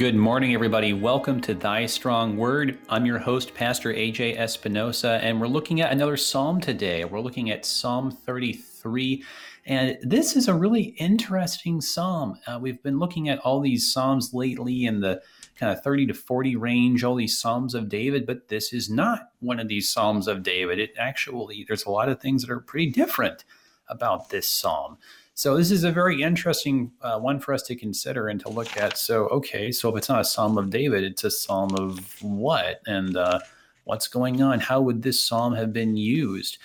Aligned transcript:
Good 0.00 0.16
morning, 0.16 0.54
everybody. 0.54 0.94
Welcome 0.94 1.42
to 1.42 1.52
Thy 1.52 1.84
Strong 1.84 2.38
Word. 2.38 2.78
I'm 2.88 3.04
your 3.04 3.18
host, 3.18 3.52
Pastor 3.52 3.92
AJ 3.92 4.38
Espinosa, 4.38 5.20
and 5.22 5.38
we're 5.38 5.46
looking 5.46 5.82
at 5.82 5.92
another 5.92 6.16
psalm 6.16 6.58
today. 6.58 7.04
We're 7.04 7.20
looking 7.20 7.50
at 7.50 7.66
Psalm 7.66 8.10
33. 8.10 9.22
And 9.66 9.98
this 10.00 10.36
is 10.36 10.48
a 10.48 10.54
really 10.54 10.94
interesting 10.98 11.82
psalm. 11.82 12.38
Uh, 12.46 12.58
we've 12.58 12.82
been 12.82 12.98
looking 12.98 13.28
at 13.28 13.40
all 13.40 13.60
these 13.60 13.92
psalms 13.92 14.32
lately 14.32 14.86
in 14.86 15.00
the 15.00 15.20
kind 15.56 15.70
of 15.70 15.84
30 15.84 16.06
to 16.06 16.14
40 16.14 16.56
range, 16.56 17.04
all 17.04 17.16
these 17.16 17.38
psalms 17.38 17.74
of 17.74 17.90
David, 17.90 18.24
but 18.24 18.48
this 18.48 18.72
is 18.72 18.88
not 18.88 19.32
one 19.40 19.60
of 19.60 19.68
these 19.68 19.90
psalms 19.90 20.26
of 20.26 20.42
David. 20.42 20.78
It 20.78 20.94
actually, 20.98 21.66
there's 21.68 21.84
a 21.84 21.90
lot 21.90 22.08
of 22.08 22.22
things 22.22 22.40
that 22.40 22.50
are 22.50 22.60
pretty 22.60 22.90
different 22.90 23.44
about 23.86 24.30
this 24.30 24.48
psalm. 24.48 24.96
So 25.40 25.56
this 25.56 25.70
is 25.70 25.84
a 25.84 25.90
very 25.90 26.20
interesting 26.20 26.92
uh, 27.00 27.18
one 27.18 27.40
for 27.40 27.54
us 27.54 27.62
to 27.62 27.74
consider 27.74 28.28
and 28.28 28.38
to 28.40 28.50
look 28.50 28.76
at. 28.76 28.98
So 28.98 29.26
okay, 29.28 29.72
so 29.72 29.88
if 29.88 29.96
it's 29.96 30.10
not 30.10 30.20
a 30.20 30.24
Psalm 30.24 30.58
of 30.58 30.68
David, 30.68 31.02
it's 31.02 31.24
a 31.24 31.30
Psalm 31.30 31.74
of 31.76 32.22
what 32.22 32.82
and 32.86 33.16
uh, 33.16 33.40
what's 33.84 34.06
going 34.06 34.42
on? 34.42 34.60
How 34.60 34.82
would 34.82 35.00
this 35.00 35.18
psalm 35.18 35.54
have 35.54 35.72
been 35.72 35.96
used? 35.96 36.58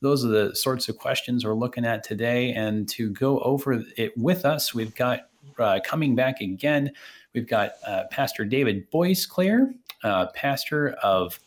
Those 0.00 0.24
are 0.24 0.28
the 0.28 0.56
sorts 0.56 0.88
of 0.88 0.96
questions 0.96 1.44
we're 1.44 1.52
looking 1.52 1.84
at 1.84 2.04
today. 2.04 2.54
And 2.54 2.88
to 2.88 3.10
go 3.10 3.38
over 3.40 3.84
it 3.98 4.16
with 4.16 4.46
us, 4.46 4.72
we've 4.72 4.94
got 4.94 5.28
uh, 5.58 5.80
coming 5.84 6.14
back 6.14 6.40
again. 6.40 6.90
We've 7.34 7.46
got 7.46 7.72
uh, 7.86 8.04
Pastor 8.10 8.46
David 8.46 8.90
Boisclair, 8.90 9.74
uh, 10.04 10.28
pastor 10.34 10.92
of 11.02 11.38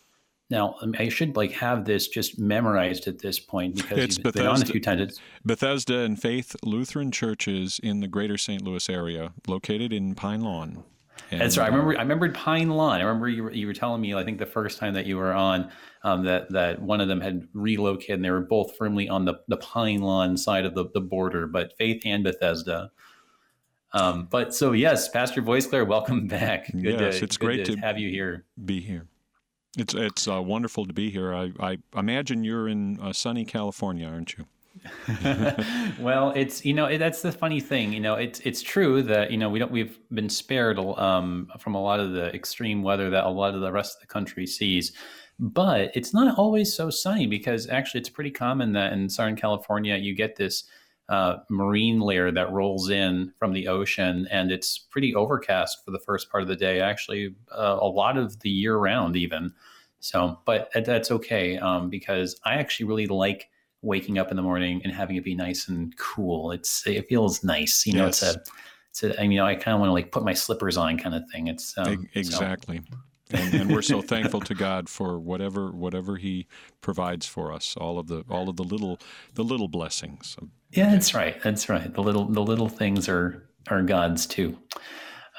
now, 0.50 0.76
I 1.00 1.10
should 1.10 1.36
like 1.36 1.52
have 1.54 1.86
this 1.86 2.08
just 2.08 2.38
memorized 2.38 3.08
at 3.08 3.20
this 3.20 3.40
point 3.40 3.76
because 3.76 3.98
it's 3.98 4.18
you've 4.18 4.24
Bethesda, 4.26 4.44
been 4.44 4.56
on 4.56 4.62
a 4.62 4.66
few 4.66 4.80
times. 4.80 5.02
It's, 5.02 5.22
Bethesda 5.44 6.00
and 6.00 6.22
Faith 6.22 6.56
Lutheran 6.64 7.12
churches 7.12 7.80
in 7.82 8.02
the 8.02 8.08
Greater 8.08 8.38
St. 8.38 8.62
Louis 8.62 8.88
area, 8.88 9.34
located 9.48 9.92
in 9.92 10.14
Pine 10.14 10.42
Lawn. 10.42 10.84
And, 11.32 11.42
that's 11.42 11.58
right. 11.58 11.66
I 11.66 11.68
remember. 11.70 11.98
I 11.98 12.02
remembered 12.02 12.36
Pine 12.36 12.70
Lawn. 12.70 13.00
I 13.00 13.04
remember 13.04 13.28
you 13.28 13.44
were, 13.44 13.52
you 13.52 13.66
were 13.66 13.74
telling 13.74 14.02
me. 14.02 14.14
I 14.14 14.24
think 14.24 14.38
the 14.38 14.46
first 14.46 14.78
time 14.78 14.94
that 14.94 15.08
you 15.08 15.18
were 15.18 15.34
on, 15.34 15.72
um, 16.04 16.24
that 16.26 16.52
that 16.52 16.80
one 16.80 17.02
of 17.02 17.08
them 17.08 17.22
had 17.22 17.48
relocated, 17.54 18.16
and 18.16 18.26
they 18.26 18.30
were 18.30 18.42
both 18.42 18.78
firmly 18.78 19.10
on 19.10 19.26
the, 19.26 19.36
the 19.48 19.58
Pine 19.58 20.02
Lawn 20.02 20.38
side 20.38 20.66
of 20.66 20.76
the, 20.76 20.86
the 20.94 21.02
border, 21.02 21.48
but 21.48 21.76
Faith 21.78 22.04
and 22.06 22.24
Bethesda. 22.24 22.92
Um, 23.94 24.28
but 24.30 24.54
so 24.54 24.74
yes, 24.74 25.10
Pastor 25.10 25.42
Boisclair, 25.42 25.88
welcome 25.88 26.28
back. 26.28 26.72
Good 26.72 27.00
yes, 27.00 27.20
to, 27.20 27.24
it's 27.24 27.38
great 27.38 27.66
to, 27.66 27.76
to 27.76 27.80
have 27.80 27.98
you 27.98 28.12
here. 28.12 28.46
Be 28.64 28.80
here. 28.80 29.08
It's 29.78 29.94
it's 29.94 30.28
uh, 30.28 30.42
wonderful 30.42 30.86
to 30.86 30.94
be 30.94 31.10
here. 31.10 31.34
I, 31.34 31.52
I 31.60 31.78
imagine 31.98 32.44
you're 32.44 32.68
in 32.68 33.00
uh, 33.00 33.14
sunny 33.14 33.46
California, 33.46 34.08
aren't 34.08 34.38
you? 34.38 34.46
well, 36.00 36.32
it's 36.36 36.66
you 36.66 36.74
know 36.74 36.86
it, 36.86 36.98
that's 36.98 37.22
the 37.22 37.32
funny 37.32 37.60
thing. 37.60 37.94
You 37.94 38.00
know, 38.00 38.16
it's 38.16 38.40
it's 38.42 38.62
true 38.62 39.02
that 39.04 39.32
you 39.32 39.38
know 39.38 39.50
we 39.50 39.60
don't 39.60 39.72
we've 39.72 39.98
been 40.12 40.30
spared 40.30 40.78
um, 40.80 41.50
from 41.60 41.76
a 41.76 41.82
lot 41.82 42.00
of 42.00 42.12
the 42.12 42.34
extreme 42.34 42.84
weather 42.84 43.10
that 43.10 43.26
a 43.26 43.30
lot 43.30 43.56
of 43.56 43.62
the 43.62 43.72
rest 43.72 43.96
of 43.96 44.02
the 44.02 44.08
country 44.08 44.46
sees, 44.46 44.94
but 45.40 45.92
it's 45.96 46.14
not 46.14 46.38
always 46.38 46.74
so 46.74 46.90
sunny 46.90 47.28
because 47.28 47.68
actually 47.70 48.02
it's 48.02 48.10
pretty 48.10 48.32
common 48.32 48.74
that 48.74 48.94
in 48.94 49.10
Southern 49.10 49.36
California 49.36 49.96
you 49.96 50.16
get 50.16 50.36
this 50.36 50.66
uh, 51.10 51.38
marine 51.50 52.00
layer 52.00 52.32
that 52.32 52.52
rolls 52.52 52.90
in 52.90 53.32
from 53.38 53.54
the 53.54 53.68
ocean, 53.68 54.28
and 54.32 54.52
it's 54.52 54.78
pretty 54.78 55.14
overcast 55.14 55.84
for 55.86 55.92
the 55.92 56.00
first 56.00 56.30
part 56.32 56.42
of 56.42 56.48
the 56.48 56.56
day. 56.56 56.82
Actually, 56.82 57.36
uh, 57.52 57.78
a 57.80 57.88
lot 57.88 58.18
of 58.18 58.40
the 58.40 58.50
year 58.50 58.78
round, 58.78 59.16
even. 59.16 59.54
So, 60.00 60.40
but 60.46 60.72
that's 60.86 61.12
okay 61.12 61.58
um, 61.58 61.90
because 61.90 62.40
I 62.46 62.56
actually 62.56 62.88
really 62.88 63.08
like 63.08 63.50
waking 63.82 64.18
up 64.18 64.32
in 64.32 64.36
the 64.36 64.44
morning 64.44 64.82
and 64.84 64.92
having 64.92 65.16
it 65.16 65.24
be 65.24 65.36
nice 65.36 65.68
and 65.68 65.96
cool. 65.98 66.52
It's 66.52 66.86
it 66.88 67.08
feels 67.08 67.44
nice, 67.44 67.86
you 67.86 67.94
know. 67.94 68.06
Yes. 68.06 68.24
It's 68.24 68.36
a 68.36 68.42
it's 68.90 69.04
a, 69.04 69.22
I 69.22 69.28
mean, 69.28 69.40
I 69.40 69.56
kind 69.56 69.76
of 69.76 69.80
want 69.80 69.90
to 69.90 69.94
like 69.94 70.12
put 70.12 70.24
my 70.24 70.34
slippers 70.34 70.78
on, 70.78 70.98
kind 70.98 71.16
of 71.16 71.24
thing. 71.32 71.48
It's 71.48 71.78
um, 71.78 72.08
exactly. 72.14 72.82
So. 72.90 72.98
and, 73.38 73.54
and, 73.54 73.72
we're 73.74 73.82
so 73.82 74.02
thankful 74.02 74.40
to 74.42 74.54
God 74.54 74.88
for 74.88 75.20
whatever 75.20 75.72
whatever 75.72 76.18
He 76.18 76.48
provides 76.82 77.26
for 77.26 77.52
us, 77.52 77.76
all 77.78 78.00
of 78.00 78.08
the 78.08 78.24
all 78.30 78.50
of 78.50 78.56
the 78.56 78.64
little 78.64 79.00
the 79.34 79.44
little 79.44 79.68
blessings. 79.68 80.38
Yeah, 80.76 80.92
that's 80.92 81.14
right. 81.14 81.42
That's 81.42 81.70
right. 81.70 81.92
The 81.94 82.02
little 82.04 82.26
the 82.26 82.44
little 82.44 82.68
things 82.68 83.08
are 83.08 83.48
are 83.70 83.82
God's 83.82 84.26
too. 84.28 84.58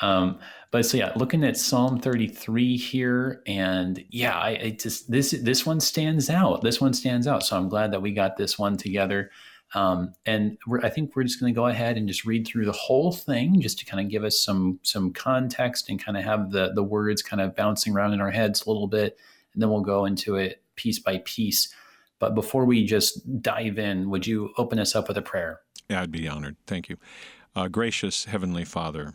Um, 0.01 0.39
but 0.71 0.87
so 0.87 0.97
yeah, 0.97 1.13
looking 1.15 1.45
at 1.45 1.59
Psalm 1.59 2.01
33 2.01 2.77
here, 2.77 3.43
and 3.47 4.03
yeah, 4.11 4.37
I, 4.39 4.49
I, 4.49 4.71
just 4.71 5.11
this 5.11 5.33
this 5.33 5.67
one 5.67 5.79
stands 5.81 6.31
out. 6.31 6.63
This 6.63 6.81
one 6.81 6.95
stands 6.95 7.27
out. 7.27 7.43
So 7.45 7.57
I'm 7.57 7.69
glad 7.69 7.93
that 7.93 8.01
we 8.01 8.13
got 8.13 8.39
this 8.39 8.59
one 8.59 8.79
together. 8.79 9.31
Um, 9.75 10.15
and 10.25 10.57
I 10.83 10.89
think 10.89 11.15
we're 11.15 11.25
just 11.25 11.39
going 11.39 11.53
to 11.53 11.57
go 11.57 11.67
ahead 11.67 11.99
and 11.99 12.09
just 12.09 12.25
read 12.25 12.47
through 12.47 12.65
the 12.65 12.73
whole 12.73 13.13
thing, 13.13 13.61
just 13.61 13.79
to 13.81 13.85
kind 13.85 14.05
of 14.05 14.11
give 14.11 14.25
us 14.25 14.41
some 14.41 14.81
some 14.83 15.13
context 15.13 15.91
and 15.91 16.03
kind 16.03 16.17
of 16.17 16.25
have 16.25 16.51
the 16.51 16.73
the 16.75 16.83
words 16.83 17.23
kind 17.23 17.43
of 17.43 17.55
bouncing 17.55 17.95
around 17.95 18.15
in 18.15 18.23
our 18.23 18.31
heads 18.31 18.65
a 18.65 18.71
little 18.71 18.89
bit, 18.89 19.19
and 19.53 19.63
then 19.63 19.69
we'll 19.69 19.83
go 19.83 20.07
into 20.07 20.37
it 20.37 20.63
piece 20.77 20.99
by 20.99 21.21
piece. 21.27 21.75
But 22.19 22.35
before 22.35 22.65
we 22.65 22.85
just 22.85 23.43
dive 23.43 23.79
in, 23.79 24.11
would 24.11 24.27
you 24.27 24.53
open 24.57 24.79
us 24.79 24.95
up 24.95 25.09
with 25.09 25.19
a 25.19 25.23
prayer? 25.23 25.61
Yeah, 25.89 26.03
I'd 26.03 26.13
be 26.13 26.29
honored. 26.29 26.57
Thank 26.67 26.89
you. 26.89 26.97
Uh, 27.55 27.69
gracious 27.69 28.25
Heavenly 28.25 28.65
Father, 28.65 29.15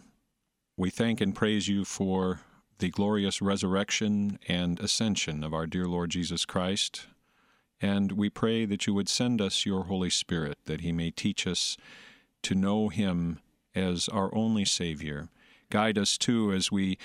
we 0.77 0.89
thank 0.89 1.21
and 1.21 1.35
praise 1.35 1.67
you 1.67 1.85
for 1.85 2.41
the 2.79 2.89
glorious 2.89 3.41
resurrection 3.41 4.39
and 4.47 4.79
ascension 4.79 5.43
of 5.43 5.53
our 5.53 5.67
dear 5.67 5.85
Lord 5.85 6.09
Jesus 6.09 6.45
Christ. 6.45 7.05
And 7.79 8.13
we 8.13 8.29
pray 8.29 8.65
that 8.65 8.87
you 8.87 8.93
would 8.93 9.09
send 9.09 9.41
us 9.41 9.65
your 9.65 9.85
Holy 9.85 10.09
Spirit, 10.09 10.57
that 10.65 10.81
he 10.81 10.91
may 10.91 11.11
teach 11.11 11.45
us 11.45 11.77
to 12.43 12.55
know 12.55 12.89
him 12.89 13.39
as 13.75 14.09
our 14.09 14.33
only 14.35 14.65
Savior. 14.65 15.29
Guide 15.69 15.97
us, 15.97 16.17
too, 16.17 16.51
as 16.51 16.71
we 16.71 16.97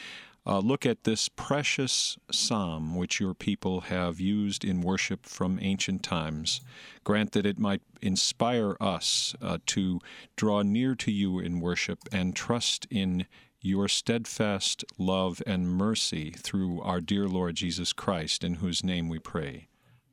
uh, 0.47 0.61
look 0.61 0.87
at 0.87 1.05
this 1.05 1.29
precious 1.29 2.17
psalm 2.31 2.95
which 2.95 3.19
your 3.19 3.35
people 3.35 3.83
have 3.83 4.21
used 4.21 4.65
in 4.65 4.81
worship 4.81 5.27
from 5.27 5.59
ancient 5.61 6.03
times. 6.03 6.61
Grant 7.03 7.33
that 7.33 7.47
it 7.47 7.59
might 7.59 7.83
inspire 8.01 8.77
us 8.81 9.35
uh, 9.43 9.59
to 9.67 10.01
draw 10.37 10.63
near 10.63 10.95
to 10.95 11.11
you 11.11 11.41
in 11.41 11.61
worship 11.61 11.99
and 12.13 12.37
trust 12.37 12.87
in 12.91 13.27
your 13.61 13.89
steadfast 13.89 14.85
love 14.99 15.43
and 15.47 15.69
mercy 15.69 16.31
through 16.31 16.81
our 16.83 17.01
dear 17.01 17.27
Lord 17.27 17.57
Jesus 17.57 17.93
Christ, 17.93 18.45
in 18.45 18.55
whose 18.55 18.85
name 18.85 19.09
we 19.09 19.19
pray. 19.19 19.67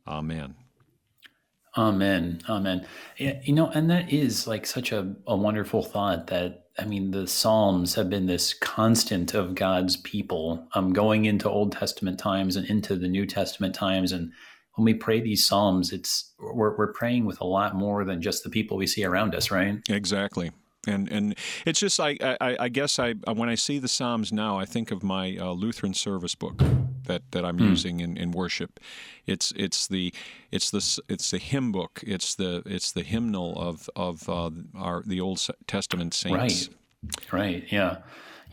Amen. 0.07 0.55
Amen. 1.77 2.41
Amen. 2.49 2.88
You 3.17 3.53
know, 3.53 3.69
and 3.69 3.89
that 3.89 4.11
is 4.11 4.47
like 4.47 4.66
such 4.66 4.91
a, 4.91 5.16
a 5.27 5.35
wonderful 5.35 5.83
thought 5.83 6.27
that 6.27 6.62
I 6.78 6.85
mean, 6.85 7.11
the 7.11 7.28
Psalms 7.28 7.95
have 7.95 8.09
been 8.09 8.25
this 8.25 8.53
constant 8.53 9.34
of 9.34 9.56
God's 9.56 9.97
people 9.97 10.67
um, 10.73 10.91
going 10.91 11.25
into 11.25 11.50
Old 11.50 11.72
Testament 11.72 12.19
times 12.19 12.56
and 12.56 12.67
into 12.67 12.95
the 12.95 13.07
New 13.07 13.25
Testament 13.25 13.75
times. 13.75 14.11
And 14.11 14.31
when 14.75 14.85
we 14.85 14.95
pray 14.95 15.22
these 15.22 15.45
Psalms, 15.45 15.94
it's 15.94 16.34
we're, 16.39 16.75
we're 16.75 16.94
praying 16.94 17.25
with 17.25 17.39
a 17.41 17.45
lot 17.45 17.75
more 17.75 18.03
than 18.03 18.22
just 18.22 18.44
the 18.44 18.50
people 18.50 18.78
we 18.78 18.88
see 18.88 19.03
around 19.03 19.35
us, 19.35 19.51
right? 19.51 19.78
Exactly 19.88 20.51
and 20.88 21.11
and 21.11 21.35
it's 21.66 21.79
just 21.79 21.99
I, 21.99 22.17
I, 22.21 22.57
I 22.59 22.69
guess 22.69 22.99
I 22.99 23.13
when 23.13 23.49
I 23.49 23.55
see 23.55 23.79
the 23.79 23.88
Psalms 23.88 24.31
now 24.31 24.57
I 24.57 24.66
think 24.66 24.91
of 24.91 25.03
my 25.03 25.38
uh, 25.38 25.51
Lutheran 25.51 25.94
service 25.94 26.35
book 26.35 26.61
that, 27.05 27.21
that 27.31 27.45
I'm 27.45 27.57
mm. 27.57 27.69
using 27.69 27.99
in, 27.99 28.17
in 28.17 28.31
worship. 28.31 28.79
It's 29.25 29.53
it's 29.55 29.88
the 29.88 30.13
it's 30.51 30.72
the 30.72 31.01
it's 31.07 31.31
the 31.31 31.38
hymn 31.38 31.72
book. 31.72 32.01
It's 32.05 32.35
the 32.35 32.63
it's 32.66 32.91
the 32.91 33.03
hymnal 33.03 33.57
of 33.57 33.89
of 33.95 34.27
uh, 34.27 34.51
our 34.75 35.03
the 35.05 35.22
Old 35.22 35.45
Testament 35.67 36.13
saints. 36.13 36.69
Right. 36.69 37.31
Right. 37.31 37.63
Yeah. 37.69 37.97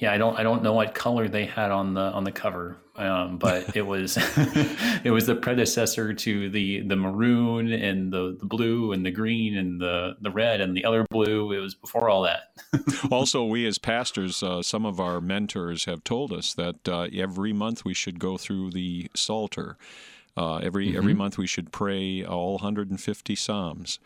Yeah. 0.00 0.12
I 0.12 0.18
don't 0.18 0.38
I 0.38 0.42
don't 0.42 0.62
know 0.62 0.72
what 0.72 0.94
color 0.94 1.28
they 1.28 1.44
had 1.44 1.70
on 1.70 1.94
the 1.94 2.00
on 2.00 2.24
the 2.24 2.32
cover, 2.32 2.78
um, 2.96 3.38
but 3.38 3.76
it 3.76 3.82
was 3.82 4.16
it 5.04 5.10
was 5.10 5.26
the 5.26 5.36
predecessor 5.36 6.12
to 6.12 6.50
the 6.50 6.80
the 6.80 6.96
maroon 6.96 7.72
and 7.72 8.12
the, 8.12 8.36
the 8.40 8.46
blue 8.46 8.92
and 8.92 9.04
the 9.04 9.10
green 9.10 9.56
and 9.56 9.80
the 9.80 10.16
the 10.20 10.30
red 10.30 10.60
and 10.60 10.76
the 10.76 10.84
other 10.84 11.06
blue. 11.10 11.52
It 11.52 11.60
was 11.60 11.74
before 11.74 12.08
all 12.08 12.22
that. 12.22 12.52
also, 13.10 13.44
we 13.44 13.66
as 13.66 13.78
pastors, 13.78 14.42
uh, 14.42 14.62
some 14.62 14.84
of 14.84 14.98
our 14.98 15.20
mentors 15.20 15.84
have 15.84 16.02
told 16.02 16.32
us 16.32 16.54
that 16.54 16.88
uh, 16.88 17.08
every 17.12 17.52
month 17.52 17.84
we 17.84 17.94
should 17.94 18.18
go 18.18 18.36
through 18.36 18.70
the 18.70 19.10
Psalter. 19.14 19.76
Uh, 20.36 20.56
every 20.58 20.88
mm-hmm. 20.88 20.96
every 20.96 21.12
month 21.12 21.36
we 21.36 21.46
should 21.46 21.72
pray 21.72 22.24
all 22.24 22.52
150 22.54 23.34
psalms, 23.34 23.98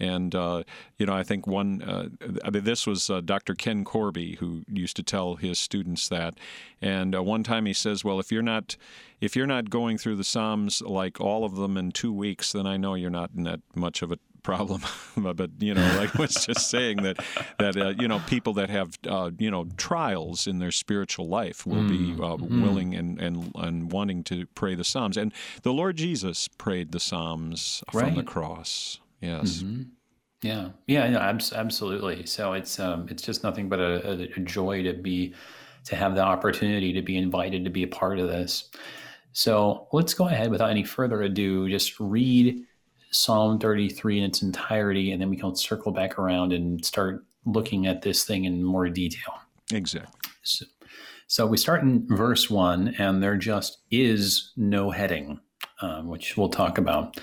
and 0.00 0.34
uh, 0.34 0.62
you 0.96 1.06
know, 1.06 1.14
I 1.14 1.22
think 1.22 1.46
one. 1.46 1.82
Uh, 1.82 2.08
I 2.44 2.50
mean, 2.50 2.64
this 2.64 2.86
was 2.86 3.10
uh, 3.10 3.20
Dr. 3.20 3.54
Ken 3.54 3.84
Korby 3.84 4.38
who 4.38 4.62
used 4.68 4.96
to 4.96 5.02
tell 5.02 5.36
his 5.36 5.58
students 5.58 6.08
that. 6.08 6.34
And 6.80 7.14
uh, 7.14 7.22
one 7.22 7.42
time 7.42 7.66
he 7.66 7.72
says, 7.72 8.04
"Well, 8.04 8.20
if 8.20 8.30
you're 8.30 8.42
not, 8.42 8.76
if 9.20 9.34
you're 9.34 9.46
not 9.46 9.70
going 9.70 9.98
through 9.98 10.16
the 10.16 10.24
Psalms 10.24 10.80
like 10.82 11.20
all 11.20 11.44
of 11.44 11.56
them 11.56 11.76
in 11.76 11.90
two 11.92 12.12
weeks, 12.12 12.52
then 12.52 12.66
I 12.66 12.76
know 12.76 12.94
you're 12.94 13.10
not 13.10 13.30
in 13.36 13.42
that 13.44 13.60
much 13.74 14.02
of 14.02 14.12
a 14.12 14.18
problem. 14.48 14.82
but 15.16 15.50
you 15.58 15.74
know, 15.74 15.96
like 15.96 16.16
I 16.16 16.22
was 16.22 16.46
just 16.46 16.70
saying 16.74 17.02
that 17.02 17.22
that 17.58 17.76
uh, 17.76 17.88
you 17.90 18.08
know 18.08 18.20
people 18.26 18.54
that 18.54 18.70
have 18.70 18.98
uh, 19.06 19.30
you 19.38 19.50
know 19.50 19.66
trials 19.76 20.46
in 20.46 20.58
their 20.58 20.70
spiritual 20.70 21.28
life 21.28 21.66
will 21.66 21.82
mm. 21.82 21.88
be 21.88 22.22
uh, 22.22 22.36
mm. 22.36 22.62
willing 22.62 22.94
and, 22.94 23.20
and 23.20 23.52
and 23.56 23.92
wanting 23.92 24.24
to 24.24 24.46
pray 24.54 24.74
the 24.74 24.84
Psalms. 24.84 25.16
And 25.16 25.32
the 25.62 25.72
Lord 25.72 25.96
Jesus 25.96 26.48
prayed 26.48 26.92
the 26.92 27.00
Psalms 27.00 27.82
right. 27.92 28.06
from 28.06 28.14
the 28.14 28.22
cross. 28.22 29.00
Yes. 29.20 29.58
Mm-hmm. 29.58 29.82
Yeah. 30.42 30.68
Yeah. 30.86 31.08
No, 31.10 31.18
absolutely. 31.18 32.26
So 32.26 32.52
it's 32.52 32.78
um, 32.78 33.08
it's 33.10 33.22
just 33.22 33.42
nothing 33.42 33.68
but 33.68 33.80
a, 33.80 34.28
a, 34.36 34.40
joy 34.40 34.84
to 34.84 34.92
be 34.92 35.34
to 35.84 35.96
have 35.96 36.14
the 36.14 36.22
opportunity 36.22 36.92
to 36.92 37.02
be 37.02 37.16
invited 37.16 37.64
to 37.64 37.70
be 37.70 37.82
a 37.82 37.88
part 37.88 38.18
of 38.18 38.28
this. 38.28 38.70
So 39.32 39.88
let's 39.92 40.14
go 40.14 40.26
ahead 40.26 40.50
without 40.50 40.70
any 40.70 40.84
further 40.84 41.22
ado, 41.22 41.68
just 41.68 41.98
read 42.00 42.64
Psalm 43.10 43.58
33 43.58 44.18
in 44.18 44.24
its 44.24 44.42
entirety, 44.42 45.12
and 45.12 45.20
then 45.20 45.30
we 45.30 45.36
can 45.36 45.54
circle 45.54 45.92
back 45.92 46.18
around 46.18 46.52
and 46.52 46.84
start 46.84 47.24
looking 47.46 47.86
at 47.86 48.02
this 48.02 48.24
thing 48.24 48.44
in 48.44 48.62
more 48.62 48.88
detail. 48.88 49.34
Exactly. 49.72 50.30
So, 50.42 50.66
so 51.26 51.46
we 51.46 51.56
start 51.56 51.82
in 51.82 52.06
verse 52.08 52.50
one, 52.50 52.94
and 52.98 53.22
there 53.22 53.36
just 53.36 53.78
is 53.90 54.52
no 54.56 54.90
heading, 54.90 55.40
um, 55.80 56.08
which 56.08 56.36
we'll 56.36 56.48
talk 56.48 56.78
about. 56.78 57.18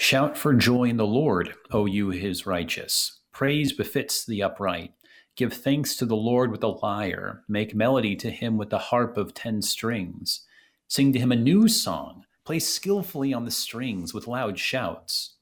Shout 0.00 0.38
for 0.38 0.54
joy 0.54 0.84
in 0.84 0.96
the 0.96 1.04
Lord, 1.04 1.54
O 1.72 1.84
you 1.84 2.10
his 2.10 2.46
righteous. 2.46 3.18
Praise 3.32 3.72
befits 3.72 4.24
the 4.24 4.44
upright. 4.44 4.92
Give 5.34 5.52
thanks 5.52 5.96
to 5.96 6.06
the 6.06 6.16
Lord 6.16 6.52
with 6.52 6.62
a 6.62 6.68
lyre. 6.68 7.42
Make 7.48 7.74
melody 7.74 8.14
to 8.16 8.30
him 8.30 8.56
with 8.56 8.70
the 8.70 8.78
harp 8.78 9.18
of 9.18 9.34
ten 9.34 9.60
strings. 9.60 10.46
Sing 10.86 11.12
to 11.12 11.18
him 11.18 11.32
a 11.32 11.36
new 11.36 11.66
song. 11.66 12.24
Play 12.44 12.60
skillfully 12.60 13.34
on 13.34 13.44
the 13.44 13.50
strings 13.50 14.14
with 14.14 14.28
loud 14.28 14.56
shouts. 14.56 15.34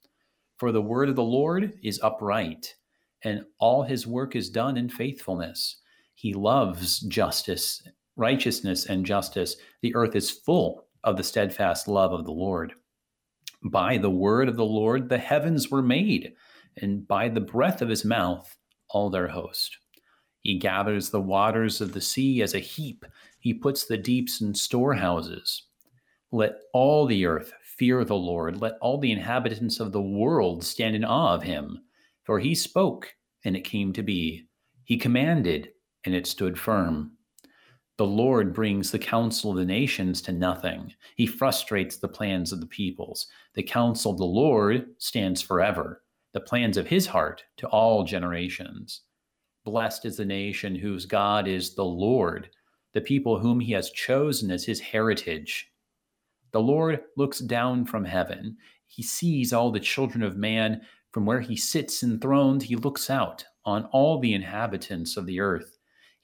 For 0.56 0.72
the 0.72 0.82
word 0.82 1.10
of 1.10 1.16
the 1.16 1.22
Lord 1.22 1.74
is 1.82 2.00
upright, 2.02 2.76
and 3.22 3.44
all 3.58 3.82
his 3.82 4.06
work 4.06 4.34
is 4.34 4.48
done 4.48 4.78
in 4.78 4.88
faithfulness. 4.88 5.76
He 6.14 6.32
loves 6.32 7.00
justice, 7.00 7.86
righteousness, 8.16 8.86
and 8.86 9.04
justice. 9.04 9.56
The 9.82 9.94
earth 9.94 10.16
is 10.16 10.30
full 10.30 10.86
of 11.04 11.18
the 11.18 11.24
steadfast 11.24 11.88
love 11.88 12.14
of 12.14 12.24
the 12.24 12.32
Lord. 12.32 12.72
By 13.70 13.98
the 13.98 14.10
word 14.10 14.48
of 14.48 14.56
the 14.56 14.64
Lord 14.64 15.08
the 15.08 15.18
heavens 15.18 15.70
were 15.70 15.82
made, 15.82 16.34
and 16.76 17.06
by 17.06 17.28
the 17.28 17.40
breath 17.40 17.82
of 17.82 17.88
his 17.88 18.04
mouth 18.04 18.56
all 18.90 19.10
their 19.10 19.28
host. 19.28 19.78
He 20.42 20.58
gathers 20.58 21.10
the 21.10 21.20
waters 21.20 21.80
of 21.80 21.92
the 21.92 22.00
sea 22.00 22.42
as 22.42 22.54
a 22.54 22.60
heap. 22.60 23.04
He 23.40 23.52
puts 23.52 23.86
the 23.86 23.96
deeps 23.96 24.40
in 24.40 24.54
storehouses. 24.54 25.64
Let 26.30 26.60
all 26.72 27.06
the 27.06 27.26
earth 27.26 27.52
fear 27.62 28.04
the 28.04 28.14
Lord. 28.14 28.60
Let 28.60 28.74
all 28.80 28.98
the 28.98 29.10
inhabitants 29.10 29.80
of 29.80 29.90
the 29.90 30.02
world 30.02 30.64
stand 30.64 30.94
in 30.94 31.04
awe 31.04 31.34
of 31.34 31.42
him. 31.42 31.80
For 32.24 32.38
he 32.38 32.54
spoke, 32.54 33.14
and 33.44 33.56
it 33.56 33.64
came 33.64 33.92
to 33.94 34.02
be. 34.02 34.46
He 34.84 34.96
commanded, 34.96 35.70
and 36.04 36.14
it 36.14 36.26
stood 36.26 36.58
firm. 36.58 37.15
The 37.98 38.06
Lord 38.06 38.52
brings 38.52 38.90
the 38.90 38.98
counsel 38.98 39.52
of 39.52 39.56
the 39.56 39.64
nations 39.64 40.20
to 40.22 40.32
nothing. 40.32 40.92
He 41.16 41.26
frustrates 41.26 41.96
the 41.96 42.08
plans 42.08 42.52
of 42.52 42.60
the 42.60 42.66
peoples. 42.66 43.26
The 43.54 43.62
counsel 43.62 44.12
of 44.12 44.18
the 44.18 44.24
Lord 44.26 44.88
stands 44.98 45.40
forever, 45.40 46.02
the 46.34 46.40
plans 46.40 46.76
of 46.76 46.86
his 46.86 47.06
heart 47.06 47.44
to 47.56 47.66
all 47.68 48.04
generations. 48.04 49.00
Blessed 49.64 50.04
is 50.04 50.18
the 50.18 50.26
nation 50.26 50.74
whose 50.74 51.06
God 51.06 51.48
is 51.48 51.74
the 51.74 51.86
Lord, 51.86 52.50
the 52.92 53.00
people 53.00 53.38
whom 53.38 53.60
he 53.60 53.72
has 53.72 53.90
chosen 53.90 54.50
as 54.50 54.66
his 54.66 54.78
heritage. 54.78 55.72
The 56.52 56.60
Lord 56.60 57.00
looks 57.16 57.38
down 57.38 57.86
from 57.86 58.04
heaven. 58.04 58.58
He 58.86 59.02
sees 59.02 59.54
all 59.54 59.70
the 59.70 59.80
children 59.80 60.22
of 60.22 60.36
man. 60.36 60.82
From 61.12 61.24
where 61.24 61.40
he 61.40 61.56
sits 61.56 62.02
enthroned, 62.02 62.62
he 62.64 62.76
looks 62.76 63.08
out 63.08 63.44
on 63.64 63.86
all 63.86 64.20
the 64.20 64.34
inhabitants 64.34 65.16
of 65.16 65.24
the 65.24 65.40
earth. 65.40 65.75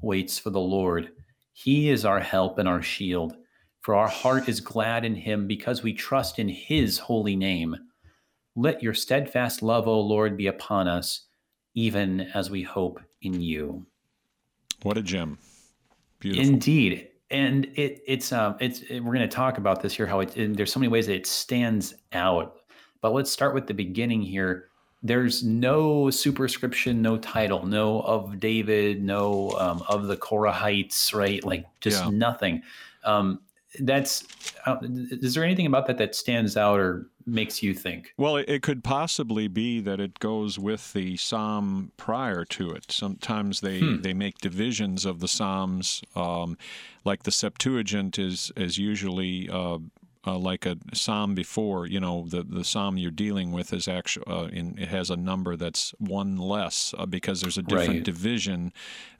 waits 0.00 0.38
for 0.38 0.50
the 0.50 0.60
Lord. 0.60 1.10
He 1.52 1.88
is 1.88 2.04
our 2.04 2.20
help 2.20 2.58
and 2.58 2.68
our 2.68 2.82
shield. 2.82 3.36
For 3.80 3.94
our 3.94 4.08
heart 4.08 4.48
is 4.48 4.60
glad 4.60 5.04
in 5.04 5.14
him 5.14 5.46
because 5.46 5.82
we 5.82 5.92
trust 5.92 6.38
in 6.38 6.48
his 6.48 6.98
holy 6.98 7.36
name. 7.36 7.76
Let 8.56 8.82
your 8.82 8.94
steadfast 8.94 9.62
love, 9.62 9.86
O 9.86 10.00
Lord, 10.00 10.36
be 10.36 10.46
upon 10.46 10.88
us, 10.88 11.26
even 11.74 12.22
as 12.34 12.50
we 12.50 12.62
hope 12.62 13.00
in 13.20 13.40
you. 13.40 13.86
What 14.82 14.96
a 14.96 15.02
gem! 15.02 15.38
Beautiful. 16.20 16.46
Indeed, 16.46 17.08
and 17.30 17.66
it 17.74 18.00
it's 18.06 18.32
um 18.32 18.56
it's 18.60 18.80
it, 18.82 19.00
we're 19.00 19.14
going 19.14 19.28
to 19.28 19.36
talk 19.36 19.58
about 19.58 19.82
this 19.82 19.94
here 19.94 20.06
how 20.06 20.20
it 20.20 20.56
there's 20.56 20.72
so 20.72 20.80
many 20.80 20.88
ways 20.88 21.06
that 21.06 21.16
it 21.16 21.26
stands 21.26 21.94
out. 22.12 22.60
But 23.00 23.12
let's 23.12 23.30
start 23.30 23.54
with 23.54 23.66
the 23.66 23.74
beginning 23.74 24.22
here. 24.22 24.70
There's 25.04 25.44
no 25.44 26.10
superscription, 26.10 27.02
no 27.02 27.18
title, 27.18 27.66
no 27.66 28.00
of 28.00 28.40
David, 28.40 29.02
no 29.02 29.50
um, 29.58 29.84
of 29.88 30.06
the 30.06 30.16
Korahites, 30.16 31.14
right? 31.14 31.44
Like 31.44 31.66
just 31.80 32.02
yeah. 32.02 32.10
nothing. 32.10 32.62
Um, 33.04 33.40
that's 33.80 34.24
uh, 34.66 34.76
is 34.82 35.34
there 35.34 35.44
anything 35.44 35.66
about 35.66 35.86
that 35.86 35.98
that 35.98 36.14
stands 36.14 36.56
out 36.56 36.78
or 36.78 37.06
makes 37.26 37.62
you 37.62 37.74
think? 37.74 38.12
Well, 38.16 38.36
it, 38.36 38.48
it, 38.48 38.62
could 38.62 38.84
possibly 38.84 39.48
be 39.48 39.80
that 39.80 40.00
it 40.00 40.18
goes 40.18 40.58
with 40.58 40.92
the 40.92 41.16
psalm 41.16 41.92
prior 41.96 42.44
to 42.46 42.70
it. 42.70 42.90
Sometimes 42.90 43.60
they, 43.60 43.80
hmm. 43.80 44.02
they 44.02 44.14
make 44.14 44.38
divisions 44.38 45.04
of 45.04 45.20
the 45.20 45.28
psalms, 45.28 46.02
um, 46.14 46.56
like 47.04 47.24
the 47.24 47.32
Septuagint 47.32 48.18
is 48.18 48.52
is 48.56 48.78
usually. 48.78 49.48
Uh, 49.48 49.78
uh, 50.26 50.38
like 50.38 50.64
a 50.64 50.76
psalm 50.92 51.34
before, 51.34 51.86
you 51.86 52.00
know, 52.00 52.26
the, 52.28 52.42
the 52.42 52.64
psalm 52.64 52.96
you're 52.96 53.10
dealing 53.10 53.52
with 53.52 53.72
is 53.72 53.86
actually 53.86 54.26
uh, 54.26 54.44
in, 54.46 54.78
it 54.78 54.88
has 54.88 55.10
a 55.10 55.16
number 55.16 55.56
that's 55.56 55.94
one 55.98 56.36
less 56.36 56.94
uh, 56.96 57.06
because 57.06 57.40
there's 57.40 57.58
a 57.58 57.62
different 57.62 57.88
right. 57.88 58.04
division 58.04 58.72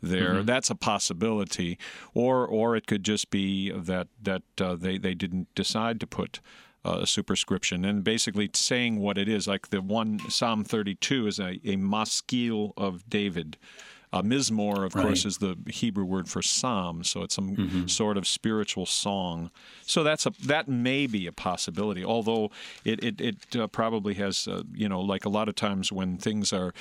there. 0.03 0.35
Mm-hmm. 0.35 0.47
That's 0.47 0.71
a 0.71 0.75
possibility, 0.75 1.79
or 2.15 2.47
or 2.47 2.77
it 2.77 2.87
could 2.87 3.05
just 3.05 3.31
be 3.31 3.71
that 3.71 4.09
that 4.23 4.43
uh, 4.61 4.77
they 4.77 4.99
they 4.99 5.15
didn't 5.15 5.55
decide 5.55 6.01
to 6.01 6.07
put 6.07 6.41
uh, 6.85 6.99
a 7.03 7.07
superscription 7.07 7.85
and 7.85 8.05
basically 8.05 8.51
saying 8.55 9.01
what 9.01 9.19
it 9.19 9.29
is. 9.29 9.47
Like 9.47 9.69
the 9.69 9.81
one 9.81 10.19
Psalm 10.31 10.65
32 10.65 11.27
is 11.27 11.39
a, 11.39 11.59
a 11.65 11.77
maskil 11.77 12.73
of 12.77 13.09
David. 13.09 13.57
Uh, 14.15 14.23
Mizmor, 14.23 14.87
of 14.87 14.95
right. 14.95 15.07
course, 15.07 15.25
is 15.25 15.39
the 15.39 15.57
Hebrew 15.67 16.05
word 16.05 16.29
for 16.29 16.41
psalm, 16.41 17.03
so 17.03 17.25
it's 17.25 17.35
some 17.35 17.57
mm-hmm. 17.57 17.87
sort 17.89 18.17
of 18.17 18.29
spiritual 18.29 18.87
song. 18.87 19.51
So 19.83 20.05
that's 20.05 20.25
a 20.25 20.33
that 20.45 20.69
may 20.69 21.09
be 21.09 21.27
a 21.27 21.33
possibility. 21.33 22.05
Although 22.05 22.53
it 22.85 23.03
it, 23.03 23.21
it 23.21 23.57
uh, 23.57 23.67
probably 23.67 24.15
has 24.15 24.47
uh, 24.47 24.63
you 24.73 24.89
know 24.89 25.01
like 25.01 25.25
a 25.25 25.29
lot 25.29 25.49
of 25.49 25.57
times 25.57 25.91
when 25.91 26.17
things 26.17 26.53
are 26.53 26.73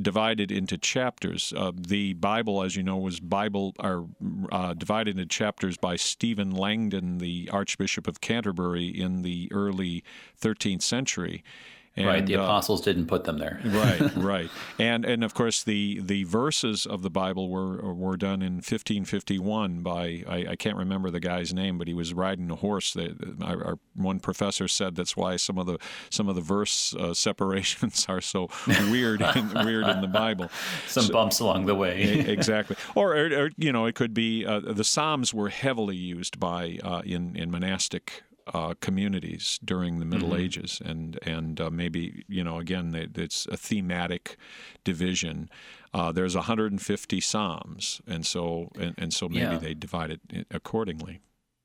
divided 0.00 0.52
into 0.52 0.78
chapters. 0.78 1.52
Uh, 1.56 1.72
the 1.74 2.12
Bible, 2.12 2.62
as 2.62 2.76
you 2.76 2.84
know, 2.84 2.98
was 2.98 3.18
Bible 3.18 3.74
are 3.80 4.04
uh, 4.52 4.74
divided 4.74 5.18
into 5.18 5.26
chapters 5.26 5.76
by 5.76 5.96
Stephen 5.96 6.52
Langton, 6.52 7.18
the 7.18 7.50
Archbishop 7.52 8.06
of 8.06 8.20
Canterbury, 8.20 8.86
in 8.86 9.22
the 9.22 9.48
early 9.50 10.04
13th 10.40 10.82
century. 10.82 11.42
And, 11.96 12.06
right, 12.06 12.26
the 12.26 12.36
uh, 12.36 12.44
apostles 12.44 12.82
uh, 12.82 12.84
didn't 12.84 13.06
put 13.06 13.24
them 13.24 13.38
there. 13.38 13.58
right, 13.64 14.10
right, 14.16 14.50
and 14.78 15.04
and 15.06 15.24
of 15.24 15.32
course 15.32 15.62
the 15.62 15.98
the 16.00 16.24
verses 16.24 16.84
of 16.84 17.00
the 17.00 17.08
Bible 17.08 17.48
were 17.48 17.94
were 17.94 18.18
done 18.18 18.42
in 18.42 18.56
1551 18.56 19.82
by 19.82 20.22
I, 20.28 20.46
I 20.50 20.56
can't 20.56 20.76
remember 20.76 21.10
the 21.10 21.20
guy's 21.20 21.54
name, 21.54 21.78
but 21.78 21.88
he 21.88 21.94
was 21.94 22.12
riding 22.12 22.50
a 22.50 22.56
horse. 22.56 22.92
That 22.92 23.36
our, 23.42 23.64
our, 23.64 23.78
one 23.94 24.20
professor 24.20 24.68
said 24.68 24.94
that's 24.94 25.16
why 25.16 25.36
some 25.36 25.56
of 25.56 25.66
the 25.66 25.78
some 26.10 26.28
of 26.28 26.34
the 26.34 26.42
verse 26.42 26.94
uh, 26.94 27.14
separations 27.26 28.04
are 28.10 28.20
so 28.20 28.50
weird 28.90 29.22
in, 29.36 29.54
weird 29.64 29.88
in 29.88 30.02
the 30.02 30.08
Bible. 30.08 30.50
Some 30.86 31.04
so, 31.04 31.12
bumps 31.14 31.40
along 31.40 31.64
the 31.64 31.74
way. 31.74 32.02
exactly, 32.02 32.76
or, 32.94 33.16
or, 33.16 33.44
or, 33.44 33.50
you 33.56 33.72
know 33.72 33.86
it 33.86 33.94
could 33.94 34.12
be 34.12 34.44
uh, 34.44 34.60
the 34.60 34.84
Psalms 34.84 35.32
were 35.32 35.48
heavily 35.48 35.96
used 35.96 36.38
by 36.38 36.78
uh, 36.84 37.00
in 37.06 37.34
in 37.36 37.50
monastic 37.50 38.22
uh, 38.52 38.74
communities 38.80 39.58
during 39.64 39.98
the 39.98 40.04
Middle 40.04 40.30
mm-hmm. 40.30 40.40
Ages, 40.40 40.80
and 40.84 41.18
and 41.22 41.60
uh, 41.60 41.70
maybe 41.70 42.24
you 42.28 42.44
know 42.44 42.58
again 42.58 42.94
it's 43.14 43.46
a 43.46 43.56
thematic 43.56 44.36
division. 44.84 45.50
Uh, 45.92 46.12
there's 46.12 46.34
150 46.34 47.20
psalms, 47.20 48.00
and 48.06 48.26
so 48.26 48.70
and, 48.78 48.94
and 48.98 49.12
so 49.12 49.28
maybe 49.28 49.40
yeah. 49.40 49.58
they 49.58 49.74
divide 49.74 50.10
it 50.10 50.46
accordingly. 50.50 51.20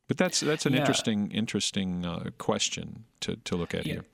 But 0.07 0.17
that's 0.17 0.41
that's 0.41 0.65
an 0.65 0.73
yeah. 0.73 0.79
interesting 0.79 1.31
interesting 1.31 2.05
uh, 2.05 2.31
question 2.37 3.05
to, 3.21 3.37
to 3.37 3.55
look 3.55 3.73
at 3.73 3.85
yeah. 3.85 3.93
here. 3.93 4.05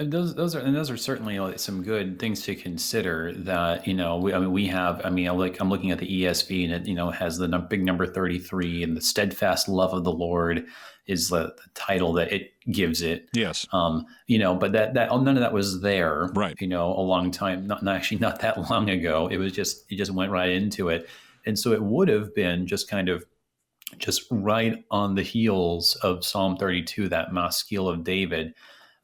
And 0.00 0.10
those 0.10 0.34
those 0.34 0.56
are 0.56 0.60
and 0.60 0.74
those 0.74 0.90
are 0.90 0.96
certainly 0.96 1.38
some 1.58 1.82
good 1.82 2.18
things 2.18 2.40
to 2.44 2.54
consider. 2.54 3.34
That 3.34 3.86
you 3.86 3.92
know, 3.92 4.16
we, 4.16 4.32
I 4.32 4.38
mean, 4.38 4.50
we 4.50 4.66
have. 4.68 5.02
I 5.04 5.10
mean, 5.10 5.28
I 5.28 5.30
like 5.32 5.60
I'm 5.60 5.68
looking 5.68 5.90
at 5.90 5.98
the 5.98 6.22
ESV, 6.22 6.64
and 6.64 6.72
it 6.72 6.86
you 6.86 6.94
know 6.94 7.10
has 7.10 7.36
the 7.36 7.46
big 7.58 7.84
number 7.84 8.06
33, 8.06 8.82
and 8.82 8.96
the 8.96 9.02
steadfast 9.02 9.68
love 9.68 9.92
of 9.92 10.04
the 10.04 10.12
Lord 10.12 10.64
is 11.06 11.28
the, 11.28 11.54
the 11.54 11.70
title 11.74 12.14
that 12.14 12.32
it 12.32 12.52
gives 12.72 13.02
it. 13.02 13.28
Yes. 13.34 13.66
Um, 13.72 14.06
you 14.26 14.38
know, 14.38 14.54
but 14.54 14.72
that 14.72 14.94
that 14.94 15.10
none 15.10 15.28
of 15.28 15.40
that 15.40 15.52
was 15.52 15.82
there. 15.82 16.30
Right. 16.34 16.56
You 16.58 16.68
know, 16.68 16.94
a 16.94 17.02
long 17.02 17.30
time, 17.30 17.66
not, 17.66 17.82
not 17.82 17.94
actually 17.94 18.20
not 18.20 18.40
that 18.40 18.56
long 18.70 18.88
ago. 18.88 19.26
It 19.26 19.36
was 19.36 19.52
just 19.52 19.84
it 19.92 19.96
just 19.96 20.12
went 20.12 20.32
right 20.32 20.48
into 20.48 20.88
it, 20.88 21.10
and 21.44 21.58
so 21.58 21.72
it 21.72 21.82
would 21.82 22.08
have 22.08 22.34
been 22.34 22.66
just 22.66 22.88
kind 22.88 23.10
of 23.10 23.26
just 23.98 24.22
right 24.30 24.82
on 24.90 25.14
the 25.14 25.22
heels 25.22 25.96
of 25.96 26.24
Psalm 26.24 26.56
32, 26.56 27.10
that 27.10 27.34
Maskil 27.34 27.86
of 27.86 28.02
David. 28.02 28.54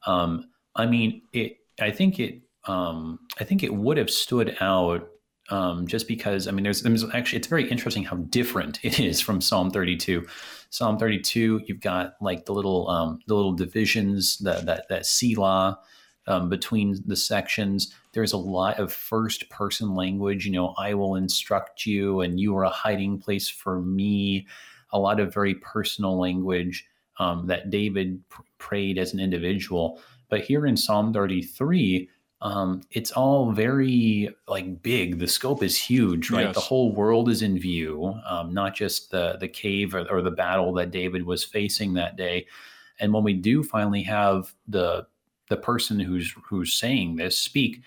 Um, 0.07 0.49
I 0.77 0.85
mean, 0.85 1.21
it. 1.33 1.57
I 1.79 1.91
think 1.91 2.19
it. 2.19 2.41
Um, 2.65 3.19
I 3.39 3.43
think 3.43 3.63
it 3.63 3.73
would 3.73 3.97
have 3.97 4.09
stood 4.09 4.55
out 4.61 5.09
um, 5.49 5.87
just 5.87 6.07
because. 6.07 6.47
I 6.47 6.51
mean, 6.51 6.63
there's, 6.63 6.81
there's 6.83 7.03
actually 7.13 7.39
it's 7.39 7.47
very 7.47 7.69
interesting 7.69 8.03
how 8.03 8.17
different 8.17 8.79
it 8.83 8.99
is 8.99 9.19
from 9.19 9.41
Psalm 9.41 9.71
32. 9.71 10.25
Psalm 10.69 10.97
32, 10.97 11.61
you've 11.65 11.79
got 11.79 12.15
like 12.21 12.45
the 12.45 12.53
little 12.53 12.89
um, 12.89 13.19
the 13.27 13.35
little 13.35 13.53
divisions, 13.53 14.37
that 14.39 14.65
that 14.65 14.87
that 14.89 15.05
Selah 15.05 15.79
um, 16.27 16.49
between 16.49 16.97
the 17.05 17.15
sections. 17.15 17.93
There's 18.13 18.33
a 18.33 18.37
lot 18.37 18.79
of 18.79 18.91
first 18.91 19.49
person 19.49 19.95
language. 19.95 20.45
You 20.45 20.51
know, 20.51 20.73
I 20.77 20.93
will 20.93 21.15
instruct 21.15 21.85
you, 21.85 22.21
and 22.21 22.39
you 22.39 22.55
are 22.55 22.63
a 22.63 22.69
hiding 22.69 23.17
place 23.19 23.49
for 23.49 23.81
me. 23.81 24.47
A 24.91 24.99
lot 24.99 25.19
of 25.19 25.33
very 25.33 25.55
personal 25.55 26.19
language 26.19 26.85
um, 27.19 27.47
that 27.47 27.69
David 27.69 28.21
pr- 28.29 28.41
prayed 28.57 28.97
as 28.97 29.13
an 29.13 29.19
individual. 29.19 30.01
But 30.29 30.41
here 30.41 30.65
in 30.65 30.75
Psalm 30.75 31.13
33, 31.13 32.09
um, 32.41 32.81
it's 32.91 33.11
all 33.11 33.51
very 33.51 34.29
like 34.47 34.83
big. 34.83 35.17
The 35.19 35.27
scope 35.27 35.63
is 35.63 35.75
huge, 35.75 36.29
right? 36.29 36.47
Yes. 36.47 36.55
The 36.55 36.61
whole 36.61 36.93
world 36.93 37.29
is 37.29 37.41
in 37.41 37.57
view, 37.57 38.13
um, 38.27 38.53
not 38.53 38.75
just 38.75 39.09
the 39.09 39.37
the 39.39 39.47
cave 39.47 39.95
or, 39.95 40.05
or, 40.11 40.21
the 40.21 40.31
battle 40.31 40.71
that 40.73 40.91
David 40.91 41.23
was 41.25 41.43
facing 41.43 41.95
that 41.95 42.15
day. 42.15 42.45
And 42.99 43.11
when 43.11 43.23
we 43.23 43.33
do 43.33 43.63
finally 43.63 44.03
have 44.03 44.53
the 44.67 45.07
the 45.49 45.57
person 45.57 45.99
who's 45.99 46.31
who's 46.47 46.73
saying 46.73 47.15
this 47.15 47.39
speak, 47.39 47.81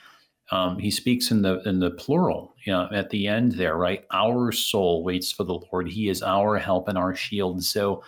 um, 0.51 0.79
he 0.79 0.91
speaks 0.91 1.31
in 1.31 1.43
the 1.43 1.61
in 1.69 1.79
the 1.79 1.93
plural, 1.93 2.57
you 2.65 2.73
know, 2.73 2.89
at 2.93 3.11
the 3.11 3.29
end 3.29 3.53
there, 3.53 3.77
right? 3.77 4.05
Our 4.13 4.51
soul 4.51 5.05
waits 5.05 5.31
for 5.31 5.45
the 5.45 5.61
Lord; 5.71 5.89
He 5.89 6.09
is 6.09 6.23
our 6.23 6.59
help 6.59 6.89
and 6.89 6.99
our 6.99 7.15
shield. 7.15 7.63
So, 7.63 8.03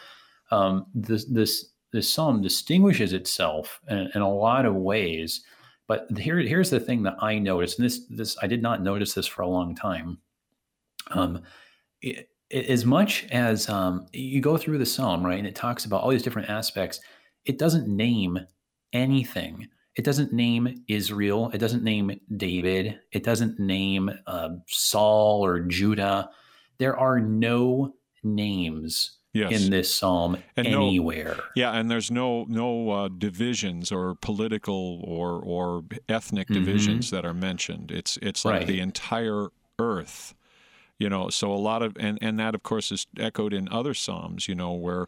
um, 0.50 0.86
this 0.92 1.24
this 1.26 1.71
this 1.92 2.12
psalm 2.12 2.40
distinguishes 2.40 3.12
itself 3.12 3.80
in, 3.88 4.10
in, 4.14 4.22
a 4.22 4.34
lot 4.34 4.64
of 4.64 4.74
ways. 4.74 5.42
But 5.86 6.06
here 6.18 6.38
here's 6.38 6.70
the 6.70 6.80
thing 6.80 7.02
that 7.02 7.16
I 7.20 7.38
noticed, 7.38 7.78
and 7.78 7.86
this 7.86 8.06
this 8.08 8.36
I 8.42 8.46
did 8.46 8.62
not 8.62 8.82
notice 8.82 9.14
this 9.14 9.26
for 9.26 9.42
a 9.42 9.48
long 9.48 9.74
time. 9.74 10.18
Um, 11.10 11.42
it, 12.00 12.28
as 12.50 12.84
much 12.84 13.26
as 13.30 13.68
um, 13.68 14.06
you 14.12 14.40
go 14.40 14.56
through 14.56 14.78
the 14.78 14.86
psalm, 14.86 15.24
right, 15.24 15.38
and 15.38 15.46
it 15.46 15.54
talks 15.54 15.84
about 15.84 16.02
all 16.02 16.10
these 16.10 16.22
different 16.22 16.50
aspects, 16.50 17.00
it 17.44 17.58
doesn't 17.58 17.88
name 17.88 18.38
anything. 18.92 19.68
It 19.96 20.04
doesn't 20.04 20.32
name 20.32 20.84
Israel. 20.88 21.50
It 21.52 21.58
doesn't 21.58 21.82
name 21.82 22.18
David. 22.36 22.98
It 23.12 23.24
doesn't 23.24 23.58
name 23.58 24.10
uh, 24.26 24.50
Saul 24.66 25.44
or 25.44 25.60
Judah. 25.60 26.30
There 26.78 26.96
are 26.96 27.20
no 27.20 27.94
names 28.22 29.18
yes. 29.32 29.52
in 29.52 29.70
this 29.70 29.92
psalm 29.92 30.36
and 30.56 30.66
anywhere. 30.66 31.34
No, 31.36 31.44
yeah, 31.54 31.72
and 31.72 31.90
there's 31.90 32.10
no 32.10 32.44
no 32.48 32.90
uh, 32.90 33.08
divisions 33.08 33.92
or 33.92 34.14
political 34.14 35.00
or 35.04 35.40
or 35.40 35.84
ethnic 36.08 36.48
mm-hmm. 36.48 36.64
divisions 36.64 37.10
that 37.10 37.24
are 37.24 37.34
mentioned. 37.34 37.90
It's 37.90 38.18
it's 38.22 38.44
like 38.44 38.60
right. 38.60 38.66
the 38.66 38.80
entire 38.80 39.48
earth 39.78 40.34
you 40.98 41.08
know 41.08 41.28
so 41.28 41.52
a 41.52 41.56
lot 41.56 41.82
of 41.82 41.96
and 41.98 42.18
and 42.22 42.38
that 42.38 42.54
of 42.54 42.62
course 42.62 42.92
is 42.92 43.06
echoed 43.18 43.52
in 43.52 43.68
other 43.70 43.94
psalms 43.94 44.46
you 44.46 44.54
know 44.54 44.72
where 44.72 45.06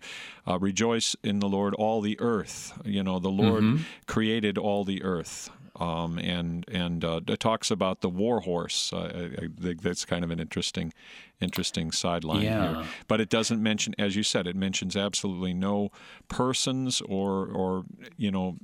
uh, 0.49 0.59
rejoice 0.59 1.15
in 1.23 1.39
the 1.39 1.49
lord 1.49 1.75
all 1.75 2.01
the 2.01 2.19
earth 2.21 2.77
you 2.85 3.03
know 3.03 3.21
the 3.21 3.29
lord 3.29 3.63
mm-hmm. 3.63 3.83
created 4.07 4.59
all 4.59 4.85
the 4.85 5.03
earth 5.05 5.51
um, 5.77 6.19
and 6.19 6.65
and 6.69 7.05
uh, 7.05 7.21
it 7.27 7.41
talks 7.41 7.71
about 7.71 8.01
the 8.01 8.09
war 8.09 8.41
horse. 8.41 8.93
Uh, 8.93 9.31
I, 9.39 9.49
think 9.61 9.83
that's 9.83 10.05
kind 10.05 10.25
of 10.25 10.31
an 10.31 10.41
interesting, 10.41 10.93
interesting 11.41 11.91
sideline 11.93 12.43
yeah. 12.43 12.75
here. 12.75 12.85
But 13.09 13.21
it 13.21 13.29
doesn't 13.29 13.63
mention, 13.63 13.95
as 13.99 14.17
you 14.17 14.23
said, 14.23 14.47
it 14.47 14.57
mentions 14.57 14.97
absolutely 14.97 15.55
no 15.55 15.91
persons 16.29 17.01
or 17.01 17.47
or 17.47 17.85
you 18.17 18.31
know 18.31 18.57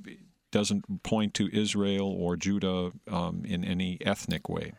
doesn't 0.51 1.03
point 1.03 1.33
to 1.35 1.49
Israel 1.51 2.07
or 2.07 2.35
Judah 2.35 2.91
um, 3.09 3.43
in 3.45 3.63
any 3.63 3.97
ethnic 4.01 4.49
way. 4.49 4.73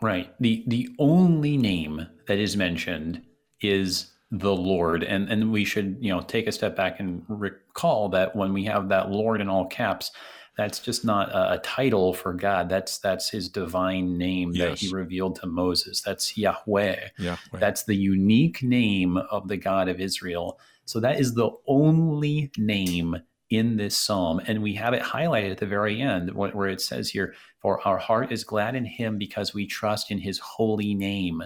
Right. 0.00 0.32
The 0.40 0.64
the 0.66 0.88
only 0.98 1.56
name 1.56 2.06
that 2.26 2.38
is 2.38 2.56
mentioned 2.56 3.22
is 3.60 4.12
the 4.30 4.54
Lord. 4.54 5.02
And 5.02 5.28
and 5.30 5.52
we 5.52 5.64
should, 5.64 5.96
you 6.00 6.12
know, 6.12 6.20
take 6.20 6.46
a 6.46 6.52
step 6.52 6.76
back 6.76 7.00
and 7.00 7.22
recall 7.28 8.08
that 8.10 8.34
when 8.34 8.52
we 8.52 8.64
have 8.64 8.88
that 8.88 9.10
Lord 9.10 9.40
in 9.40 9.48
all 9.48 9.66
caps, 9.66 10.10
that's 10.56 10.80
just 10.80 11.04
not 11.04 11.30
a, 11.30 11.54
a 11.54 11.58
title 11.58 12.14
for 12.14 12.32
God. 12.32 12.68
That's 12.68 12.98
that's 12.98 13.28
his 13.28 13.48
divine 13.48 14.16
name 14.16 14.52
yes. 14.52 14.68
that 14.68 14.78
he 14.78 14.94
revealed 14.94 15.36
to 15.40 15.46
Moses. 15.46 16.00
That's 16.00 16.36
Yahweh. 16.36 17.08
Yahweh. 17.18 17.58
That's 17.58 17.84
the 17.84 17.96
unique 17.96 18.62
name 18.62 19.16
of 19.16 19.48
the 19.48 19.56
God 19.56 19.88
of 19.88 20.00
Israel. 20.00 20.58
So 20.86 21.00
that 21.00 21.20
is 21.20 21.34
the 21.34 21.50
only 21.66 22.50
name 22.56 23.16
in 23.50 23.76
this 23.76 23.96
psalm. 23.96 24.40
And 24.46 24.62
we 24.62 24.74
have 24.74 24.94
it 24.94 25.02
highlighted 25.02 25.52
at 25.52 25.58
the 25.58 25.66
very 25.66 26.00
end 26.00 26.32
where 26.34 26.68
it 26.68 26.80
says 26.80 27.10
here, 27.10 27.34
For 27.60 27.86
our 27.86 27.98
heart 27.98 28.32
is 28.32 28.44
glad 28.44 28.74
in 28.74 28.84
him 28.84 29.18
because 29.18 29.54
we 29.54 29.66
trust 29.66 30.10
in 30.10 30.18
his 30.18 30.38
holy 30.38 30.94
name. 30.94 31.42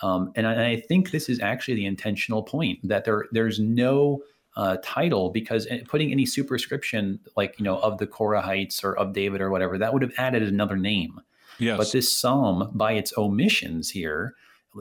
Um, 0.00 0.32
and, 0.36 0.46
I, 0.46 0.52
and, 0.52 0.62
I, 0.62 0.76
think 0.76 1.10
this 1.10 1.28
is 1.28 1.40
actually 1.40 1.74
the 1.74 1.86
intentional 1.86 2.44
point 2.44 2.78
that 2.86 3.04
there 3.04 3.26
there's 3.32 3.58
no 3.58 4.22
uh, 4.58 4.76
title 4.82 5.30
because 5.30 5.68
putting 5.86 6.10
any 6.10 6.26
superscription 6.26 7.20
like 7.36 7.54
you 7.58 7.64
know 7.64 7.78
of 7.78 7.98
the 7.98 8.06
Korahites 8.08 8.82
or 8.82 8.98
of 8.98 9.12
David 9.12 9.40
or 9.40 9.50
whatever 9.50 9.78
that 9.78 9.92
would 9.92 10.02
have 10.02 10.12
added 10.18 10.42
another 10.42 10.76
name. 10.76 11.20
Yes. 11.60 11.78
But 11.78 11.92
this 11.92 12.14
psalm, 12.14 12.70
by 12.74 12.92
its 12.92 13.16
omissions 13.16 13.90
here, 13.90 14.34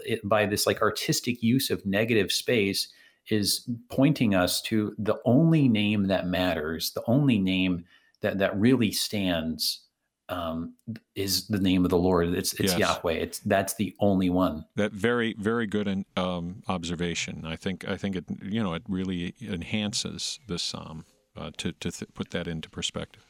it, 0.06 0.28
by 0.28 0.46
this 0.48 0.68
like 0.68 0.82
artistic 0.82 1.42
use 1.42 1.70
of 1.70 1.86
negative 1.86 2.32
space, 2.32 2.90
is 3.30 3.70
pointing 3.90 4.34
us 4.34 4.62
to 4.64 4.96
the 4.98 5.18
only 5.26 5.68
name 5.68 6.08
that 6.08 6.28
matters, 6.28 6.92
the 6.92 7.04
only 7.06 7.38
name 7.38 7.86
that 8.22 8.40
that 8.40 8.60
really 8.60 8.92
stands 8.92 9.82
um, 10.30 10.76
is 11.16 11.48
the 11.48 11.60
name 11.60 11.84
of 11.86 11.90
the 11.90 11.98
Lord. 11.98 12.30
It's 12.30 12.54
it's 12.54 12.78
yes. 12.78 12.80
Yahweh. 12.80 13.14
It's 13.14 13.40
that's 13.40 13.76
the 13.76 13.96
only 14.00 14.30
one. 14.30 14.66
That 14.76 14.92
very 14.92 15.36
very 15.40 15.68
good 15.68 16.06
um, 16.16 16.64
observation. 16.68 17.44
I 17.46 17.56
think 17.56 17.88
I 17.88 17.98
think 17.98 18.16
it 18.16 18.26
you 18.42 18.62
know 18.62 18.74
it 18.74 18.84
really 18.88 19.34
enhances 19.42 20.40
this 20.48 20.64
psalm 20.64 21.06
uh, 21.36 21.52
to 21.58 21.72
to 21.74 21.92
th- 21.92 22.14
put 22.14 22.32
that 22.32 22.48
into 22.48 22.70
perspective. 22.70 23.24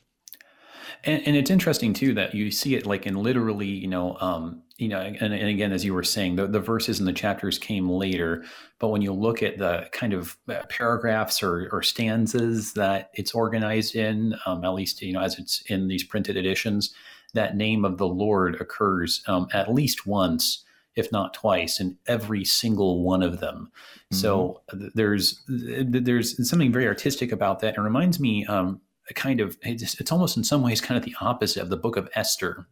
And, 1.04 1.26
and, 1.28 1.36
it's 1.36 1.50
interesting 1.50 1.94
too 1.94 2.14
that 2.16 2.34
you 2.34 2.52
see 2.52 2.76
it 2.76 2.86
like 2.86 3.06
in 3.06 3.16
literally, 3.16 3.68
you 3.68 3.88
know, 3.88 4.18
um, 4.20 4.62
you 4.78 4.88
know, 4.88 5.00
and, 5.00 5.34
and 5.34 5.48
again, 5.50 5.72
as 5.72 5.84
you 5.84 5.94
were 5.94 6.04
saying, 6.04 6.36
the, 6.36 6.48
the 6.48 6.60
verses 6.60 7.00
and 7.00 7.08
the 7.08 7.14
chapters 7.14 7.58
came 7.58 7.90
later, 7.90 8.44
but 8.80 8.90
when 8.90 9.02
you 9.02 9.14
look 9.14 9.42
at 9.42 9.58
the 9.58 9.88
kind 9.92 10.14
of 10.14 10.38
uh, 10.50 10.62
paragraphs 10.70 11.42
or, 11.42 11.70
or 11.72 11.82
stanzas 11.82 12.74
that 12.74 13.10
it's 13.14 13.34
organized 13.34 13.96
in, 13.96 14.36
um, 14.46 14.64
at 14.64 14.74
least 14.74 15.02
you 15.02 15.14
know 15.14 15.22
as 15.22 15.40
it's 15.40 15.62
in 15.68 15.88
these 15.88 16.04
printed 16.04 16.38
editions, 16.38 16.94
that 17.34 17.58
name 17.58 17.86
of 17.86 17.98
the 17.98 18.08
Lord 18.08 18.60
occurs 18.62 19.24
um, 19.28 19.48
at 19.54 19.74
least 19.74 20.06
once 20.06 20.64
if 20.98 21.12
not 21.12 21.34
twice, 21.36 21.80
in 21.80 21.96
every 22.08 22.44
single 22.44 23.04
one 23.04 23.22
of 23.22 23.40
them. 23.40 23.72
Mm-hmm. 24.12 24.16
So 24.16 24.62
there's 24.96 25.42
there's 25.48 26.50
something 26.50 26.74
very 26.74 26.88
artistic 26.88 27.32
about 27.32 27.60
that. 27.60 27.76
It 27.78 27.82
reminds 27.82 28.20
me 28.20 28.46
um, 28.48 28.82
kind 29.16 29.40
of 29.40 29.58
it's, 29.62 30.00
it's, 30.00 30.12
almost 30.12 30.38
in 30.38 30.44
some 30.44 30.62
ways 30.62 30.82
kind 30.82 30.98
of 30.98 31.04
the 31.04 31.16
opposite 31.22 31.62
of 31.62 31.70
the 31.70 31.78
book 31.78 31.98
of 31.98 32.10
Esther, 32.16 32.68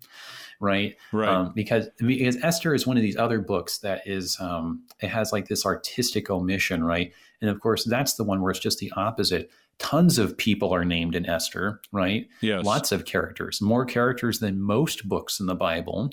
right? 0.60 0.96
Right. 1.12 1.30
Um, 1.30 1.54
because 1.56 1.88
because 1.98 2.38
Esther 2.44 2.74
is 2.74 2.86
one 2.86 2.98
of 2.98 3.04
these 3.04 3.18
other 3.18 3.40
books 3.40 3.80
that 3.80 4.02
is 4.06 4.38
um, 4.40 4.84
it 5.02 5.08
has 5.08 5.32
like 5.32 5.48
this 5.48 5.66
artistic 5.66 6.30
omission, 6.30 6.84
right? 6.84 7.14
And 7.42 7.50
of 7.50 7.60
course, 7.60 7.84
that's 7.86 8.16
the 8.16 8.24
one 8.24 8.42
where 8.42 8.52
it's 8.52 8.60
just 8.60 8.80
the 8.80 8.92
opposite. 8.96 9.50
Tons 9.78 10.18
of 10.18 10.38
people 10.38 10.74
are 10.74 10.86
named 10.86 11.16
in 11.16 11.26
Esther, 11.26 11.82
right? 11.92 12.28
Yes. 12.42 12.64
Lots 12.64 12.92
of 12.92 13.06
characters, 13.06 13.62
more 13.62 13.86
characters 13.86 14.40
than 14.40 14.62
most 14.62 15.08
books 15.08 15.40
in 15.40 15.48
the 15.48 15.56
Bible, 15.56 16.12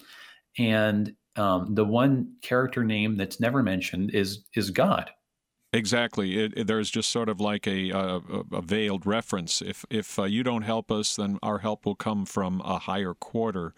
and 0.58 1.14
um, 1.36 1.74
the 1.74 1.84
one 1.84 2.34
character 2.42 2.84
name 2.84 3.16
that's 3.16 3.40
never 3.40 3.62
mentioned 3.62 4.10
is 4.14 4.44
is 4.54 4.70
God 4.70 5.10
Exactly. 5.72 6.38
It, 6.38 6.52
it, 6.56 6.66
there's 6.66 6.90
just 6.90 7.10
sort 7.10 7.28
of 7.28 7.40
like 7.40 7.66
a, 7.66 7.90
a, 7.90 8.20
a 8.52 8.62
veiled 8.62 9.06
reference. 9.06 9.62
If 9.62 9.84
if 9.88 10.18
uh, 10.18 10.24
you 10.24 10.42
don't 10.42 10.62
help 10.62 10.90
us, 10.90 11.16
then 11.16 11.38
our 11.42 11.58
help 11.58 11.86
will 11.86 11.94
come 11.94 12.26
from 12.26 12.60
a 12.62 12.78
higher 12.78 13.14
quarter. 13.14 13.72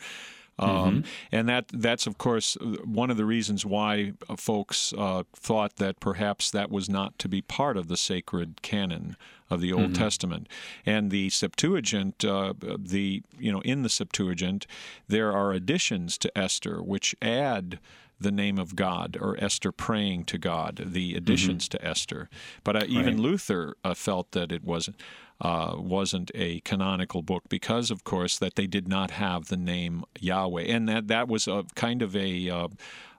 Um, 0.58 0.68
mm-hmm. 0.68 1.00
And 1.32 1.48
that 1.48 1.68
that's 1.68 2.06
of 2.06 2.18
course 2.18 2.56
one 2.84 3.10
of 3.10 3.16
the 3.16 3.24
reasons 3.24 3.66
why 3.66 4.12
uh, 4.28 4.36
folks 4.36 4.92
uh, 4.96 5.24
thought 5.34 5.76
that 5.76 6.00
perhaps 6.00 6.50
that 6.50 6.70
was 6.70 6.88
not 6.88 7.18
to 7.20 7.28
be 7.28 7.42
part 7.42 7.76
of 7.76 7.88
the 7.88 7.96
sacred 7.96 8.62
canon 8.62 9.16
of 9.50 9.60
the 9.60 9.72
Old 9.72 9.92
mm-hmm. 9.92 10.02
Testament. 10.02 10.48
And 10.86 11.10
the 11.10 11.30
Septuagint, 11.30 12.24
uh, 12.24 12.54
the 12.60 13.22
you 13.38 13.52
know 13.52 13.60
in 13.60 13.82
the 13.82 13.88
Septuagint, 13.88 14.66
there 15.08 15.32
are 15.32 15.52
additions 15.52 16.18
to 16.18 16.38
Esther 16.38 16.82
which 16.82 17.14
add 17.20 17.78
the 18.20 18.32
name 18.32 18.58
of 18.58 18.76
God 18.76 19.16
or 19.20 19.36
Esther 19.38 19.72
praying 19.72 20.24
to 20.26 20.38
God, 20.38 20.82
the 20.84 21.14
additions 21.14 21.68
mm-hmm. 21.68 21.78
to 21.78 21.88
Esther. 21.88 22.28
But 22.62 22.76
uh, 22.76 22.84
even 22.88 23.16
right. 23.16 23.22
Luther 23.22 23.76
uh, 23.84 23.94
felt 23.94 24.32
that 24.32 24.52
it 24.52 24.64
wasn't. 24.64 25.00
Uh, 25.40 25.74
wasn't 25.76 26.30
a 26.32 26.60
canonical 26.60 27.20
book 27.20 27.42
because, 27.48 27.90
of 27.90 28.04
course, 28.04 28.38
that 28.38 28.54
they 28.54 28.68
did 28.68 28.86
not 28.86 29.10
have 29.10 29.48
the 29.48 29.56
name 29.56 30.04
Yahweh, 30.20 30.62
and 30.62 30.88
that 30.88 31.08
that 31.08 31.26
was 31.26 31.48
a 31.48 31.64
kind 31.74 32.02
of 32.02 32.14
a 32.14 32.48
uh, 32.48 32.68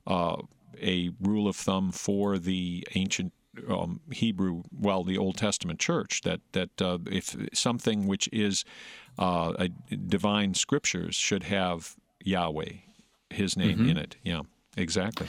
uh, 0.07 0.37
a 0.81 1.11
rule 1.19 1.45
of 1.45 1.57
thumb 1.57 1.91
for 1.91 2.37
the 2.37 2.87
ancient 2.95 3.33
um, 3.69 4.01
Hebrew, 4.11 4.63
well, 4.71 5.03
the 5.03 5.17
Old 5.17 5.37
Testament 5.37 5.79
church, 5.79 6.21
that 6.21 6.41
that 6.53 6.81
uh, 6.81 6.99
if 7.07 7.35
something 7.53 8.07
which 8.07 8.29
is 8.31 8.65
uh, 9.17 9.53
a 9.57 9.69
divine 9.69 10.53
scriptures 10.53 11.15
should 11.15 11.43
have 11.43 11.95
Yahweh, 12.23 12.73
His 13.29 13.57
name 13.57 13.79
mm-hmm. 13.79 13.89
in 13.89 13.97
it. 13.97 14.15
Yeah, 14.23 14.41
exactly. 14.75 15.27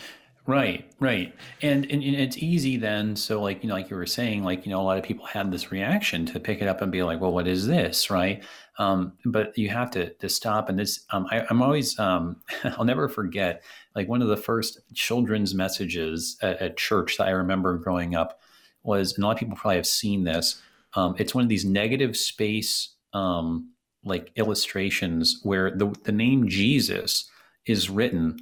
Right, 0.48 0.88
right, 1.00 1.34
and, 1.60 1.90
and, 1.90 2.04
and 2.04 2.14
it's 2.14 2.38
easy 2.38 2.76
then. 2.76 3.16
So, 3.16 3.42
like 3.42 3.64
you 3.64 3.68
know, 3.68 3.74
like 3.74 3.90
you 3.90 3.96
were 3.96 4.06
saying, 4.06 4.44
like 4.44 4.64
you 4.64 4.70
know, 4.70 4.80
a 4.80 4.84
lot 4.84 4.96
of 4.96 5.02
people 5.02 5.26
had 5.26 5.50
this 5.50 5.72
reaction 5.72 6.24
to 6.26 6.38
pick 6.38 6.62
it 6.62 6.68
up 6.68 6.80
and 6.82 6.92
be 6.92 7.02
like, 7.02 7.20
"Well, 7.20 7.32
what 7.32 7.48
is 7.48 7.66
this?" 7.66 8.10
Right? 8.10 8.44
Um, 8.78 9.14
but 9.24 9.58
you 9.58 9.70
have 9.70 9.90
to 9.92 10.10
to 10.10 10.28
stop. 10.28 10.68
And 10.68 10.78
this, 10.78 11.04
um, 11.10 11.26
I, 11.32 11.44
am 11.50 11.62
always, 11.62 11.98
um, 11.98 12.36
I'll 12.64 12.84
never 12.84 13.08
forget, 13.08 13.64
like 13.96 14.08
one 14.08 14.22
of 14.22 14.28
the 14.28 14.36
first 14.36 14.78
children's 14.94 15.52
messages 15.52 16.36
at, 16.40 16.62
at, 16.62 16.76
church 16.76 17.16
that 17.16 17.26
I 17.26 17.30
remember 17.30 17.76
growing 17.76 18.14
up 18.14 18.38
was, 18.84 19.14
and 19.14 19.24
a 19.24 19.26
lot 19.26 19.32
of 19.32 19.38
people 19.40 19.56
probably 19.56 19.76
have 19.76 19.86
seen 19.86 20.22
this. 20.22 20.62
Um, 20.94 21.16
it's 21.18 21.34
one 21.34 21.42
of 21.42 21.48
these 21.48 21.64
negative 21.64 22.16
space 22.16 22.94
um, 23.12 23.72
like 24.04 24.30
illustrations 24.36 25.40
where 25.42 25.72
the 25.72 25.92
the 26.04 26.12
name 26.12 26.48
Jesus 26.48 27.28
is 27.66 27.90
written 27.90 28.38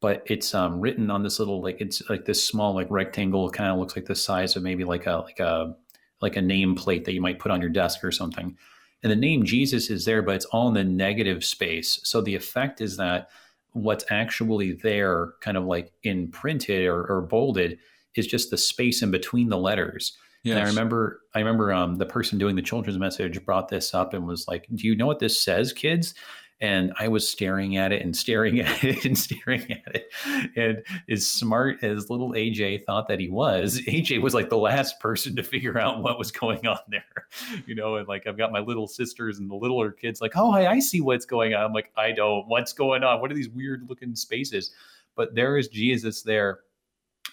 but 0.00 0.22
it's 0.26 0.54
um, 0.54 0.80
written 0.80 1.10
on 1.10 1.22
this 1.22 1.38
little 1.38 1.60
like 1.62 1.80
it's 1.80 2.02
like 2.08 2.24
this 2.24 2.44
small 2.44 2.74
like 2.74 2.90
rectangle 2.90 3.50
kind 3.50 3.70
of 3.70 3.78
looks 3.78 3.96
like 3.96 4.06
the 4.06 4.14
size 4.14 4.56
of 4.56 4.62
maybe 4.62 4.84
like 4.84 5.06
a 5.06 5.16
like 5.16 5.40
a 5.40 5.74
like 6.20 6.36
a 6.36 6.40
nameplate 6.40 7.04
that 7.04 7.12
you 7.12 7.20
might 7.20 7.38
put 7.38 7.50
on 7.50 7.60
your 7.60 7.70
desk 7.70 8.02
or 8.04 8.12
something. 8.12 8.56
And 9.02 9.12
the 9.12 9.16
name 9.16 9.44
jesus 9.44 9.90
is 9.90 10.04
there 10.04 10.22
but 10.22 10.34
it's 10.34 10.44
all 10.46 10.68
in 10.68 10.74
the 10.74 10.84
negative 10.84 11.44
space. 11.44 12.00
So 12.04 12.20
the 12.20 12.34
effect 12.34 12.80
is 12.80 12.96
that 12.96 13.28
what's 13.72 14.04
actually 14.10 14.72
there 14.72 15.34
kind 15.40 15.56
of 15.56 15.64
like 15.64 15.92
imprinted 16.02 16.86
or, 16.86 17.04
or 17.06 17.22
bolded 17.22 17.78
is 18.14 18.26
just 18.26 18.50
the 18.50 18.58
space 18.58 19.02
in 19.02 19.10
between 19.10 19.48
the 19.48 19.58
letters. 19.58 20.16
Yes. 20.44 20.56
and 20.56 20.64
i 20.64 20.68
remember 20.68 21.20
i 21.34 21.40
remember 21.40 21.72
um, 21.72 21.96
the 21.96 22.06
person 22.06 22.38
doing 22.38 22.54
the 22.54 22.62
children's 22.62 22.96
message 22.96 23.44
brought 23.44 23.68
this 23.68 23.92
up 23.92 24.14
and 24.14 24.24
was 24.24 24.46
like 24.46 24.68
do 24.72 24.86
you 24.86 24.94
know 24.94 25.06
what 25.06 25.18
this 25.18 25.42
says 25.42 25.72
kids 25.72 26.14
and 26.60 26.92
I 26.98 27.06
was 27.06 27.28
staring 27.28 27.76
at 27.76 27.92
it 27.92 28.02
and 28.02 28.16
staring 28.16 28.60
at 28.60 28.82
it 28.82 29.04
and 29.04 29.16
staring 29.16 29.70
at 29.70 29.94
it. 29.94 30.12
And 30.56 30.82
as 31.08 31.28
smart 31.28 31.82
as 31.84 32.10
little 32.10 32.32
AJ 32.32 32.84
thought 32.84 33.08
that 33.08 33.20
he 33.20 33.28
was, 33.28 33.80
AJ 33.86 34.22
was 34.22 34.34
like 34.34 34.48
the 34.48 34.58
last 34.58 34.98
person 35.00 35.36
to 35.36 35.42
figure 35.42 35.78
out 35.78 36.02
what 36.02 36.18
was 36.18 36.30
going 36.30 36.66
on 36.66 36.78
there. 36.88 37.28
You 37.66 37.74
know, 37.74 37.96
and 37.96 38.08
like 38.08 38.26
I've 38.26 38.38
got 38.38 38.52
my 38.52 38.60
little 38.60 38.88
sisters 38.88 39.38
and 39.38 39.50
the 39.50 39.54
littler 39.54 39.92
kids 39.92 40.20
like, 40.20 40.32
oh, 40.36 40.50
I, 40.50 40.72
I 40.72 40.78
see 40.80 41.00
what's 41.00 41.26
going 41.26 41.54
on. 41.54 41.64
I'm 41.64 41.72
like, 41.72 41.92
I 41.96 42.12
don't. 42.12 42.46
What's 42.48 42.72
going 42.72 43.04
on? 43.04 43.20
What 43.20 43.30
are 43.30 43.34
these 43.34 43.48
weird 43.48 43.88
looking 43.88 44.14
spaces? 44.14 44.72
But 45.14 45.34
there 45.34 45.56
is 45.56 45.68
Jesus 45.68 46.22
there 46.22 46.60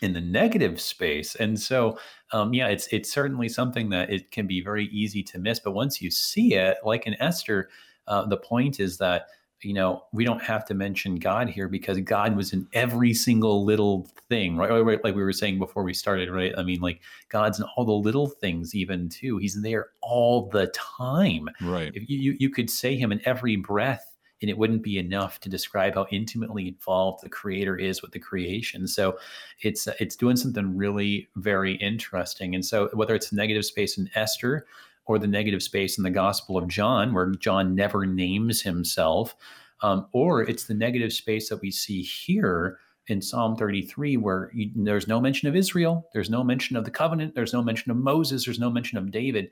in 0.01 0.12
the 0.12 0.20
negative 0.20 0.82
space 0.82 1.36
and 1.36 1.58
so 1.58 1.98
um, 2.34 2.53
yeah 2.53 2.67
it's 2.67 2.86
it's 2.88 3.10
certainly 3.10 3.48
something 3.48 3.89
that 3.89 4.10
it 4.10 4.29
can 4.29 4.46
be 4.46 4.62
very 4.62 4.88
easy 4.88 5.24
to 5.24 5.39
miss 5.39 5.58
but 5.58 5.72
once 5.72 6.01
you 6.01 6.12
see 6.12 6.53
it 6.53 6.75
like 6.84 7.08
in 7.08 7.15
esther 7.22 7.70
uh, 8.07 8.25
the 8.25 8.38
point 8.38 8.79
is 8.79 8.97
that 8.97 9.27
you 9.62 9.74
know 9.74 10.03
we 10.12 10.24
don't 10.25 10.43
have 10.43 10.65
to 10.65 10.74
mention 10.74 11.15
God 11.15 11.50
here 11.50 11.67
because 11.67 12.00
God 12.01 12.35
was 12.35 12.53
in 12.53 12.67
every 12.74 13.13
single 13.13 13.63
little 13.63 14.07
thing, 14.29 14.57
right? 14.57 14.69
right? 14.69 15.03
Like 15.03 15.15
we 15.15 15.24
were 15.24 15.33
saying 15.33 15.59
before 15.59 15.83
we 15.83 15.93
started, 15.93 16.29
right? 16.29 16.53
I 16.57 16.63
mean, 16.63 16.81
like 16.81 17.01
God's 17.29 17.59
in 17.59 17.65
all 17.75 17.85
the 17.85 17.91
little 17.91 18.27
things, 18.27 18.75
even 18.75 19.09
too. 19.09 19.38
He's 19.38 19.62
there 19.62 19.89
all 20.01 20.50
the 20.50 20.67
time. 20.67 21.50
Right. 21.62 21.91
If 21.94 22.09
you 22.09 22.35
you 22.39 22.50
could 22.50 22.70
say 22.70 22.96
Him 22.96 23.11
in 23.11 23.22
every 23.25 23.55
breath 23.55 24.15
and 24.41 24.50
it 24.50 24.57
wouldn't 24.57 24.83
be 24.83 25.00
enough 25.00 25.39
to 25.39 25.50
describe 25.50 25.96
how 25.96 26.05
intimately 26.11 26.68
involved 26.68 27.24
the 27.24 27.29
creator 27.29 27.75
is 27.75 28.01
with 28.01 28.11
the 28.11 28.20
creation 28.20 28.87
so 28.87 29.18
it's 29.61 29.87
it's 30.00 30.15
doing 30.15 30.35
something 30.35 30.77
really 30.77 31.27
very 31.35 31.75
interesting 31.75 32.53
and 32.53 32.65
so 32.65 32.89
whether 32.94 33.15
it's 33.15 33.31
negative 33.31 33.65
space 33.65 33.98
in 33.98 34.09
esther 34.15 34.65
or 35.05 35.20
the 35.20 35.27
negative 35.27 35.61
space 35.61 35.98
in 35.98 36.03
the 36.03 36.09
Gospel 36.09 36.57
of 36.57 36.68
John, 36.68 37.13
where 37.13 37.31
John 37.31 37.75
never 37.75 38.05
names 38.05 38.61
himself, 38.61 39.35
um, 39.81 40.07
or 40.11 40.41
it's 40.41 40.65
the 40.65 40.74
negative 40.74 41.13
space 41.13 41.50
that 41.50 41.61
we 41.61 41.72
see 41.72 42.01
here 42.01 42.79
in 43.07 43.22
Psalm 43.22 43.55
33, 43.55 44.18
where 44.18 44.50
you, 44.53 44.72
there's 44.75 45.07
no 45.07 45.22
mention 45.22 45.48
of 45.48 45.55
Israel, 45.55 46.09
there's 46.13 46.29
no 46.29 46.44
mention 46.44 46.75
of 46.75 46.85
the 46.85 46.91
covenant, 46.91 47.35
there's 47.35 47.53
no 47.53 47.61
mention 47.61 47.91
of 47.91 47.98
Moses, 47.98 48.46
there's 48.46 48.59
no 48.59 48.70
mention 48.70 48.98
of 48.98 49.11
David. 49.11 49.51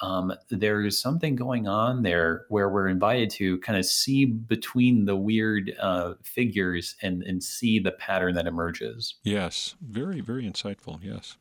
Um, 0.00 0.32
there's 0.50 0.98
something 0.98 1.36
going 1.36 1.68
on 1.68 2.02
there 2.02 2.46
where 2.48 2.68
we're 2.68 2.88
invited 2.88 3.30
to 3.30 3.58
kind 3.60 3.78
of 3.78 3.86
see 3.86 4.24
between 4.24 5.04
the 5.04 5.14
weird 5.14 5.72
uh, 5.78 6.14
figures 6.22 6.96
and, 7.00 7.22
and 7.22 7.42
see 7.42 7.78
the 7.78 7.92
pattern 7.92 8.34
that 8.34 8.46
emerges. 8.46 9.14
Yes, 9.22 9.76
very, 9.80 10.20
very 10.20 10.50
insightful. 10.50 10.98
Yes. 11.00 11.36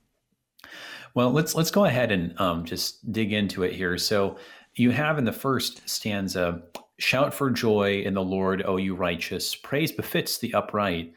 Well, 1.15 1.31
let's 1.31 1.53
let's 1.55 1.71
go 1.71 1.85
ahead 1.85 2.11
and 2.11 2.39
um, 2.39 2.65
just 2.65 3.11
dig 3.11 3.33
into 3.33 3.63
it 3.63 3.73
here. 3.73 3.97
So 3.97 4.37
you 4.75 4.91
have 4.91 5.17
in 5.17 5.25
the 5.25 5.31
first 5.31 5.87
stanza, 5.87 6.63
"Shout 6.97 7.33
for 7.33 7.51
joy 7.51 8.01
in 8.01 8.13
the 8.15 8.23
Lord, 8.23 8.63
O 8.65 8.77
you 8.77 8.95
righteous! 8.95 9.55
Praise 9.55 9.91
befits 9.91 10.37
the 10.37 10.53
upright." 10.53 11.13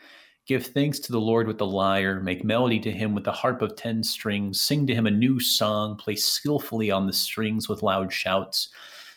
Give 0.46 0.64
thanks 0.64 1.00
to 1.00 1.12
the 1.12 1.20
Lord 1.20 1.48
with 1.48 1.59
the 1.59 1.66
lyre, 1.66 2.20
make 2.20 2.44
melody 2.44 2.78
to 2.80 2.92
him 2.92 3.16
with 3.16 3.24
the 3.24 3.32
harp 3.32 3.62
of 3.62 3.74
ten 3.74 4.04
strings, 4.04 4.61
sing 4.61 4.87
to 4.87 4.94
him 4.94 5.06
a 5.06 5.11
new 5.11 5.40
song, 5.40 5.96
play 5.96 6.14
skillfully 6.14 6.88
on 6.88 7.06
the 7.06 7.12
strings 7.12 7.68
with 7.68 7.82
loud 7.82 8.12
shouts. 8.12 8.68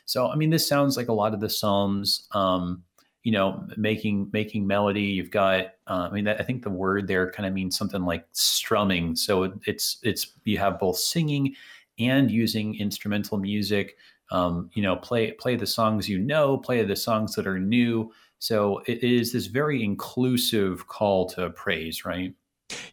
So, 0.05 0.27
I 0.27 0.35
mean, 0.35 0.49
this 0.49 0.67
sounds 0.67 0.97
like 0.97 1.07
a 1.07 1.13
lot 1.13 1.35
of 1.35 1.39
the 1.39 1.49
Psalms. 1.49 2.27
Um, 2.31 2.83
you 3.23 3.31
know, 3.31 3.67
making 3.75 4.29
making 4.31 4.65
melody. 4.65 5.01
You've 5.03 5.31
got, 5.31 5.73
uh, 5.87 6.07
I 6.09 6.11
mean, 6.11 6.27
I 6.27 6.41
think 6.41 6.63
the 6.63 6.69
word 6.69 7.07
there 7.07 7.31
kind 7.31 7.45
of 7.45 7.53
means 7.53 7.77
something 7.77 8.03
like 8.03 8.25
strumming. 8.31 9.15
So 9.15 9.53
it's 9.65 9.97
it's 10.03 10.33
you 10.45 10.57
have 10.57 10.79
both 10.79 10.97
singing 10.97 11.55
and 11.99 12.31
using 12.31 12.79
instrumental 12.79 13.37
music. 13.37 13.97
Um, 14.31 14.69
you 14.73 14.83
know, 14.83 14.95
play 14.95 15.31
play 15.33 15.55
the 15.55 15.67
songs 15.67 16.07
you 16.07 16.19
know, 16.19 16.57
play 16.57 16.83
the 16.83 16.95
songs 16.95 17.35
that 17.35 17.47
are 17.47 17.59
new. 17.59 18.11
So 18.39 18.81
it 18.87 19.03
is 19.03 19.33
this 19.33 19.47
very 19.47 19.83
inclusive 19.83 20.87
call 20.87 21.27
to 21.31 21.49
praise, 21.49 22.05
right? 22.05 22.33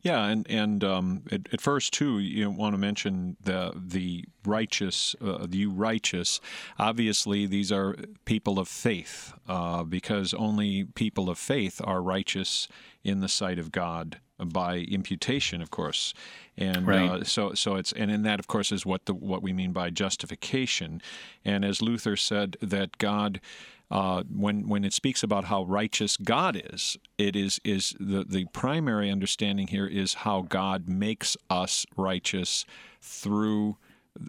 Yeah, 0.02 0.24
and 0.26 0.46
and 0.48 0.82
um, 0.84 1.22
at, 1.30 1.52
at, 1.52 1.60
first 1.60 1.92
too, 1.92 2.18
you 2.18 2.50
want 2.50 2.74
to 2.74 2.78
mention 2.78 3.36
the 3.42 3.72
the 3.74 4.24
righteous, 4.44 5.14
uh, 5.20 5.46
the 5.48 5.66
righteous. 5.66 6.40
Obviously, 6.78 7.46
these 7.46 7.70
are 7.72 7.96
people 8.24 8.58
of 8.58 8.68
faith, 8.68 9.32
uh, 9.48 9.82
because 9.82 10.32
only 10.34 10.84
people 10.84 11.28
of 11.28 11.38
faith 11.38 11.80
are 11.84 12.00
righteous 12.00 12.68
in 13.04 13.20
the 13.20 13.28
sight 13.28 13.58
of 13.58 13.72
God 13.72 14.20
by 14.38 14.78
imputation, 14.78 15.62
of 15.62 15.70
course, 15.70 16.12
and 16.56 16.86
right. 16.86 17.10
uh, 17.10 17.24
so 17.24 17.54
so 17.54 17.76
it's 17.76 17.92
and 17.92 18.10
in 18.10 18.22
that, 18.22 18.38
of 18.38 18.46
course, 18.46 18.72
is 18.72 18.84
what 18.84 19.06
the 19.06 19.14
what 19.14 19.42
we 19.42 19.52
mean 19.52 19.72
by 19.72 19.90
justification, 19.90 21.00
and 21.44 21.64
as 21.64 21.82
Luther 21.82 22.16
said 22.16 22.56
that 22.60 22.98
God 22.98 23.40
uh, 23.90 24.24
when 24.34 24.68
when 24.68 24.84
it 24.84 24.92
speaks 24.92 25.22
about 25.22 25.44
how 25.44 25.64
righteous 25.64 26.16
God 26.16 26.60
is, 26.72 26.96
it 27.18 27.36
is 27.36 27.60
is 27.64 27.94
the 28.00 28.24
the 28.24 28.46
primary 28.46 29.10
understanding 29.10 29.68
here 29.68 29.86
is 29.86 30.14
how 30.14 30.42
God 30.42 30.88
makes 30.88 31.36
us 31.48 31.86
righteous 31.96 32.64
through 33.00 33.76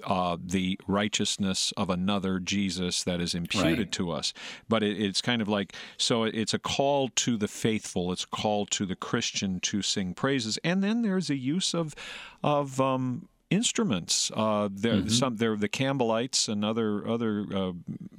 uh, 0.03 0.37
the 0.43 0.79
righteousness 0.87 1.73
of 1.77 1.89
another 1.89 2.39
Jesus 2.39 3.03
that 3.03 3.21
is 3.21 3.33
imputed 3.33 3.79
right. 3.79 3.91
to 3.93 4.11
us. 4.11 4.33
But 4.67 4.83
it, 4.83 5.01
it's 5.01 5.21
kind 5.21 5.41
of 5.41 5.47
like 5.47 5.73
so 5.97 6.23
it's 6.23 6.53
a 6.53 6.59
call 6.59 7.09
to 7.09 7.37
the 7.37 7.47
faithful. 7.47 8.11
It's 8.11 8.25
a 8.25 8.27
call 8.27 8.65
to 8.67 8.85
the 8.85 8.95
Christian 8.95 9.59
to 9.61 9.81
sing 9.81 10.13
praises, 10.13 10.59
and 10.63 10.83
then 10.83 11.01
there's 11.01 11.29
a 11.29 11.37
use 11.37 11.73
of 11.73 11.95
of 12.43 12.79
um, 12.79 13.27
instruments. 13.49 14.31
Uh, 14.35 14.69
they're 14.71 14.95
mm-hmm. 14.95 15.07
some 15.09 15.37
they're 15.37 15.55
the 15.55 15.69
Campbellites 15.69 16.49
and 16.49 16.65
other 16.65 17.07
other 17.07 17.45
uh, 17.53 17.71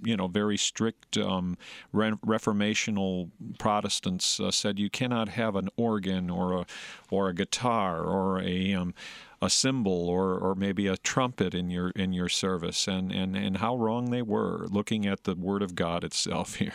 you 0.02 0.16
know 0.16 0.28
very 0.28 0.56
strict 0.56 1.16
um, 1.18 1.56
re- 1.92 2.12
reformational 2.26 3.30
Protestants 3.58 4.40
uh, 4.40 4.50
said 4.50 4.78
you 4.78 4.90
cannot 4.90 5.28
have 5.30 5.56
an 5.56 5.68
organ 5.76 6.30
or 6.30 6.52
a 6.52 6.66
or 7.10 7.28
a 7.28 7.34
guitar 7.34 8.02
or 8.02 8.40
a 8.40 8.74
um, 8.74 8.94
a 9.40 9.48
cymbal 9.48 10.08
or, 10.08 10.36
or 10.36 10.54
maybe 10.54 10.86
a 10.86 10.96
trumpet 10.96 11.54
in 11.54 11.70
your 11.70 11.90
in 11.90 12.12
your 12.12 12.28
service 12.28 12.88
and, 12.88 13.12
and, 13.12 13.36
and 13.36 13.58
how 13.58 13.76
wrong 13.76 14.10
they 14.10 14.22
were 14.22 14.66
looking 14.70 15.06
at 15.06 15.24
the 15.24 15.34
word 15.34 15.62
of 15.62 15.74
God 15.74 16.04
itself 16.04 16.54
here. 16.56 16.72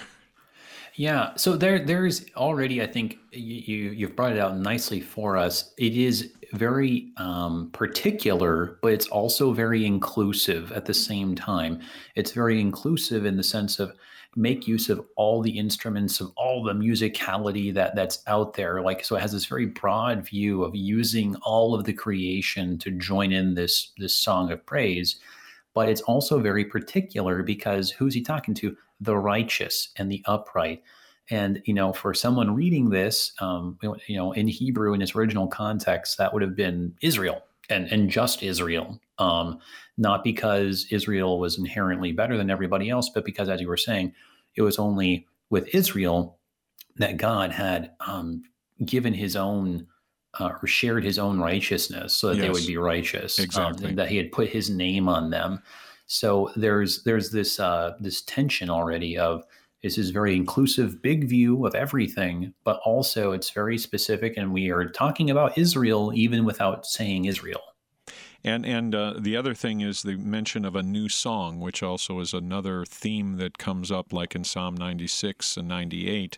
Yeah, 0.95 1.33
so 1.35 1.57
there 1.57 1.83
there's 1.83 2.25
already 2.35 2.81
I 2.81 2.87
think 2.87 3.17
you 3.31 3.91
you've 3.91 4.15
brought 4.15 4.33
it 4.33 4.39
out 4.39 4.57
nicely 4.57 5.01
for 5.01 5.37
us. 5.37 5.73
It 5.77 5.97
is 5.97 6.33
very 6.53 7.11
um, 7.17 7.71
particular, 7.71 8.77
but 8.83 8.93
it's 8.93 9.07
also 9.07 9.53
very 9.53 9.85
inclusive 9.85 10.71
at 10.71 10.85
the 10.85 10.93
same 10.93 11.35
time. 11.35 11.79
It's 12.15 12.31
very 12.31 12.61
inclusive 12.61 13.25
in 13.25 13.37
the 13.37 13.43
sense 13.43 13.79
of 13.79 13.93
make 14.35 14.67
use 14.67 14.89
of 14.89 15.03
all 15.15 15.41
the 15.41 15.57
instruments 15.57 16.19
of 16.19 16.31
all 16.35 16.63
the 16.63 16.73
musicality 16.73 17.73
that 17.73 17.95
that's 17.95 18.23
out 18.25 18.55
there 18.55 18.81
like 18.81 19.05
so 19.05 19.15
it 19.15 19.21
has 19.21 19.31
this 19.31 19.45
very 19.45 19.67
broad 19.67 20.25
view 20.25 20.63
of 20.63 20.75
using 20.75 21.35
all 21.43 21.75
of 21.75 21.83
the 21.83 21.93
creation 21.93 22.77
to 22.79 22.89
join 22.89 23.31
in 23.31 23.53
this 23.53 23.91
this 23.99 24.15
song 24.15 24.51
of 24.51 24.65
praise 24.65 25.19
but 25.75 25.87
it's 25.87 26.01
also 26.01 26.39
very 26.39 26.65
particular 26.65 27.43
because 27.43 27.91
who's 27.91 28.15
he 28.15 28.21
talking 28.21 28.55
to 28.55 28.75
the 29.03 29.17
righteous 29.17 29.89
and 29.97 30.11
the 30.11 30.23
upright 30.25 30.83
and 31.29 31.61
you 31.65 31.73
know, 31.73 31.93
for 31.93 32.13
someone 32.13 32.53
reading 32.53 32.89
this, 32.89 33.31
um, 33.39 33.77
you 34.07 34.17
know, 34.17 34.33
in 34.33 34.47
Hebrew 34.47 34.93
in 34.93 35.01
its 35.01 35.15
original 35.15 35.47
context, 35.47 36.17
that 36.17 36.33
would 36.33 36.41
have 36.41 36.55
been 36.55 36.95
Israel, 37.01 37.43
and 37.69 37.87
and 37.91 38.09
just 38.09 38.43
Israel. 38.43 38.99
Um, 39.19 39.59
not 39.97 40.23
because 40.23 40.87
Israel 40.91 41.39
was 41.39 41.57
inherently 41.57 42.11
better 42.11 42.35
than 42.35 42.49
everybody 42.49 42.89
else, 42.89 43.09
but 43.13 43.23
because, 43.23 43.47
as 43.47 43.61
you 43.61 43.67
were 43.67 43.77
saying, 43.77 44.13
it 44.55 44.63
was 44.63 44.79
only 44.79 45.27
with 45.49 45.73
Israel 45.73 46.39
that 46.97 47.17
God 47.17 47.51
had 47.51 47.91
um, 48.01 48.43
given 48.83 49.13
His 49.13 49.35
own 49.35 49.87
uh, 50.39 50.49
or 50.61 50.67
shared 50.67 51.05
His 51.05 51.19
own 51.19 51.39
righteousness, 51.39 52.13
so 52.13 52.29
that 52.29 52.37
yes, 52.37 52.43
they 52.43 52.49
would 52.49 52.67
be 52.67 52.77
righteous. 52.77 53.39
Um, 53.39 53.45
exactly. 53.45 53.93
That 53.93 54.09
He 54.09 54.17
had 54.17 54.31
put 54.31 54.49
His 54.49 54.69
name 54.69 55.07
on 55.07 55.29
them. 55.29 55.61
So 56.13 56.51
there's 56.55 57.01
there's 57.03 57.31
this 57.31 57.59
uh, 57.59 57.95
this 57.99 58.21
tension 58.21 58.69
already 58.69 59.17
of 59.17 59.43
this 59.81 59.97
is 59.97 60.11
very 60.11 60.35
inclusive, 60.35 61.01
big 61.01 61.27
view 61.27 61.65
of 61.65 61.73
everything, 61.73 62.53
but 62.63 62.79
also 62.85 63.31
it's 63.31 63.49
very 63.49 63.79
specific, 63.79 64.37
and 64.37 64.53
we 64.53 64.69
are 64.69 64.87
talking 64.87 65.31
about 65.31 65.57
Israel 65.57 66.11
even 66.13 66.45
without 66.45 66.85
saying 66.85 67.25
Israel. 67.25 67.61
And 68.43 68.65
and 68.65 68.93
uh, 68.93 69.13
the 69.17 69.37
other 69.37 69.53
thing 69.53 69.81
is 69.81 70.03
the 70.03 70.17
mention 70.17 70.65
of 70.65 70.75
a 70.75 70.83
new 70.83 71.07
song, 71.09 71.59
which 71.59 71.81
also 71.81 72.19
is 72.19 72.33
another 72.33 72.85
theme 72.85 73.37
that 73.37 73.57
comes 73.57 73.91
up, 73.91 74.11
like 74.11 74.35
in 74.35 74.43
Psalm 74.43 74.75
96 74.75 75.57
and 75.57 75.67
98 75.67 76.37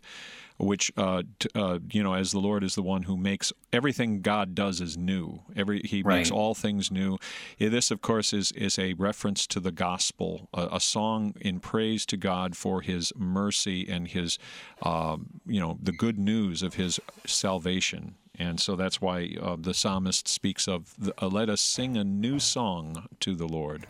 which 0.58 0.92
uh, 0.96 1.24
t- 1.40 1.50
uh, 1.54 1.80
you 1.92 2.02
know, 2.02 2.14
as 2.14 2.32
the 2.32 2.40
Lord 2.40 2.64
is 2.64 2.76
the 2.76 2.82
one 2.82 3.04
who 3.04 3.18
makes 3.18 3.52
everything 3.74 4.22
God 4.22 4.56
does 4.56 4.80
is 4.80 4.98
new. 4.98 5.42
Every 5.56 5.82
He 5.82 6.02
right. 6.02 6.18
makes 6.18 6.32
all 6.32 6.56
things 6.56 6.92
new. 6.92 7.18
This, 7.60 7.92
of 7.92 8.02
course, 8.02 8.34
is 8.34 8.52
is 8.54 8.80
a 8.80 8.94
reference 8.94 9.48
to 9.48 9.60
the 9.60 9.72
gospel, 9.72 10.50
a, 10.54 10.70
a 10.74 10.80
song 10.80 11.36
in 11.42 11.60
praise 11.60 12.06
to 12.08 12.18
God 12.18 12.56
for 12.56 12.82
His 12.82 13.12
mercy 13.16 13.88
and 13.90 14.08
His, 14.08 14.40
um, 14.82 15.42
you 15.46 15.60
know, 15.60 15.78
the 15.82 15.92
good 15.92 16.18
news 16.18 16.64
of 16.64 16.76
His 16.76 17.00
salvation. 17.26 18.16
And 18.40 18.60
so 18.60 18.76
that's 18.76 19.02
why 19.02 19.36
uh, 19.42 19.58
the 19.60 19.74
psalmist 19.74 20.28
speaks 20.28 20.68
of, 20.68 20.94
the, 20.98 21.14
uh, 21.22 21.28
"Let 21.28 21.50
us 21.50 21.62
sing 21.62 21.98
a 21.98 22.04
new 22.04 22.40
song 22.40 23.08
to 23.22 23.36
the 23.36 23.48
Lord." 23.48 23.88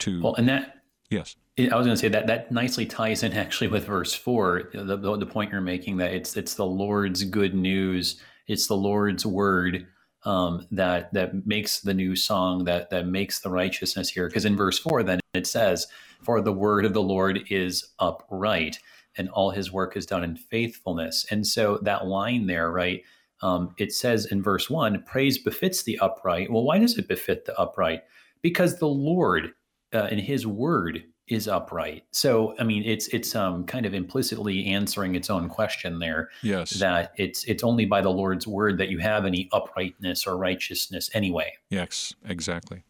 To 0.00 0.22
well, 0.22 0.34
and 0.34 0.48
that 0.48 0.82
yes, 1.10 1.36
I 1.58 1.74
was 1.76 1.86
going 1.86 1.96
to 1.96 1.96
say 1.96 2.08
that 2.08 2.26
that 2.26 2.52
nicely 2.52 2.84
ties 2.84 3.22
in 3.22 3.32
actually 3.32 3.68
with 3.68 3.86
verse 3.86 4.12
four, 4.12 4.70
the, 4.74 4.96
the, 4.96 5.16
the, 5.16 5.26
point 5.26 5.52
you're 5.52 5.60
making 5.62 5.96
that 5.98 6.12
it's 6.12 6.36
it's 6.36 6.54
the 6.54 6.66
Lord's 6.66 7.24
good 7.24 7.54
news, 7.54 8.20
it's 8.46 8.66
the 8.66 8.76
Lord's 8.76 9.24
word 9.24 9.86
um, 10.24 10.66
that 10.72 11.12
that 11.14 11.46
makes 11.46 11.80
the 11.80 11.94
new 11.94 12.14
song, 12.14 12.64
that 12.64 12.90
that 12.90 13.06
makes 13.06 13.40
the 13.40 13.48
righteousness 13.48 14.10
here. 14.10 14.28
Because 14.28 14.44
in 14.44 14.56
verse 14.56 14.78
four, 14.78 15.02
then 15.02 15.20
it 15.32 15.46
says, 15.46 15.86
"For 16.20 16.42
the 16.42 16.52
word 16.52 16.84
of 16.84 16.92
the 16.92 17.02
Lord 17.02 17.44
is 17.48 17.92
upright, 17.98 18.78
and 19.16 19.30
all 19.30 19.50
His 19.50 19.72
work 19.72 19.96
is 19.96 20.04
done 20.04 20.24
in 20.24 20.36
faithfulness." 20.36 21.24
And 21.30 21.46
so 21.46 21.78
that 21.82 22.06
line 22.06 22.46
there, 22.48 22.70
right? 22.70 23.02
Um, 23.42 23.74
it 23.78 23.92
says 23.92 24.26
in 24.26 24.42
verse 24.42 24.70
one, 24.70 25.02
"Praise 25.06 25.38
befits 25.38 25.82
the 25.82 25.98
upright." 25.98 26.50
Well, 26.50 26.64
why 26.64 26.78
does 26.78 26.96
it 26.98 27.08
befit 27.08 27.44
the 27.44 27.58
upright? 27.58 28.02
Because 28.42 28.78
the 28.78 28.88
Lord, 28.88 29.52
uh, 29.92 30.08
in 30.10 30.18
His 30.18 30.46
word 30.46 31.04
is 31.28 31.48
upright. 31.48 32.04
So 32.12 32.54
I 32.58 32.64
mean 32.64 32.84
it's 32.84 33.08
it's 33.08 33.34
um 33.34 33.64
kind 33.64 33.84
of 33.84 33.94
implicitly 33.94 34.66
answering 34.66 35.14
its 35.16 35.28
own 35.28 35.48
question 35.48 35.98
there. 35.98 36.30
Yes. 36.42 36.70
That 36.70 37.12
it's 37.16 37.44
it's 37.44 37.64
only 37.64 37.84
by 37.84 38.00
the 38.00 38.10
Lord's 38.10 38.46
word 38.46 38.78
that 38.78 38.90
you 38.90 38.98
have 38.98 39.24
any 39.24 39.48
uprightness 39.52 40.26
or 40.26 40.36
righteousness 40.36 41.10
anyway. 41.14 41.54
Yes, 41.68 42.14
exactly. 42.24 42.84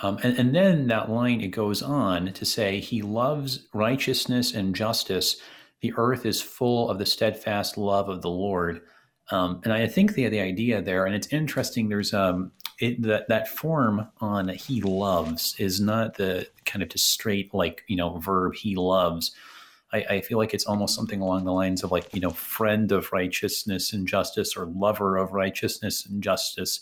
Um, 0.00 0.18
and, 0.22 0.38
and 0.38 0.54
then 0.54 0.86
that 0.86 1.10
line 1.10 1.40
it 1.40 1.48
goes 1.48 1.82
on 1.82 2.32
to 2.32 2.44
say 2.44 2.78
he 2.78 3.02
loves 3.02 3.66
righteousness 3.74 4.54
and 4.54 4.74
justice. 4.74 5.40
The 5.80 5.92
earth 5.96 6.26
is 6.26 6.40
full 6.40 6.90
of 6.90 6.98
the 6.98 7.06
steadfast 7.06 7.78
love 7.78 8.08
of 8.08 8.22
the 8.22 8.30
Lord. 8.30 8.82
Um, 9.30 9.60
and 9.64 9.72
I 9.72 9.86
think 9.86 10.14
the 10.14 10.28
the 10.28 10.40
idea 10.40 10.80
there, 10.80 11.04
and 11.04 11.14
it's 11.14 11.32
interesting. 11.32 11.88
There's 11.88 12.14
um, 12.14 12.50
it, 12.80 13.02
that 13.02 13.28
that 13.28 13.48
form 13.48 14.08
on 14.20 14.48
he 14.48 14.80
loves 14.80 15.54
is 15.58 15.80
not 15.80 16.16
the 16.16 16.48
kind 16.64 16.82
of 16.82 16.88
just 16.88 17.10
straight 17.10 17.52
like 17.52 17.82
you 17.88 17.96
know 17.96 18.18
verb 18.18 18.54
he 18.54 18.76
loves. 18.76 19.32
I, 19.92 20.04
I, 20.10 20.20
feel 20.20 20.36
like 20.36 20.52
it's 20.52 20.66
almost 20.66 20.94
something 20.94 21.22
along 21.22 21.44
the 21.44 21.52
lines 21.52 21.82
of 21.82 21.90
like 21.90 22.14
you 22.14 22.20
know 22.20 22.30
friend 22.30 22.92
of 22.92 23.12
righteousness 23.12 23.92
and 23.92 24.06
justice 24.06 24.56
or 24.56 24.66
lover 24.66 25.16
of 25.16 25.32
righteousness 25.32 26.06
and 26.06 26.22
justice. 26.22 26.80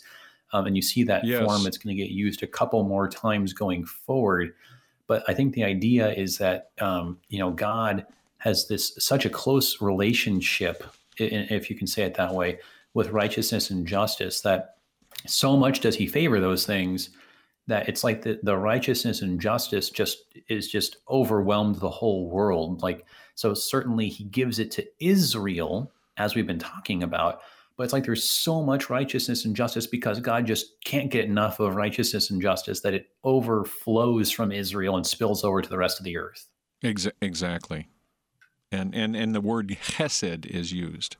Um, 0.53 0.65
and 0.65 0.75
you 0.75 0.81
see 0.81 1.03
that 1.03 1.25
yes. 1.25 1.43
form 1.43 1.67
it's 1.67 1.77
going 1.77 1.95
to 1.95 2.01
get 2.01 2.11
used 2.11 2.41
a 2.43 2.47
couple 2.47 2.83
more 2.83 3.09
times 3.09 3.51
going 3.51 3.85
forward. 3.85 4.53
But 5.07 5.23
I 5.27 5.33
think 5.33 5.53
the 5.53 5.63
idea 5.63 6.11
is 6.11 6.37
that 6.37 6.71
um, 6.79 7.17
you 7.27 7.39
know 7.39 7.51
God 7.51 8.05
has 8.47 8.65
this 8.69 8.93
such 8.97 9.25
a 9.25 9.29
close 9.29 9.81
relationship, 9.81 10.81
if 11.17 11.69
you 11.69 11.75
can 11.75 11.85
say 11.85 12.03
it 12.03 12.15
that 12.15 12.33
way, 12.33 12.59
with 12.93 13.09
righteousness 13.09 13.69
and 13.69 13.85
justice 13.85 14.39
that 14.39 14.77
so 15.25 15.57
much 15.57 15.81
does 15.81 15.97
he 15.97 16.07
favor 16.07 16.39
those 16.39 16.65
things 16.65 17.09
that 17.67 17.89
it's 17.89 18.05
like 18.05 18.21
the, 18.21 18.39
the 18.43 18.55
righteousness 18.55 19.21
and 19.21 19.41
justice 19.41 19.89
just 19.89 20.19
is 20.47 20.69
just 20.69 20.97
overwhelmed 21.09 21.75
the 21.75 21.89
whole 21.89 22.29
world. 22.29 22.81
Like 22.81 23.05
so 23.35 23.53
certainly 23.53 24.07
he 24.07 24.23
gives 24.23 24.59
it 24.59 24.71
to 24.71 24.85
israel 25.01 25.91
as 26.15 26.33
we've 26.33 26.47
been 26.47 26.57
talking 26.57 27.03
about 27.03 27.41
but 27.75 27.83
it's 27.83 27.93
like 27.93 28.05
there's 28.05 28.27
so 28.27 28.63
much 28.63 28.89
righteousness 28.89 29.45
and 29.45 29.55
justice 29.55 29.85
because 29.85 30.19
god 30.19 30.47
just 30.47 30.83
can't 30.83 31.11
get 31.11 31.25
enough 31.25 31.59
of 31.59 31.75
righteousness 31.75 32.31
and 32.31 32.41
justice 32.41 32.79
that 32.79 32.95
it 32.95 33.09
overflows 33.23 34.31
from 34.31 34.51
israel 34.51 34.95
and 34.95 35.05
spills 35.05 35.43
over 35.43 35.61
to 35.61 35.69
the 35.69 35.77
rest 35.77 35.99
of 35.99 36.03
the 36.03 36.17
earth. 36.17 36.47
Exactly 37.21 37.87
and 38.71 38.93
and 38.93 39.15
and 39.15 39.33
the 39.33 39.41
word 39.41 39.71
hesed 39.71 40.45
is 40.45 40.71
used 40.71 41.17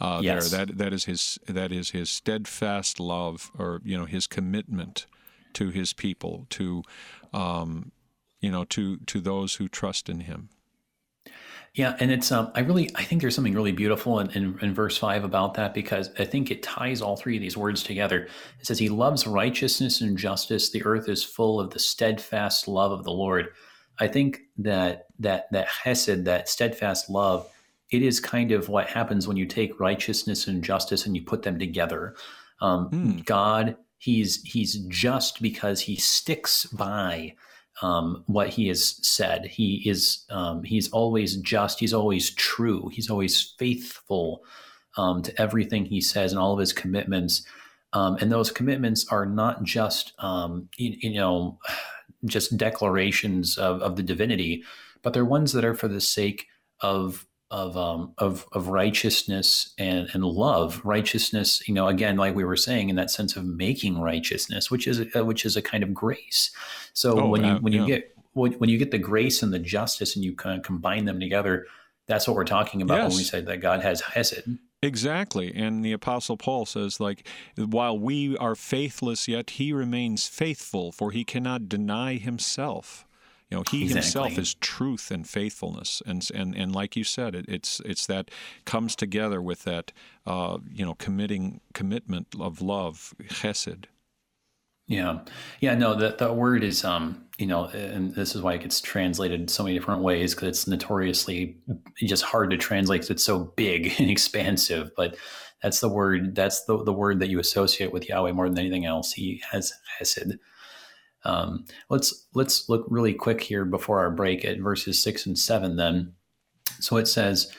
uh, 0.00 0.20
yes. 0.22 0.50
there. 0.50 0.66
That 0.66 0.78
that 0.78 0.92
is 0.92 1.04
his 1.04 1.38
that 1.46 1.72
is 1.72 1.90
his 1.90 2.10
steadfast 2.10 2.98
love, 2.98 3.50
or 3.58 3.80
you 3.84 3.98
know, 3.98 4.06
his 4.06 4.26
commitment 4.26 5.06
to 5.54 5.70
his 5.70 5.92
people, 5.92 6.46
to 6.50 6.82
um, 7.32 7.92
you 8.40 8.50
know, 8.50 8.64
to 8.64 8.96
to 8.98 9.20
those 9.20 9.56
who 9.56 9.68
trust 9.68 10.08
in 10.08 10.20
him. 10.20 10.48
Yeah, 11.74 11.96
and 12.00 12.10
it's 12.10 12.32
um, 12.32 12.50
I 12.54 12.60
really 12.60 12.90
I 12.96 13.04
think 13.04 13.20
there's 13.20 13.34
something 13.34 13.54
really 13.54 13.72
beautiful 13.72 14.18
in, 14.18 14.30
in, 14.30 14.58
in, 14.60 14.74
verse 14.74 14.98
five 14.98 15.22
about 15.22 15.54
that 15.54 15.72
because 15.72 16.10
I 16.18 16.24
think 16.24 16.50
it 16.50 16.64
ties 16.64 17.00
all 17.00 17.16
three 17.16 17.36
of 17.36 17.42
these 17.42 17.56
words 17.56 17.84
together. 17.84 18.26
It 18.58 18.66
says 18.66 18.78
he 18.78 18.88
loves 18.88 19.24
righteousness 19.24 20.00
and 20.00 20.18
justice. 20.18 20.70
The 20.70 20.84
earth 20.84 21.08
is 21.08 21.22
full 21.22 21.60
of 21.60 21.70
the 21.70 21.78
steadfast 21.78 22.66
love 22.66 22.90
of 22.90 23.04
the 23.04 23.12
Lord. 23.12 23.50
I 24.00 24.08
think 24.08 24.40
that 24.58 25.06
that 25.18 25.52
that 25.52 25.68
hesed, 25.68 26.24
that 26.24 26.48
steadfast 26.48 27.10
love, 27.10 27.48
it 27.90 28.02
is 28.02 28.18
kind 28.18 28.50
of 28.50 28.68
what 28.68 28.88
happens 28.88 29.28
when 29.28 29.36
you 29.36 29.46
take 29.46 29.78
righteousness 29.78 30.46
and 30.46 30.64
justice 30.64 31.06
and 31.06 31.14
you 31.14 31.22
put 31.22 31.42
them 31.42 31.58
together. 31.58 32.16
Um, 32.60 32.90
mm. 32.90 33.24
God, 33.24 33.76
he's 33.98 34.42
he's 34.42 34.76
just 34.86 35.42
because 35.42 35.80
he 35.80 35.96
sticks 35.96 36.66
by 36.66 37.34
um, 37.82 38.24
what 38.26 38.48
he 38.48 38.68
has 38.68 39.06
said. 39.06 39.46
He 39.46 39.82
is 39.86 40.24
um, 40.30 40.62
he's 40.62 40.90
always 40.90 41.36
just. 41.36 41.78
He's 41.78 41.94
always 41.94 42.30
true. 42.34 42.88
He's 42.92 43.10
always 43.10 43.54
faithful 43.58 44.44
um, 44.96 45.22
to 45.22 45.40
everything 45.40 45.84
he 45.84 46.00
says 46.00 46.32
and 46.32 46.40
all 46.40 46.52
of 46.52 46.58
his 46.58 46.72
commitments. 46.72 47.42
Um, 47.92 48.16
and 48.20 48.30
those 48.30 48.50
commitments 48.50 49.06
are 49.10 49.26
not 49.26 49.64
just 49.64 50.12
um, 50.18 50.68
you, 50.76 50.96
you, 51.00 51.14
know 51.14 51.58
just 52.24 52.56
declarations 52.56 53.58
of, 53.58 53.80
of 53.82 53.96
the 53.96 54.02
divinity, 54.02 54.62
but 55.02 55.12
they're 55.12 55.24
ones 55.24 55.52
that 55.52 55.64
are 55.64 55.74
for 55.74 55.88
the 55.88 56.00
sake 56.00 56.46
of 56.80 57.26
of 57.50 57.76
um, 57.76 58.14
of 58.18 58.46
of 58.52 58.68
righteousness 58.68 59.74
and 59.76 60.08
and 60.12 60.24
love. 60.24 60.80
Righteousness, 60.84 61.66
you 61.66 61.74
know, 61.74 61.88
again, 61.88 62.16
like 62.16 62.34
we 62.34 62.44
were 62.44 62.56
saying, 62.56 62.90
in 62.90 62.96
that 62.96 63.10
sense 63.10 63.36
of 63.36 63.44
making 63.44 64.00
righteousness, 64.00 64.70
which 64.70 64.86
is 64.86 65.04
a, 65.14 65.24
which 65.24 65.44
is 65.44 65.56
a 65.56 65.62
kind 65.62 65.82
of 65.82 65.92
grace. 65.92 66.50
So 66.92 67.18
oh, 67.18 67.28
when 67.28 67.44
you 67.44 67.54
when 67.56 67.72
yeah. 67.72 67.80
you 67.80 67.86
get 67.86 68.16
when 68.32 68.68
you 68.68 68.78
get 68.78 68.92
the 68.92 68.98
grace 68.98 69.42
and 69.42 69.52
the 69.52 69.58
justice, 69.58 70.14
and 70.14 70.24
you 70.24 70.34
kind 70.36 70.58
of 70.58 70.64
combine 70.64 71.04
them 71.06 71.18
together, 71.18 71.66
that's 72.06 72.28
what 72.28 72.36
we're 72.36 72.44
talking 72.44 72.82
about 72.82 72.98
yes. 72.98 73.10
when 73.10 73.18
we 73.18 73.24
say 73.24 73.40
that 73.40 73.60
God 73.60 73.82
has 73.82 74.00
hesed. 74.00 74.58
Exactly. 74.82 75.54
And 75.54 75.84
the 75.84 75.92
Apostle 75.92 76.38
Paul 76.38 76.64
says, 76.64 77.00
like, 77.00 77.26
while 77.56 77.98
we 77.98 78.36
are 78.38 78.54
faithless, 78.54 79.28
yet 79.28 79.50
he 79.50 79.72
remains 79.72 80.26
faithful, 80.26 80.90
for 80.90 81.10
he 81.10 81.22
cannot 81.22 81.68
deny 81.68 82.14
himself. 82.16 83.06
You 83.50 83.58
know, 83.58 83.64
He 83.68 83.82
exactly. 83.82 84.00
Himself 84.02 84.38
is 84.38 84.54
truth 84.54 85.10
and 85.10 85.28
faithfulness, 85.28 86.00
and 86.06 86.26
and 86.32 86.54
and 86.54 86.72
like 86.72 86.94
you 86.94 87.02
said, 87.02 87.34
it, 87.34 87.46
it's 87.48 87.80
it's 87.84 88.06
that 88.06 88.30
comes 88.64 88.94
together 88.94 89.42
with 89.42 89.64
that 89.64 89.90
uh, 90.24 90.58
you 90.72 90.84
know 90.84 90.94
committing 90.94 91.60
commitment 91.74 92.28
of 92.38 92.62
love, 92.62 93.12
chesed. 93.24 93.86
Yeah, 94.86 95.20
yeah. 95.58 95.74
No, 95.74 95.94
that 95.96 96.18
the 96.18 96.32
word 96.32 96.62
is 96.62 96.84
um 96.84 97.24
you 97.40 97.46
know, 97.46 97.64
and 97.64 98.14
this 98.14 98.36
is 98.36 98.42
why 98.42 98.52
it 98.52 98.60
gets 98.60 98.82
translated 98.82 99.48
so 99.48 99.62
many 99.62 99.74
different 99.74 100.02
ways 100.02 100.34
because 100.34 100.48
it's 100.48 100.66
notoriously 100.66 101.56
just 101.96 102.22
hard 102.22 102.50
to 102.50 102.58
translate 102.58 103.00
because 103.00 103.10
it's 103.10 103.24
so 103.24 103.52
big 103.56 103.94
and 103.98 104.10
expansive. 104.10 104.90
But 104.94 105.16
that's 105.62 105.80
the 105.80 105.88
word. 105.88 106.34
That's 106.34 106.64
the 106.64 106.84
the 106.84 106.92
word 106.92 107.18
that 107.20 107.30
you 107.30 107.38
associate 107.38 107.92
with 107.92 108.08
Yahweh 108.08 108.32
more 108.32 108.48
than 108.48 108.58
anything 108.58 108.84
else. 108.84 109.12
He 109.12 109.42
has 109.50 109.72
chesed. 109.98 110.38
Um, 111.24 111.64
let's 111.88 112.26
let's 112.34 112.68
look 112.68 112.84
really 112.88 113.14
quick 113.14 113.40
here 113.40 113.64
before 113.64 114.00
our 114.00 114.10
break 114.10 114.44
at 114.44 114.60
verses 114.60 115.02
six 115.02 115.24
and 115.24 115.38
seven. 115.38 115.76
Then, 115.76 116.12
so 116.78 116.98
it 116.98 117.08
says, 117.08 117.50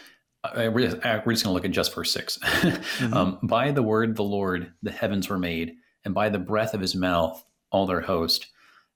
uh, 0.44 0.70
we're, 0.72 0.88
just, 0.88 0.98
uh, 1.04 1.22
we're 1.26 1.34
just 1.34 1.44
going 1.44 1.52
to 1.52 1.56
look 1.56 1.66
at 1.66 1.72
just 1.72 1.94
verse 1.94 2.12
6 2.14 2.40
mm-hmm. 2.42 3.14
um, 3.14 3.40
by 3.44 3.70
the 3.70 3.84
word 3.84 4.10
of 4.10 4.16
the 4.16 4.24
lord 4.24 4.74
the 4.82 4.92
heavens 4.92 5.30
were 5.30 5.38
made 5.38 5.74
and 6.04 6.16
by 6.16 6.30
the 6.30 6.40
breath 6.40 6.74
of 6.74 6.82
his 6.82 6.96
mouth 6.96 7.46
all 7.70 7.86
their 7.86 8.02
host 8.02 8.48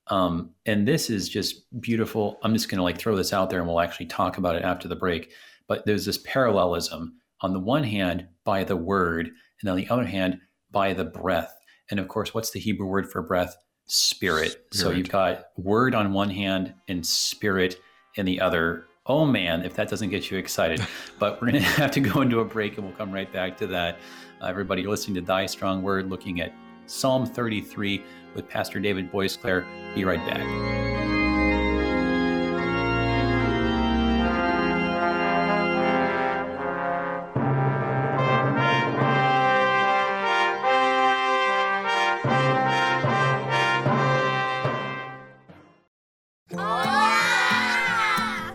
um, 0.07 0.51
and 0.65 0.87
this 0.87 1.09
is 1.09 1.29
just 1.29 1.63
beautiful 1.81 2.39
i'm 2.43 2.53
just 2.53 2.69
going 2.69 2.77
to 2.77 2.83
like 2.83 2.97
throw 2.97 3.15
this 3.15 3.33
out 3.33 3.49
there 3.49 3.59
and 3.59 3.67
we'll 3.67 3.79
actually 3.79 4.05
talk 4.05 4.37
about 4.37 4.55
it 4.55 4.63
after 4.63 4.87
the 4.87 4.95
break 4.95 5.31
but 5.67 5.85
there's 5.85 6.05
this 6.05 6.19
parallelism 6.19 7.15
on 7.41 7.53
the 7.53 7.59
one 7.59 7.83
hand 7.83 8.27
by 8.43 8.63
the 8.63 8.75
word 8.75 9.31
and 9.61 9.69
on 9.69 9.77
the 9.77 9.89
other 9.89 10.05
hand 10.05 10.39
by 10.71 10.93
the 10.93 11.05
breath 11.05 11.53
and 11.89 11.99
of 11.99 12.07
course 12.07 12.33
what's 12.33 12.51
the 12.51 12.59
hebrew 12.59 12.87
word 12.87 13.09
for 13.11 13.21
breath 13.21 13.55
spirit. 13.87 14.51
spirit. 14.51 14.73
so 14.73 14.91
you've 14.91 15.09
got 15.09 15.45
word 15.57 15.93
on 15.93 16.13
one 16.13 16.29
hand 16.29 16.73
and 16.87 17.05
spirit 17.05 17.79
in 18.15 18.25
the 18.25 18.39
other 18.39 18.85
oh 19.07 19.25
man, 19.25 19.63
if 19.63 19.75
that 19.75 19.89
doesn't 19.89 20.09
get 20.09 20.31
you 20.31 20.37
excited. 20.37 20.85
but 21.19 21.41
we're 21.41 21.51
going 21.51 21.61
to 21.61 21.69
have 21.69 21.91
to 21.91 21.99
go 21.99 22.21
into 22.21 22.39
a 22.39 22.45
break 22.45 22.77
and 22.77 22.85
we'll 22.85 22.95
come 22.95 23.11
right 23.11 23.31
back 23.31 23.57
to 23.57 23.67
that. 23.67 23.99
Uh, 24.41 24.47
everybody 24.47 24.83
listening 24.83 25.15
to 25.15 25.21
Thy 25.21 25.45
Strong 25.45 25.83
Word, 25.83 26.09
looking 26.09 26.41
at 26.41 26.53
Psalm 26.87 27.25
33 27.25 28.03
with 28.35 28.49
Pastor 28.49 28.79
David 28.79 29.11
Boisclair. 29.11 29.65
Be 29.95 30.05
right 30.05 30.23
back. 30.27 30.85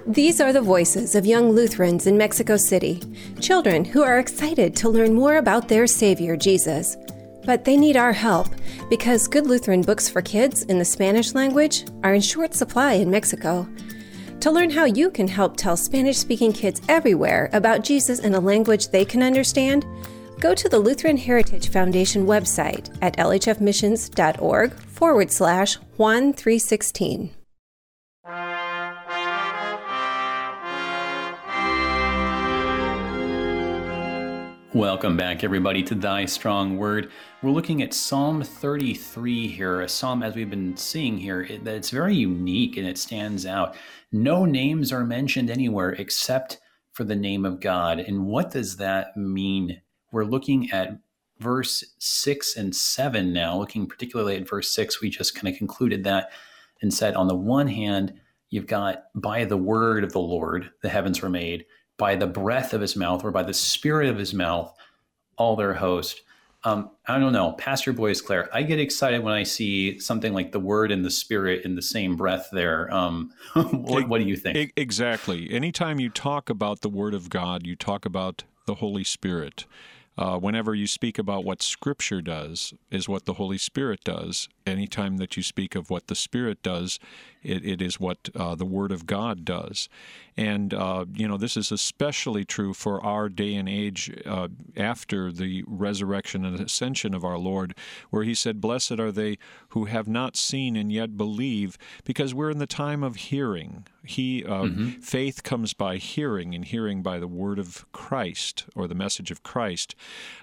These 0.07 0.41
are 0.41 0.53
the 0.53 0.61
voices 0.61 1.15
of 1.15 1.25
young 1.25 1.53
Lutherans 1.53 2.07
in 2.07 2.19
Mexico 2.19 2.57
City, 2.57 3.01
children 3.41 3.85
who 3.85 4.03
are 4.03 4.19
excited 4.19 4.75
to 4.77 4.89
learn 4.89 5.15
more 5.15 5.37
about 5.37 5.69
their 5.69 5.87
Savior, 5.87 6.37
Jesus. 6.37 6.97
But 7.51 7.65
they 7.65 7.77
need 7.77 7.97
our 7.97 8.13
help 8.13 8.47
because 8.89 9.27
good 9.27 9.45
Lutheran 9.45 9.83
books 9.83 10.09
for 10.09 10.23
kids 10.23 10.63
in 10.63 10.79
the 10.79 10.85
Spanish 10.85 11.35
language 11.35 11.85
are 12.05 12.15
in 12.15 12.21
short 12.21 12.55
supply 12.55 12.93
in 12.93 13.11
Mexico. 13.11 13.69
To 14.39 14.53
learn 14.53 14.71
how 14.71 14.85
you 14.85 15.11
can 15.11 15.27
help 15.27 15.57
tell 15.57 15.77
Spanish 15.77 16.17
speaking 16.17 16.53
kids 16.53 16.81
everywhere 16.89 17.51
about 17.53 17.83
Jesus 17.83 18.21
in 18.21 18.35
a 18.35 18.39
language 18.39 18.91
they 18.91 19.05
can 19.05 19.21
understand, 19.21 19.85
go 20.39 20.55
to 20.55 20.69
the 20.69 20.79
Lutheran 20.79 21.17
Heritage 21.17 21.71
Foundation 21.71 22.25
website 22.25 22.97
at 23.03 23.17
lhfmissions.org 23.17 24.73
forward 24.73 25.33
slash 25.33 25.75
Juan 25.97 26.33
316. 26.33 27.40
Welcome 34.75 35.17
back, 35.17 35.43
everybody, 35.43 35.83
to 35.83 35.97
Thy 35.97 36.27
Strong 36.27 36.77
Word. 36.77 37.11
We're 37.43 37.51
looking 37.51 37.83
at 37.83 37.93
Psalm 37.93 38.41
33 38.41 39.49
here, 39.49 39.81
a 39.81 39.89
psalm, 39.89 40.23
as 40.23 40.37
we've 40.37 40.49
been 40.49 40.77
seeing 40.77 41.19
here, 41.19 41.45
that 41.65 41.75
it's 41.75 41.91
very 41.91 42.15
unique 42.15 42.77
and 42.77 42.87
it 42.87 42.97
stands 42.97 43.47
out. 43.47 43.75
No 44.13 44.45
names 44.45 44.93
are 44.93 45.05
mentioned 45.05 45.51
anywhere 45.51 45.91
except 45.95 46.61
for 46.93 47.03
the 47.03 47.17
name 47.17 47.45
of 47.45 47.59
God. 47.59 47.99
And 47.99 48.27
what 48.27 48.53
does 48.53 48.77
that 48.77 49.17
mean? 49.17 49.83
We're 50.13 50.25
looking 50.25 50.71
at 50.71 51.01
verse 51.41 51.83
6 51.99 52.57
and 52.57 52.73
7 52.73 53.33
now, 53.33 53.59
looking 53.59 53.89
particularly 53.89 54.37
at 54.37 54.49
verse 54.49 54.73
6. 54.73 55.01
We 55.01 55.11
just 55.11 55.35
kind 55.35 55.53
of 55.53 55.59
concluded 55.59 56.05
that 56.05 56.31
and 56.81 56.95
said, 56.95 57.17
on 57.17 57.27
the 57.27 57.35
one 57.35 57.67
hand, 57.67 58.15
you've 58.51 58.69
got 58.69 59.07
by 59.17 59.47
the 59.47 59.57
word 59.57 60.05
of 60.05 60.13
the 60.13 60.21
Lord, 60.21 60.71
the 60.81 60.91
heavens 60.91 61.23
were 61.23 61.29
made 61.29 61.65
by 62.01 62.17
the 62.17 62.27
breath 62.27 62.73
of 62.73 62.81
his 62.81 62.97
mouth 62.97 63.23
or 63.23 63.31
by 63.31 63.43
the 63.43 63.55
spirit 63.55 64.09
of 64.09 64.17
his 64.17 64.33
mouth, 64.33 64.75
all 65.37 65.55
their 65.55 65.75
host. 65.75 66.23
Um, 66.65 66.91
I 67.07 67.19
don't 67.19 67.33
know, 67.33 67.53
Pastor 67.53 67.93
Boisclair. 67.93 68.49
I 68.53 68.63
get 68.63 68.81
excited 68.81 69.23
when 69.23 69.35
I 69.35 69.43
see 69.43 70.01
something 70.01 70.33
like 70.33 70.51
the 70.51 70.61
word 70.61 70.91
and 70.93 71.05
the 71.05 71.11
spirit 71.11 71.65
in 71.65 71.75
the 71.75 71.83
same 71.83 72.17
breath 72.17 72.49
there. 72.53 72.93
Um, 72.93 73.33
what, 73.55 74.09
what 74.09 74.19
do 74.19 74.25
you 74.27 74.37
think? 74.37 74.73
Exactly. 74.77 75.51
Anytime 75.51 76.01
you 76.01 76.09
talk 76.09 76.51
about 76.51 76.81
the 76.81 76.89
word 76.89 77.15
of 77.15 77.29
God, 77.29 77.67
you 77.67 77.77
talk 77.77 78.05
about 78.07 78.45
the 78.67 78.77
Holy 78.77 79.05
Spirit. 79.05 79.67
Uh, 80.19 80.39
whenever 80.39 80.75
you 80.75 80.87
speak 80.87 81.19
about 81.19 81.45
what 81.45 81.63
Scripture 81.63 82.21
does, 82.21 82.75
is 82.91 83.09
what 83.09 83.25
the 83.25 83.35
Holy 83.35 83.57
Spirit 83.57 84.01
does. 84.05 84.49
Anytime 84.67 85.17
that 85.17 85.37
you 85.37 85.43
speak 85.43 85.75
of 85.75 85.89
what 85.89 86.09
the 86.09 86.15
Spirit 86.15 86.63
does, 86.63 86.99
it, 87.43 87.65
it 87.65 87.83
is 87.83 87.99
what 87.99 88.29
uh, 88.35 88.55
the 88.55 88.65
Word 88.65 88.93
of 88.93 89.07
God 89.07 89.45
does. 89.45 89.89
And, 90.37 90.73
uh, 90.73 91.07
you 91.15 91.29
know, 91.29 91.37
this 91.37 91.57
is 91.57 91.71
especially 91.71 92.45
true 92.45 92.73
for 92.73 93.05
our 93.05 93.29
day 93.29 93.55
and 93.55 93.69
age 93.69 94.13
uh, 94.25 94.49
after 94.77 95.31
the 95.33 95.65
resurrection 95.67 96.45
and 96.45 96.59
ascension 96.59 97.15
of 97.15 97.25
our 97.25 97.39
Lord, 97.39 97.75
where 98.11 98.25
He 98.25 98.35
said, 98.35 98.61
Blessed 98.61 98.99
are 99.01 99.13
they 99.13 99.39
who 99.71 99.85
have 99.87 100.09
not 100.09 100.37
seen 100.37 100.77
and 100.77 100.91
yet 100.91 101.17
believe, 101.17 101.77
because 102.05 102.35
we're 102.35 102.51
in 102.51 102.59
the 102.59 102.67
time 102.67 103.03
of 103.03 103.17
hearing. 103.17 103.87
He 104.03 104.45
uh, 104.45 104.63
mm-hmm. 104.63 104.89
faith 105.01 105.43
comes 105.43 105.75
by 105.75 105.97
hearing, 105.97 106.55
and 106.55 106.65
hearing 106.65 107.03
by 107.03 107.19
the 107.19 107.29
word 107.29 107.59
of 107.59 107.85
Christ 107.93 108.65
or 108.75 108.89
the 108.89 108.95
message 108.95 109.31
of 109.31 109.43
Christ. 109.43 109.95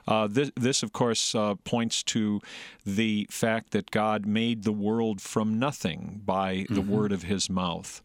Uh, 0.07 0.27
this, 0.27 0.51
this, 0.55 0.83
of 0.83 0.93
course, 0.93 1.33
uh, 1.33 1.55
points 1.63 2.03
to 2.03 2.39
the 2.85 3.27
fact 3.31 3.71
that 3.71 3.89
God 3.89 4.25
made 4.25 4.63
the 4.63 4.71
world 4.71 5.21
from 5.21 5.57
nothing 5.57 6.21
by 6.23 6.57
mm-hmm. 6.57 6.75
The 6.87 6.95
word 6.95 7.11
of 7.11 7.23
His 7.23 7.49
mouth. 7.49 8.01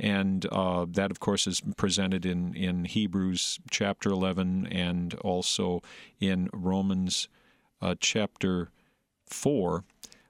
And 0.00 0.46
uh, 0.52 0.86
that, 0.90 1.10
of 1.10 1.18
course, 1.18 1.46
is 1.46 1.60
presented 1.76 2.24
in, 2.24 2.54
in 2.54 2.84
Hebrews 2.84 3.58
chapter 3.70 4.10
11 4.10 4.68
and 4.68 5.14
also 5.14 5.82
in 6.20 6.48
Romans 6.52 7.28
uh, 7.82 7.96
chapter 7.98 8.70
4, 9.26 9.84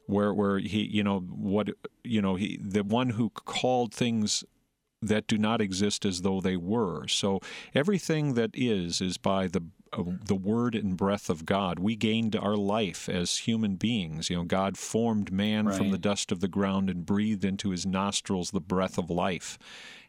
where, 0.07 0.33
where 0.33 0.59
he, 0.59 0.85
you 0.85 1.05
know, 1.05 1.21
what, 1.21 1.69
you 2.03 2.23
know, 2.23 2.37
he, 2.37 2.59
the 2.63 2.83
one 2.83 3.11
who 3.11 3.29
called 3.31 3.93
things 3.93 4.43
that 5.03 5.27
do 5.27 5.37
not 5.39 5.61
exist 5.61 6.05
as 6.05 6.23
though 6.23 6.41
they 6.41 6.57
were. 6.57 7.07
So 7.07 7.41
everything 7.75 8.35
that 8.35 8.51
is, 8.55 9.01
is 9.01 9.19
by 9.19 9.47
the 9.47 9.63
the 9.93 10.35
word 10.35 10.75
and 10.75 10.97
breath 10.97 11.31
of 11.31 11.45
God. 11.45 11.79
We 11.79 11.97
gained 11.97 12.37
our 12.37 12.57
life 12.57 13.09
as 13.09 13.39
human 13.39 13.77
beings. 13.77 14.31
You 14.31 14.37
know, 14.37 14.45
God 14.45 14.77
formed 14.77 15.33
man 15.33 15.67
right. 15.67 15.77
from 15.77 15.91
the 15.91 15.99
dust 15.99 16.33
of 16.33 16.41
the 16.41 16.49
ground 16.49 16.91
and 16.91 17.07
breathed 17.07 17.45
into 17.45 17.71
his 17.71 17.87
nostrils 17.87 18.51
the 18.51 18.61
breath 18.61 18.99
of 18.99 19.11
life. 19.11 19.59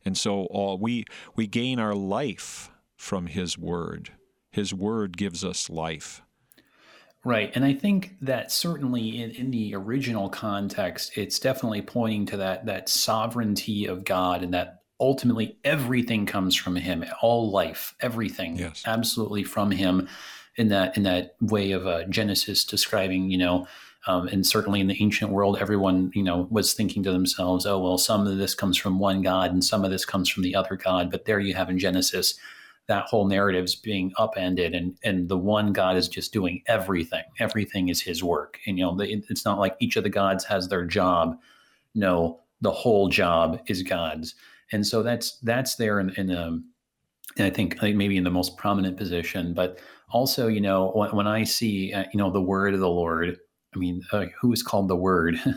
And 0.05 0.17
so 0.17 0.43
all 0.45 0.77
we 0.77 1.05
we 1.35 1.47
gain 1.47 1.79
our 1.79 1.95
life 1.95 2.71
from 2.95 3.27
his 3.27 3.57
word. 3.57 4.11
His 4.51 4.73
word 4.73 5.17
gives 5.17 5.43
us 5.43 5.69
life. 5.69 6.21
Right. 7.25 7.51
And 7.53 7.65
I 7.65 7.73
think 7.73 8.15
that 8.21 8.51
certainly 8.51 9.21
in, 9.21 9.31
in 9.31 9.51
the 9.51 9.75
original 9.75 10.29
context, 10.29 11.17
it's 11.17 11.37
definitely 11.37 11.81
pointing 11.81 12.25
to 12.27 12.37
that 12.37 12.65
that 12.65 12.87
sovereignty 12.87 13.85
of 13.85 14.05
God 14.05 14.41
and 14.41 14.53
that 14.53 14.78
ultimately 14.99 15.57
everything 15.63 16.25
comes 16.25 16.55
from 16.55 16.75
him 16.75 17.05
all 17.21 17.49
life 17.51 17.95
everything 18.01 18.57
yes. 18.57 18.83
absolutely 18.85 19.43
from 19.43 19.71
him 19.71 20.07
in 20.55 20.69
that 20.69 20.95
in 20.97 21.03
that 21.03 21.35
way 21.41 21.71
of 21.71 21.87
uh, 21.87 22.03
genesis 22.05 22.63
describing 22.63 23.29
you 23.29 23.37
know 23.37 23.67
um, 24.07 24.27
and 24.29 24.47
certainly 24.47 24.79
in 24.79 24.87
the 24.87 25.01
ancient 25.01 25.31
world 25.31 25.57
everyone 25.59 26.11
you 26.13 26.23
know 26.23 26.47
was 26.49 26.73
thinking 26.73 27.03
to 27.03 27.11
themselves 27.11 27.65
oh 27.65 27.79
well 27.79 27.97
some 27.97 28.27
of 28.27 28.37
this 28.37 28.55
comes 28.55 28.77
from 28.77 28.99
one 28.99 29.21
god 29.21 29.51
and 29.51 29.63
some 29.63 29.83
of 29.83 29.91
this 29.91 30.05
comes 30.05 30.29
from 30.29 30.43
the 30.43 30.55
other 30.55 30.75
god 30.75 31.09
but 31.11 31.25
there 31.25 31.39
you 31.39 31.53
have 31.53 31.69
in 31.69 31.79
genesis 31.79 32.39
that 32.89 33.05
whole 33.05 33.27
narrative 33.27 33.65
is 33.65 33.75
being 33.75 34.11
upended 34.17 34.73
and 34.73 34.97
and 35.03 35.29
the 35.29 35.37
one 35.37 35.71
god 35.71 35.95
is 35.95 36.09
just 36.09 36.33
doing 36.33 36.63
everything. 36.65 37.23
Everything 37.39 37.87
is 37.87 38.01
his 38.01 38.23
work. 38.23 38.59
And 38.65 38.77
you 38.77 38.83
know 38.83 38.97
it's 38.99 39.45
not 39.45 39.59
like 39.59 39.77
each 39.79 39.95
of 39.95 40.03
the 40.03 40.09
gods 40.09 40.43
has 40.45 40.67
their 40.67 40.85
job. 40.85 41.39
No 41.95 42.41
the 42.61 42.71
whole 42.71 43.07
job 43.07 43.61
is 43.67 43.83
god's 43.83 44.35
and 44.71 44.85
so 44.85 45.03
that's 45.03 45.39
that's 45.39 45.75
there 45.75 45.99
in, 45.99 46.09
in 46.11 46.35
um, 46.35 46.65
and 47.37 47.45
I 47.45 47.49
think, 47.49 47.81
maybe 47.81 48.17
in 48.17 48.23
the 48.23 48.29
most 48.29 48.57
prominent 48.57 48.97
position. 48.97 49.53
But 49.53 49.79
also, 50.09 50.47
you 50.47 50.61
know, 50.61 50.91
when, 50.93 51.15
when 51.15 51.27
I 51.27 51.43
see 51.43 51.93
uh, 51.93 52.05
you 52.13 52.17
know 52.17 52.31
the 52.31 52.41
word 52.41 52.73
of 52.73 52.79
the 52.79 52.89
Lord, 52.89 53.37
I 53.75 53.77
mean, 53.77 54.01
uh, 54.11 54.25
who 54.39 54.51
is 54.51 54.63
called 54.63 54.87
the 54.87 54.95
Word? 54.95 55.39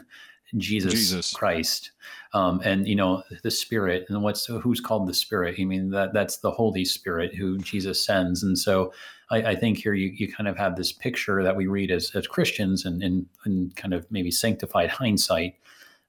Jesus, 0.58 0.92
Jesus, 0.92 1.32
Christ, 1.32 1.92
um, 2.34 2.60
and 2.62 2.86
you 2.86 2.94
know 2.94 3.22
the 3.42 3.50
Spirit, 3.50 4.04
and 4.10 4.22
what's 4.22 4.44
who's 4.44 4.82
called 4.82 5.08
the 5.08 5.14
Spirit? 5.14 5.56
I 5.58 5.64
mean 5.64 5.88
that 5.92 6.12
that's 6.12 6.38
the 6.38 6.50
Holy 6.50 6.84
Spirit 6.84 7.34
who 7.34 7.56
Jesus 7.56 8.04
sends, 8.04 8.42
and 8.42 8.58
so 8.58 8.92
I, 9.32 9.36
I 9.36 9.56
think 9.56 9.78
here 9.78 9.94
you, 9.94 10.12
you 10.14 10.30
kind 10.30 10.46
of 10.46 10.58
have 10.58 10.76
this 10.76 10.92
picture 10.92 11.42
that 11.42 11.56
we 11.56 11.66
read 11.66 11.90
as, 11.90 12.12
as 12.14 12.26
Christians, 12.26 12.84
and 12.84 13.02
in, 13.02 13.26
in 13.46 13.72
kind 13.74 13.94
of 13.94 14.06
maybe 14.10 14.30
sanctified 14.30 14.90
hindsight, 14.90 15.54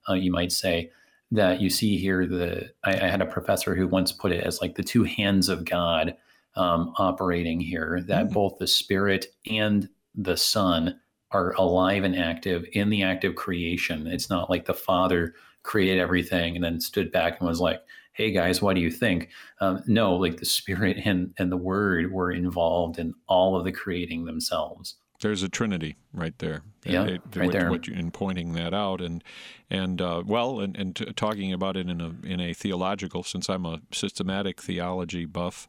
uh, 0.08 0.12
you 0.12 0.30
might 0.30 0.52
say, 0.52 0.90
that 1.30 1.60
you 1.60 1.70
see 1.70 1.96
here. 1.96 2.26
The 2.26 2.70
I, 2.84 2.92
I, 2.92 3.08
had 3.08 3.20
a 3.20 3.26
professor 3.26 3.74
who 3.74 3.88
once 3.88 4.12
put 4.12 4.32
it 4.32 4.44
as 4.44 4.60
like 4.60 4.76
the 4.76 4.82
two 4.82 5.04
hands 5.04 5.48
of 5.48 5.64
God 5.64 6.16
um, 6.56 6.92
operating 6.98 7.60
here. 7.60 8.02
That 8.06 8.26
mm-hmm. 8.26 8.34
both 8.34 8.58
the 8.58 8.66
Spirit 8.66 9.26
and 9.50 9.88
the 10.14 10.36
Son 10.36 11.00
are 11.30 11.52
alive 11.52 12.04
and 12.04 12.16
active 12.16 12.64
in 12.72 12.90
the 12.90 13.02
act 13.02 13.24
of 13.24 13.34
creation. 13.34 14.06
It's 14.06 14.30
not 14.30 14.50
like 14.50 14.66
the 14.66 14.74
Father 14.74 15.34
created 15.62 15.98
everything 15.98 16.54
and 16.54 16.64
then 16.64 16.80
stood 16.80 17.10
back 17.10 17.40
and 17.40 17.48
was 17.48 17.60
like, 17.60 17.80
"Hey 18.12 18.30
guys, 18.30 18.62
what 18.62 18.74
do 18.74 18.80
you 18.80 18.90
think?" 18.90 19.30
Um, 19.60 19.82
no, 19.86 20.14
like 20.14 20.36
the 20.38 20.44
Spirit 20.44 20.98
and 21.04 21.34
and 21.38 21.50
the 21.50 21.56
Word 21.56 22.12
were 22.12 22.30
involved 22.30 22.98
in 22.98 23.14
all 23.26 23.56
of 23.56 23.64
the 23.64 23.72
creating 23.72 24.24
themselves. 24.24 24.96
There's 25.20 25.42
a 25.42 25.48
trinity 25.48 25.96
right 26.12 26.36
there. 26.38 26.62
Yeah, 26.84 27.04
it, 27.04 27.22
right 27.34 27.46
what, 27.46 27.52
there. 27.52 27.70
What 27.70 27.86
you, 27.86 27.94
in 27.94 28.10
pointing 28.10 28.52
that 28.54 28.74
out, 28.74 29.00
and 29.00 29.24
and 29.70 30.00
uh, 30.00 30.22
well, 30.26 30.60
and, 30.60 30.76
and 30.76 30.94
t- 30.94 31.06
talking 31.16 31.52
about 31.52 31.76
it 31.76 31.88
in 31.88 32.00
a 32.00 32.14
in 32.24 32.40
a 32.40 32.52
theological, 32.52 33.22
since 33.22 33.48
I'm 33.48 33.64
a 33.64 33.80
systematic 33.92 34.60
theology 34.60 35.24
buff, 35.24 35.66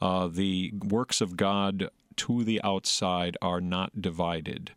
uh, 0.00 0.28
the 0.28 0.72
works 0.88 1.20
of 1.20 1.36
God 1.36 1.90
to 2.16 2.42
the 2.42 2.60
outside 2.62 3.36
are 3.40 3.60
not 3.60 4.00
divided. 4.00 4.72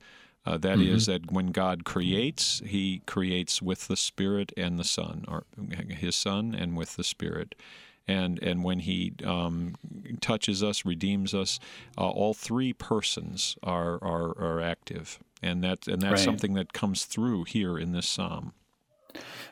Uh, 0.45 0.57
that 0.57 0.77
mm-hmm. 0.77 0.95
is 0.95 1.05
that 1.07 1.31
when 1.31 1.47
God 1.47 1.83
creates, 1.83 2.61
He 2.65 3.01
creates 3.05 3.61
with 3.61 3.87
the 3.87 3.97
Spirit 3.97 4.51
and 4.55 4.79
the 4.79 4.83
Son, 4.83 5.25
or 5.27 5.45
His 5.89 6.15
Son, 6.15 6.55
and 6.55 6.77
with 6.77 6.95
the 6.95 7.03
Spirit 7.03 7.55
and 8.09 8.41
and 8.41 8.63
when 8.63 8.79
he 8.79 9.13
um, 9.23 9.75
touches 10.19 10.63
us, 10.63 10.83
redeems 10.83 11.33
us, 11.33 11.59
uh, 11.97 12.09
all 12.09 12.33
three 12.33 12.73
persons 12.73 13.55
are 13.61 14.03
are, 14.03 14.37
are 14.37 14.61
active, 14.61 15.19
and 15.43 15.63
that 15.63 15.87
and 15.87 16.01
that's 16.01 16.11
right. 16.11 16.19
something 16.19 16.55
that 16.55 16.73
comes 16.73 17.05
through 17.05 17.43
here 17.43 17.77
in 17.77 17.91
this 17.91 18.07
psalm. 18.07 18.53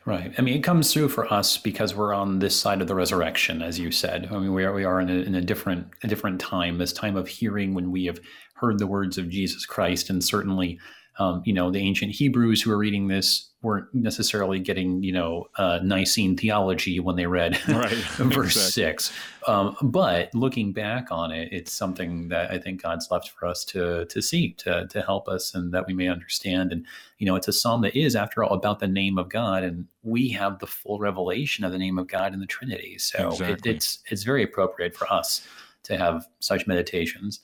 Right. 0.05 0.33
I 0.37 0.41
mean, 0.41 0.55
it 0.55 0.63
comes 0.63 0.93
through 0.93 1.09
for 1.09 1.31
us 1.31 1.57
because 1.57 1.93
we're 1.93 2.13
on 2.13 2.39
this 2.39 2.55
side 2.55 2.81
of 2.81 2.87
the 2.87 2.95
resurrection, 2.95 3.61
as 3.61 3.77
you 3.77 3.91
said. 3.91 4.29
I 4.31 4.39
mean, 4.39 4.53
we 4.53 4.63
are 4.63 4.73
we 4.73 4.85
are 4.85 4.99
in 5.01 5.09
a, 5.09 5.15
in 5.15 5.35
a 5.35 5.41
different 5.41 5.87
a 6.03 6.07
different 6.07 6.39
time, 6.41 6.77
this 6.77 6.93
time 6.93 7.15
of 7.15 7.27
hearing 7.27 7.73
when 7.73 7.91
we 7.91 8.05
have 8.05 8.19
heard 8.55 8.79
the 8.79 8.87
words 8.87 9.19
of 9.19 9.29
Jesus 9.29 9.65
Christ, 9.65 10.09
and 10.09 10.23
certainly 10.23 10.79
um, 11.19 11.41
you 11.45 11.53
know, 11.53 11.71
the 11.71 11.79
ancient 11.79 12.11
Hebrews 12.11 12.61
who 12.61 12.69
were 12.69 12.77
reading 12.77 13.07
this 13.07 13.49
weren't 13.63 13.87
necessarily 13.91 14.59
getting, 14.59 15.01
you 15.01 15.11
know, 15.11 15.45
uh, 15.57 15.79
Nicene 15.81 16.37
theology 16.37 16.99
when 16.99 17.15
they 17.15 17.25
read 17.25 17.59
right. 17.67 17.89
verse 17.91 18.55
exactly. 18.55 18.71
six. 18.71 19.13
Um, 19.47 19.75
but 19.81 20.33
looking 20.35 20.73
back 20.73 21.11
on 21.11 21.31
it, 21.31 21.49
it's 21.51 21.73
something 21.73 22.27
that 22.27 22.51
I 22.51 22.59
think 22.59 22.83
God's 22.83 23.09
left 23.09 23.29
for 23.29 23.47
us 23.47 23.65
to 23.65 24.05
to 24.05 24.21
see, 24.21 24.53
to 24.53 24.85
to 24.87 25.01
help 25.01 25.27
us, 25.27 25.55
and 25.55 25.73
that 25.73 25.87
we 25.87 25.93
may 25.93 26.07
understand. 26.07 26.71
And 26.71 26.85
you 27.17 27.25
know, 27.25 27.35
it's 27.35 27.47
a 27.47 27.53
psalm 27.53 27.81
that 27.81 27.95
is, 27.95 28.15
after 28.15 28.43
all, 28.43 28.53
about 28.53 28.79
the 28.79 28.87
name 28.87 29.17
of 29.17 29.29
God, 29.29 29.63
and 29.63 29.87
we 30.03 30.29
have 30.29 30.59
the 30.59 30.67
full 30.67 30.99
revelation 30.99 31.65
of 31.65 31.71
the 31.71 31.79
name 31.79 31.97
of 31.97 32.07
God 32.07 32.33
in 32.33 32.39
the 32.39 32.45
Trinity. 32.45 32.99
So 32.99 33.29
exactly. 33.29 33.71
it, 33.71 33.75
it's 33.75 33.99
it's 34.11 34.23
very 34.23 34.43
appropriate 34.43 34.95
for 34.95 35.11
us 35.11 35.47
to 35.83 35.97
have 35.97 36.27
such 36.41 36.67
meditations. 36.67 37.39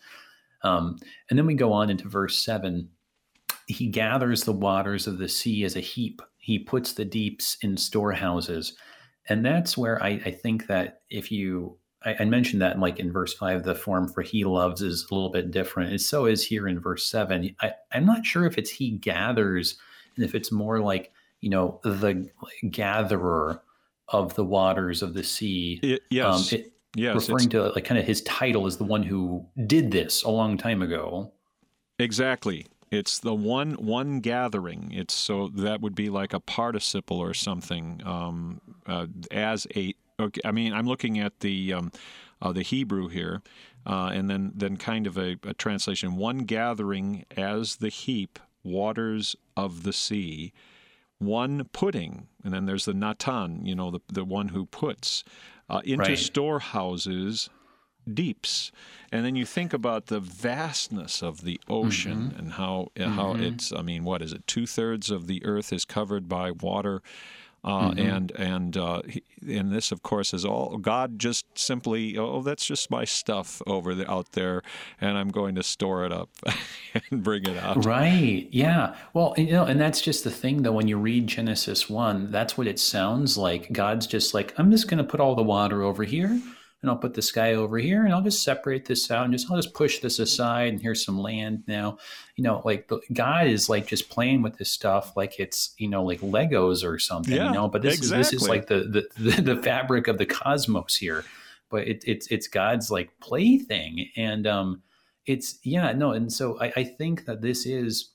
Um, 0.62 0.98
and 1.30 1.38
then 1.38 1.46
we 1.46 1.56
go 1.56 1.74
on 1.74 1.90
into 1.90 2.08
verse 2.08 2.38
seven 2.44 2.90
he 3.68 3.88
gathers 3.88 4.44
the 4.44 4.54
waters 4.54 5.08
of 5.08 5.18
the 5.18 5.30
sea 5.30 5.64
as 5.64 5.76
a 5.76 5.82
heap. 5.82 6.22
He 6.38 6.60
puts 6.60 6.94
the 6.94 7.06
deeps 7.06 7.58
in 7.62 7.78
storehouses. 7.78 8.76
And 9.30 9.46
that's 9.46 9.78
where 9.78 10.02
I, 10.04 10.22
I 10.26 10.32
think 10.32 10.68
that 10.68 11.02
if 11.10 11.32
you, 11.32 11.78
I, 12.04 12.16
I, 12.20 12.26
mentioned 12.26 12.62
that 12.62 12.78
like 12.78 13.00
in 13.00 13.12
verse 13.12 13.34
five, 13.34 13.64
the 13.64 13.76
form 13.76 14.10
for 14.10 14.22
he 14.22 14.44
loves 14.44 14.82
is 14.82 15.08
a 15.10 15.14
little 15.14 15.30
bit 15.30 15.52
different. 15.52 15.92
And 15.92 16.02
so 16.02 16.26
is 16.26 16.46
here 16.46 16.68
in 16.68 16.80
verse 16.80 17.08
seven. 17.08 17.56
I, 17.62 17.74
I'm 17.94 18.06
not 18.06 18.26
sure 18.26 18.46
if 18.46 18.58
it's 18.58 18.70
he 18.70 18.92
gathers 18.92 19.78
and 20.16 20.26
if 20.26 20.36
it's 20.36 20.52
more 20.52 20.80
like, 20.80 21.12
you 21.40 21.50
know, 21.50 21.80
the 21.84 22.30
gatherer 22.70 23.62
of 24.10 24.36
the 24.36 24.46
waters 24.46 25.02
of 25.02 25.14
the 25.14 25.24
sea. 25.24 25.80
It, 25.82 26.02
yes. 26.10 26.52
Um, 26.52 26.60
it, 26.60 26.74
yes. 26.96 27.16
Referring 27.30 27.50
to 27.50 27.70
like 27.70 27.86
kind 27.86 28.00
of 28.00 28.06
his 28.06 28.22
title 28.24 28.66
as 28.66 28.78
the 28.78 28.84
one 28.84 29.04
who 29.04 29.46
did 29.66 29.92
this 29.92 30.24
a 30.24 30.30
long 30.30 30.58
time 30.58 30.82
ago. 30.82 31.32
Exactly. 32.00 32.68
It's 32.94 33.18
the 33.18 33.34
one 33.34 33.74
one 33.74 34.20
gathering. 34.20 34.92
It's 34.94 35.16
so 35.16 35.48
that 35.48 35.82
would 35.82 35.96
be 35.96 36.10
like 36.12 36.32
a 36.32 36.40
participle 36.40 37.18
or 37.18 37.34
something 37.34 38.02
um, 38.06 38.62
uh, 38.86 39.08
as 39.32 39.66
a. 39.76 39.96
Okay, 40.20 40.42
I 40.46 40.52
mean, 40.52 40.74
I'm 40.74 40.86
looking 40.86 41.18
at 41.18 41.40
the 41.40 41.74
um, 41.74 41.92
uh, 42.40 42.52
the 42.52 42.62
Hebrew 42.62 43.08
here, 43.08 43.42
uh, 43.88 44.12
and 44.14 44.30
then 44.30 44.52
then 44.54 44.78
kind 44.78 45.08
of 45.08 45.18
a, 45.18 45.38
a, 45.44 45.56
translation. 45.56 46.18
One 46.18 46.40
gathering 46.40 47.26
as 47.36 47.78
the 47.78 47.90
heap 47.90 48.38
waters 48.64 49.36
of 49.58 49.82
the 49.82 49.94
sea. 49.94 50.54
One 51.18 51.64
putting, 51.72 52.28
and 52.44 52.54
then 52.54 52.68
there's 52.68 52.86
the 52.86 52.94
Natan, 52.94 53.66
you 53.66 53.74
know, 53.74 53.90
the 53.90 54.02
the 54.08 54.24
one 54.24 54.50
who 54.50 54.68
puts 54.68 55.24
uh, 55.68 55.82
into 55.84 56.10
right. 56.10 56.20
storehouses 56.20 57.50
deeps. 58.12 58.72
And 59.12 59.26
then 59.26 59.36
you 59.36 59.46
think 59.46 59.74
about 59.74 60.08
the 60.08 60.20
vastness 60.20 61.22
of 61.22 61.44
the 61.44 61.60
ocean 61.70 62.30
mm-hmm. 62.30 62.40
and 62.40 62.52
how 62.54 62.92
uh, 63.00 63.10
how 63.10 63.34
mm-hmm. 63.34 63.44
it's. 63.44 63.72
I 63.72 63.82
mean, 63.82 64.04
what 64.04 64.22
is 64.22 64.34
it? 64.34 64.48
Two 64.48 64.66
thirds 64.66 65.12
of 65.12 65.28
the 65.28 65.46
earth 65.46 65.72
is 65.72 65.86
covered 65.86 66.28
by 66.28 66.52
water. 66.52 67.02
Uh, 67.66 67.92
mm-hmm. 67.92 68.00
and 68.00 68.32
and 68.32 68.76
uh, 68.76 69.02
and 69.48 69.72
this, 69.72 69.94
of 69.94 70.04
course, 70.04 70.34
is 70.34 70.44
all 70.44 70.78
God. 70.78 71.18
Just 71.18 71.46
simply, 71.58 72.18
oh, 72.18 72.42
that's 72.42 72.66
just 72.66 72.92
my 72.92 73.06
stuff 73.06 73.62
over 73.66 73.96
the, 73.96 74.10
out 74.12 74.34
there, 74.34 74.62
and 75.00 75.18
I'm 75.18 75.30
going 75.30 75.56
to 75.56 75.64
store 75.64 76.04
it 76.04 76.12
up 76.12 76.30
and 77.12 77.24
bring 77.24 77.46
it 77.46 77.56
out. 77.56 77.86
Right? 77.86 78.50
Yeah. 78.52 78.96
Well, 79.14 79.34
you 79.38 79.52
know, 79.52 79.64
and 79.64 79.80
that's 79.80 80.02
just 80.02 80.26
the 80.26 80.32
thing, 80.32 80.64
though. 80.64 80.74
When 80.74 80.90
you 80.90 80.98
read 80.98 81.28
Genesis 81.28 81.90
one, 81.90 82.32
that's 82.32 82.58
what 82.58 82.68
it 82.68 82.80
sounds 82.80 83.38
like. 83.38 83.72
God's 83.72 84.08
just 84.08 84.34
like, 84.34 84.54
I'm 84.58 84.70
just 84.70 84.90
going 84.90 84.98
to 84.98 85.04
put 85.06 85.22
all 85.22 85.36
the 85.36 85.44
water 85.44 85.84
over 85.84 86.04
here 86.04 86.42
and 86.84 86.92
I'll 86.92 86.98
put 86.98 87.14
this 87.14 87.32
guy 87.32 87.54
over 87.54 87.78
here 87.78 88.04
and 88.04 88.14
I'll 88.14 88.22
just 88.22 88.44
separate 88.44 88.86
this 88.86 89.10
out 89.10 89.24
and 89.24 89.34
just 89.34 89.50
I'll 89.50 89.56
just 89.56 89.74
push 89.74 90.00
this 90.00 90.20
aside 90.20 90.68
and 90.68 90.82
here's 90.82 91.04
some 91.04 91.18
land 91.18 91.64
now. 91.66 91.98
You 92.36 92.44
know, 92.44 92.62
like 92.66 92.90
the 92.90 93.00
God 93.14 93.48
is 93.48 93.70
like 93.70 93.88
just 93.88 94.10
playing 94.10 94.42
with 94.42 94.58
this 94.58 94.70
stuff 94.70 95.16
like 95.16 95.40
it's, 95.40 95.74
you 95.78 95.88
know, 95.88 96.04
like 96.04 96.20
Legos 96.20 96.84
or 96.84 97.00
something, 97.00 97.34
yeah, 97.34 97.48
you 97.48 97.54
know, 97.54 97.70
but 97.70 97.82
this 97.82 97.96
exactly. 97.96 98.20
is 98.20 98.32
this 98.32 98.42
is 98.42 98.50
like 98.50 98.68
the, 98.68 99.08
the 99.18 99.42
the 99.42 99.56
fabric 99.64 100.10
of 100.10 100.18
the 100.18 100.26
cosmos 100.26 100.98
here. 100.98 101.24
But 101.70 101.88
it, 101.88 102.04
it's 102.06 102.28
it's 102.28 102.48
God's 102.48 102.92
like 102.92 103.18
plaything. 103.22 104.10
And 104.18 104.46
um 104.46 104.84
it's 105.26 105.60
yeah, 105.64 105.94
no, 105.94 106.12
and 106.12 106.32
so 106.32 106.60
I, 106.60 106.74
I 106.76 106.84
think 106.84 107.24
that 107.26 107.42
this 107.42 107.66
is 107.66 108.10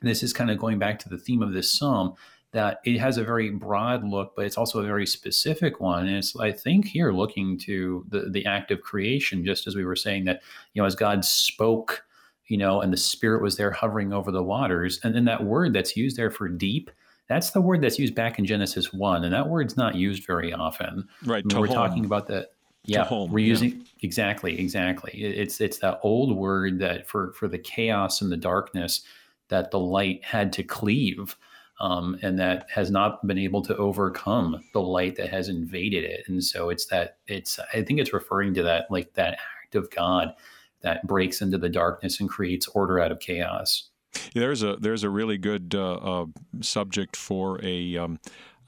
this 0.00 0.22
is 0.22 0.32
kind 0.32 0.50
of 0.50 0.58
going 0.58 0.78
back 0.78 0.98
to 1.00 1.10
the 1.10 1.18
theme 1.18 1.42
of 1.42 1.52
this 1.52 1.70
psalm 1.70 2.14
that 2.52 2.80
it 2.84 2.98
has 2.98 3.18
a 3.18 3.24
very 3.24 3.50
broad 3.50 4.04
look, 4.04 4.34
but 4.34 4.46
it's 4.46 4.56
also 4.56 4.80
a 4.80 4.86
very 4.86 5.06
specific 5.06 5.80
one. 5.80 6.06
And 6.06 6.16
it's, 6.16 6.34
I 6.36 6.52
think, 6.52 6.86
here 6.86 7.12
looking 7.12 7.58
to 7.60 8.04
the, 8.08 8.30
the 8.30 8.46
act 8.46 8.70
of 8.70 8.80
creation, 8.80 9.44
just 9.44 9.66
as 9.66 9.76
we 9.76 9.84
were 9.84 9.96
saying 9.96 10.24
that, 10.24 10.42
you 10.72 10.80
know, 10.80 10.86
as 10.86 10.94
God 10.94 11.24
spoke, 11.24 12.04
you 12.46 12.56
know, 12.56 12.80
and 12.80 12.92
the 12.92 12.96
Spirit 12.96 13.42
was 13.42 13.56
there 13.56 13.70
hovering 13.70 14.12
over 14.12 14.30
the 14.30 14.42
waters. 14.42 15.00
And 15.02 15.14
then 15.14 15.24
that 15.26 15.44
word 15.44 15.72
that's 15.72 15.96
used 15.96 16.16
there 16.16 16.30
for 16.30 16.48
deep, 16.48 16.90
that's 17.28 17.50
the 17.50 17.60
word 17.60 17.82
that's 17.82 17.98
used 17.98 18.14
back 18.14 18.38
in 18.38 18.44
Genesis 18.44 18.92
1. 18.92 19.24
And 19.24 19.34
that 19.34 19.48
word's 19.48 19.76
not 19.76 19.96
used 19.96 20.24
very 20.24 20.52
often. 20.52 21.08
Right. 21.24 21.44
I 21.44 21.54
mean, 21.54 21.60
we're 21.60 21.66
talking 21.66 22.04
about 22.04 22.28
that. 22.28 22.50
Yeah, 22.88 23.04
home, 23.04 23.32
we're 23.32 23.44
using 23.44 23.78
yeah. 23.78 23.84
exactly, 24.02 24.60
exactly. 24.60 25.10
It's 25.10 25.60
it's 25.60 25.80
that 25.80 25.98
old 26.04 26.36
word 26.36 26.78
that 26.78 27.08
for 27.08 27.32
for 27.32 27.48
the 27.48 27.58
chaos 27.58 28.22
and 28.22 28.30
the 28.30 28.36
darkness 28.36 29.02
that 29.48 29.72
the 29.72 29.80
light 29.80 30.22
had 30.24 30.52
to 30.52 30.62
cleave 30.62 31.36
um, 31.80 32.18
and 32.22 32.38
that 32.38 32.66
has 32.70 32.90
not 32.90 33.26
been 33.26 33.38
able 33.38 33.62
to 33.62 33.76
overcome 33.76 34.62
the 34.72 34.80
light 34.80 35.16
that 35.16 35.28
has 35.28 35.48
invaded 35.48 36.04
it. 36.04 36.24
And 36.26 36.42
so 36.42 36.70
it's 36.70 36.86
that 36.86 37.18
it's 37.26 37.58
I 37.74 37.82
think 37.82 38.00
it's 38.00 38.12
referring 38.12 38.54
to 38.54 38.62
that 38.62 38.86
like 38.90 39.14
that 39.14 39.34
act 39.62 39.74
of 39.74 39.90
God 39.90 40.34
that 40.80 41.06
breaks 41.06 41.42
into 41.42 41.58
the 41.58 41.68
darkness 41.68 42.20
and 42.20 42.28
creates 42.28 42.68
order 42.68 43.00
out 43.00 43.12
of 43.12 43.20
chaos. 43.20 43.90
Yeah, 44.32 44.40
there's 44.40 44.62
a 44.62 44.76
there's 44.76 45.02
a 45.02 45.10
really 45.10 45.38
good 45.38 45.74
uh, 45.74 45.94
uh, 45.94 46.26
subject 46.60 47.16
for 47.16 47.62
a 47.64 47.96
um, 47.96 48.18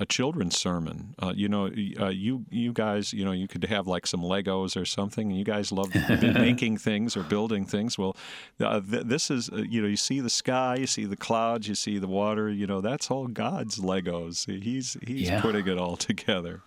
a 0.00 0.06
children's 0.06 0.56
sermon. 0.56 1.14
Uh, 1.18 1.32
you 1.34 1.48
know, 1.48 1.70
uh, 2.00 2.08
you 2.08 2.44
you 2.50 2.72
guys, 2.72 3.12
you 3.12 3.24
know, 3.24 3.32
you 3.32 3.48
could 3.48 3.64
have 3.64 3.86
like 3.86 4.06
some 4.06 4.20
Legos 4.20 4.80
or 4.80 4.84
something. 4.84 5.28
And 5.28 5.38
you 5.38 5.44
guys 5.44 5.72
love 5.72 5.92
making 6.22 6.78
things 6.78 7.16
or 7.16 7.22
building 7.22 7.64
things. 7.64 7.98
Well, 7.98 8.16
uh, 8.60 8.80
th- 8.80 9.04
this 9.04 9.30
is 9.30 9.50
uh, 9.50 9.56
you 9.56 9.82
know, 9.82 9.88
you 9.88 9.96
see 9.96 10.20
the 10.20 10.30
sky, 10.30 10.76
you 10.76 10.86
see 10.86 11.04
the 11.04 11.16
clouds, 11.16 11.68
you 11.68 11.74
see 11.74 11.98
the 11.98 12.08
water. 12.08 12.48
You 12.48 12.66
know, 12.66 12.80
that's 12.80 13.10
all 13.10 13.26
God's 13.26 13.78
Legos. 13.78 14.46
He's 14.62 14.96
he's 15.06 15.28
yeah. 15.28 15.40
putting 15.40 15.66
it 15.66 15.78
all 15.78 15.96
together. 15.96 16.62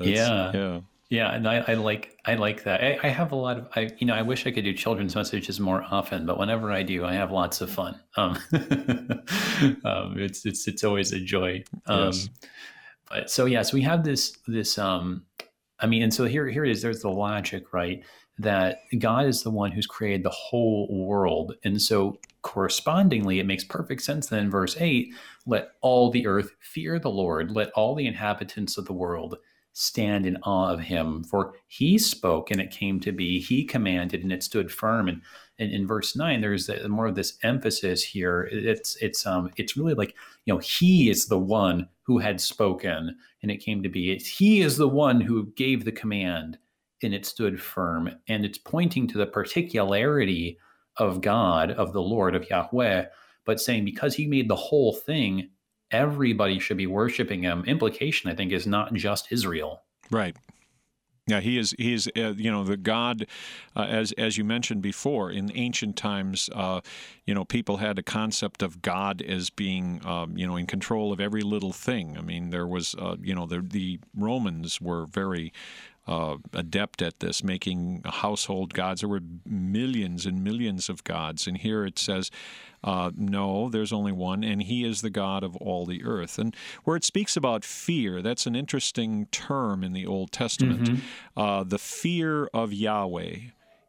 yeah, 0.00 0.50
yeah. 0.52 0.80
Yeah, 1.12 1.30
and 1.34 1.46
I, 1.46 1.62
I, 1.68 1.74
like 1.74 2.18
I 2.24 2.36
like 2.36 2.64
that. 2.64 2.82
I, 2.82 2.98
I, 3.02 3.08
have 3.08 3.32
a 3.32 3.36
lot 3.36 3.58
of 3.58 3.68
I 3.76 3.90
you 3.98 4.06
know 4.06 4.14
I 4.14 4.22
wish 4.22 4.46
I 4.46 4.50
could 4.50 4.64
do 4.64 4.72
children's 4.72 5.14
messages 5.14 5.60
more 5.60 5.84
often, 5.90 6.24
but 6.24 6.38
whenever 6.38 6.72
I 6.72 6.82
do, 6.82 7.04
I 7.04 7.12
have 7.12 7.30
lots 7.30 7.60
of 7.60 7.68
fun. 7.68 8.00
Um, 8.16 8.38
um, 9.84 10.14
it's 10.16 10.46
it's 10.46 10.66
it's 10.66 10.84
always 10.84 11.12
a 11.12 11.20
joy. 11.20 11.64
Um, 11.84 12.06
yes. 12.06 12.30
But 13.12 13.30
so 13.30 13.44
yes, 13.44 13.52
yeah, 13.52 13.62
so 13.62 13.74
we 13.74 13.82
have 13.82 14.04
this 14.04 14.36
this 14.46 14.78
um 14.78 15.26
I 15.78 15.86
mean, 15.86 16.02
and 16.02 16.14
so 16.14 16.24
here 16.24 16.48
here 16.48 16.64
it 16.64 16.70
is. 16.70 16.80
There's 16.80 17.02
the 17.02 17.10
logic, 17.10 17.72
right? 17.72 18.02
That 18.38 18.78
God 18.98 19.26
is 19.26 19.42
the 19.42 19.50
one 19.50 19.70
who's 19.70 19.86
created 19.86 20.22
the 20.24 20.30
whole 20.30 20.88
world, 20.90 21.54
and 21.62 21.80
so 21.80 22.18
correspondingly, 22.40 23.38
it 23.38 23.46
makes 23.46 23.64
perfect 23.64 24.02
sense. 24.02 24.28
Then, 24.28 24.50
verse 24.50 24.76
eight, 24.80 25.12
let 25.44 25.72
all 25.82 26.10
the 26.10 26.26
earth 26.26 26.52
fear 26.60 26.98
the 26.98 27.10
Lord. 27.10 27.50
Let 27.50 27.70
all 27.72 27.94
the 27.94 28.06
inhabitants 28.06 28.78
of 28.78 28.86
the 28.86 28.94
world 28.94 29.36
stand 29.74 30.26
in 30.26 30.36
awe 30.42 30.70
of 30.70 30.80
him 30.80 31.24
for 31.24 31.54
he 31.66 31.96
spoke 31.96 32.50
and 32.50 32.60
it 32.60 32.70
came 32.70 33.00
to 33.00 33.10
be 33.10 33.40
he 33.40 33.64
commanded 33.64 34.22
and 34.22 34.30
it 34.30 34.42
stood 34.42 34.70
firm 34.70 35.08
and 35.08 35.22
in, 35.62 35.70
in 35.70 35.86
verse 35.86 36.16
nine, 36.16 36.40
there's 36.40 36.68
more 36.88 37.06
of 37.06 37.14
this 37.14 37.38
emphasis 37.42 38.02
here. 38.02 38.48
It's 38.50 38.96
it's 38.96 39.24
um 39.26 39.50
it's 39.56 39.76
really 39.76 39.94
like 39.94 40.14
you 40.44 40.52
know 40.52 40.58
he 40.58 41.08
is 41.08 41.26
the 41.26 41.38
one 41.38 41.88
who 42.02 42.18
had 42.18 42.40
spoken, 42.40 43.16
and 43.42 43.50
it 43.50 43.58
came 43.58 43.82
to 43.82 43.88
be. 43.88 44.12
It's, 44.12 44.26
he 44.26 44.60
is 44.60 44.76
the 44.76 44.88
one 44.88 45.20
who 45.20 45.52
gave 45.56 45.84
the 45.84 45.92
command, 45.92 46.58
and 47.02 47.14
it 47.14 47.24
stood 47.24 47.60
firm. 47.60 48.10
And 48.28 48.44
it's 48.44 48.58
pointing 48.58 49.06
to 49.08 49.18
the 49.18 49.26
particularity 49.26 50.58
of 50.96 51.20
God, 51.20 51.70
of 51.70 51.92
the 51.92 52.02
Lord, 52.02 52.34
of 52.34 52.48
Yahweh, 52.50 53.06
but 53.44 53.60
saying 53.60 53.84
because 53.84 54.14
He 54.14 54.26
made 54.26 54.48
the 54.48 54.56
whole 54.56 54.94
thing, 54.94 55.50
everybody 55.90 56.58
should 56.58 56.76
be 56.76 56.86
worshiping 56.86 57.42
Him. 57.42 57.64
Implication, 57.66 58.30
I 58.30 58.34
think, 58.34 58.52
is 58.52 58.66
not 58.66 58.92
just 58.94 59.30
Israel. 59.30 59.82
Right. 60.10 60.36
Yeah, 61.28 61.38
he 61.38 61.56
is. 61.56 61.72
He 61.78 61.92
is. 61.92 62.10
Uh, 62.16 62.32
you 62.32 62.50
know, 62.50 62.64
the 62.64 62.76
God, 62.76 63.26
uh, 63.76 63.82
as 63.88 64.10
as 64.12 64.36
you 64.36 64.42
mentioned 64.44 64.82
before, 64.82 65.30
in 65.30 65.52
ancient 65.54 65.96
times, 65.96 66.50
uh, 66.52 66.80
you 67.26 67.32
know, 67.34 67.44
people 67.44 67.76
had 67.76 67.96
a 67.96 68.02
concept 68.02 68.60
of 68.60 68.82
God 68.82 69.22
as 69.22 69.48
being, 69.48 70.04
um, 70.04 70.36
you 70.36 70.46
know, 70.48 70.56
in 70.56 70.66
control 70.66 71.12
of 71.12 71.20
every 71.20 71.42
little 71.42 71.72
thing. 71.72 72.18
I 72.18 72.22
mean, 72.22 72.50
there 72.50 72.66
was, 72.66 72.96
uh, 72.96 73.16
you 73.22 73.36
know, 73.36 73.46
the 73.46 73.60
the 73.60 74.00
Romans 74.16 74.80
were 74.80 75.06
very 75.06 75.52
uh, 76.06 76.36
adept 76.52 77.00
at 77.00 77.20
this, 77.20 77.44
making 77.44 78.02
household 78.04 78.74
gods. 78.74 79.00
There 79.00 79.08
were 79.08 79.22
millions 79.46 80.26
and 80.26 80.42
millions 80.42 80.88
of 80.88 81.04
gods, 81.04 81.46
and 81.46 81.56
here 81.56 81.84
it 81.84 81.98
says, 81.98 82.30
uh, 82.82 83.12
"No, 83.16 83.68
there's 83.68 83.92
only 83.92 84.12
one, 84.12 84.42
and 84.42 84.62
He 84.62 84.84
is 84.84 85.00
the 85.00 85.10
God 85.10 85.44
of 85.44 85.56
all 85.56 85.86
the 85.86 86.04
earth." 86.04 86.38
And 86.38 86.56
where 86.84 86.96
it 86.96 87.04
speaks 87.04 87.36
about 87.36 87.64
fear, 87.64 88.20
that's 88.20 88.46
an 88.46 88.56
interesting 88.56 89.26
term 89.26 89.84
in 89.84 89.92
the 89.92 90.06
Old 90.06 90.32
Testament. 90.32 90.90
Mm-hmm. 90.90 91.38
Uh, 91.38 91.64
the 91.64 91.78
fear 91.78 92.48
of 92.52 92.72
Yahweh 92.72 93.36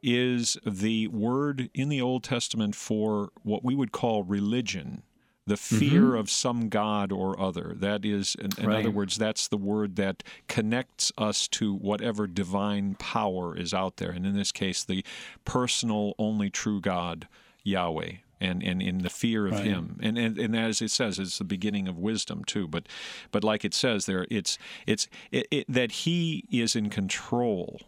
is 0.03 0.57
the 0.66 1.07
word 1.07 1.70
in 1.74 1.89
the 1.89 2.01
Old 2.01 2.24
Testament 2.24 2.76
for 2.76 3.32
what 3.41 3.64
we 3.64 3.74
would 3.74 3.91
call 3.91 4.24
religion 4.24 5.01
the 5.46 5.58
fear 5.58 6.02
mm-hmm. 6.02 6.18
of 6.18 6.30
some 6.30 6.70
god 6.70 7.12
or 7.12 7.39
other. 7.39 7.74
That 7.78 8.06
is, 8.06 8.36
in, 8.36 8.50
in 8.58 8.68
right. 8.68 8.80
other 8.80 8.91
words, 8.91 9.18
that's 9.18 9.48
the 9.48 9.58
word 9.58 9.98
that 9.98 10.24
connects 10.48 11.12
us 11.18 11.48
to 11.50 11.74
whatever 11.74 12.28
divine 12.28 12.96
power 12.96 13.58
is 13.58 13.74
out 13.74 13.98
there. 13.98 14.12
And 14.12 14.26
in 14.26 14.36
this 14.36 14.52
case, 14.52 14.84
the 14.84 15.04
personal, 15.44 16.14
only 16.18 16.50
true 16.50 16.80
God, 16.80 17.28
Yahweh. 17.64 18.14
And, 18.39 18.62
and 18.62 18.82
in 18.82 19.00
the 19.00 19.10
fear 19.10 19.48
of 19.48 19.54
right. 19.54 19.64
him 19.64 19.98
and, 20.02 20.18
and 20.18 20.38
and 20.38 20.54
as 20.54 20.82
it 20.82 20.91
says 20.91 21.18
it's 21.18 21.38
the 21.38 21.46
beginning 21.46 21.88
of 21.88 21.98
wisdom 21.98 22.44
too 22.44 22.68
but 22.68 22.89
but 23.32 23.41
like 23.41 23.64
it 23.64 23.74
says 23.74 24.06
there 24.06 24.28
it's 24.30 24.58
it's 24.86 25.08
it, 25.32 25.48
it, 25.50 25.66
that 25.70 25.94
he 25.94 26.44
is 26.52 26.76
in 26.76 26.89
control 26.89 27.80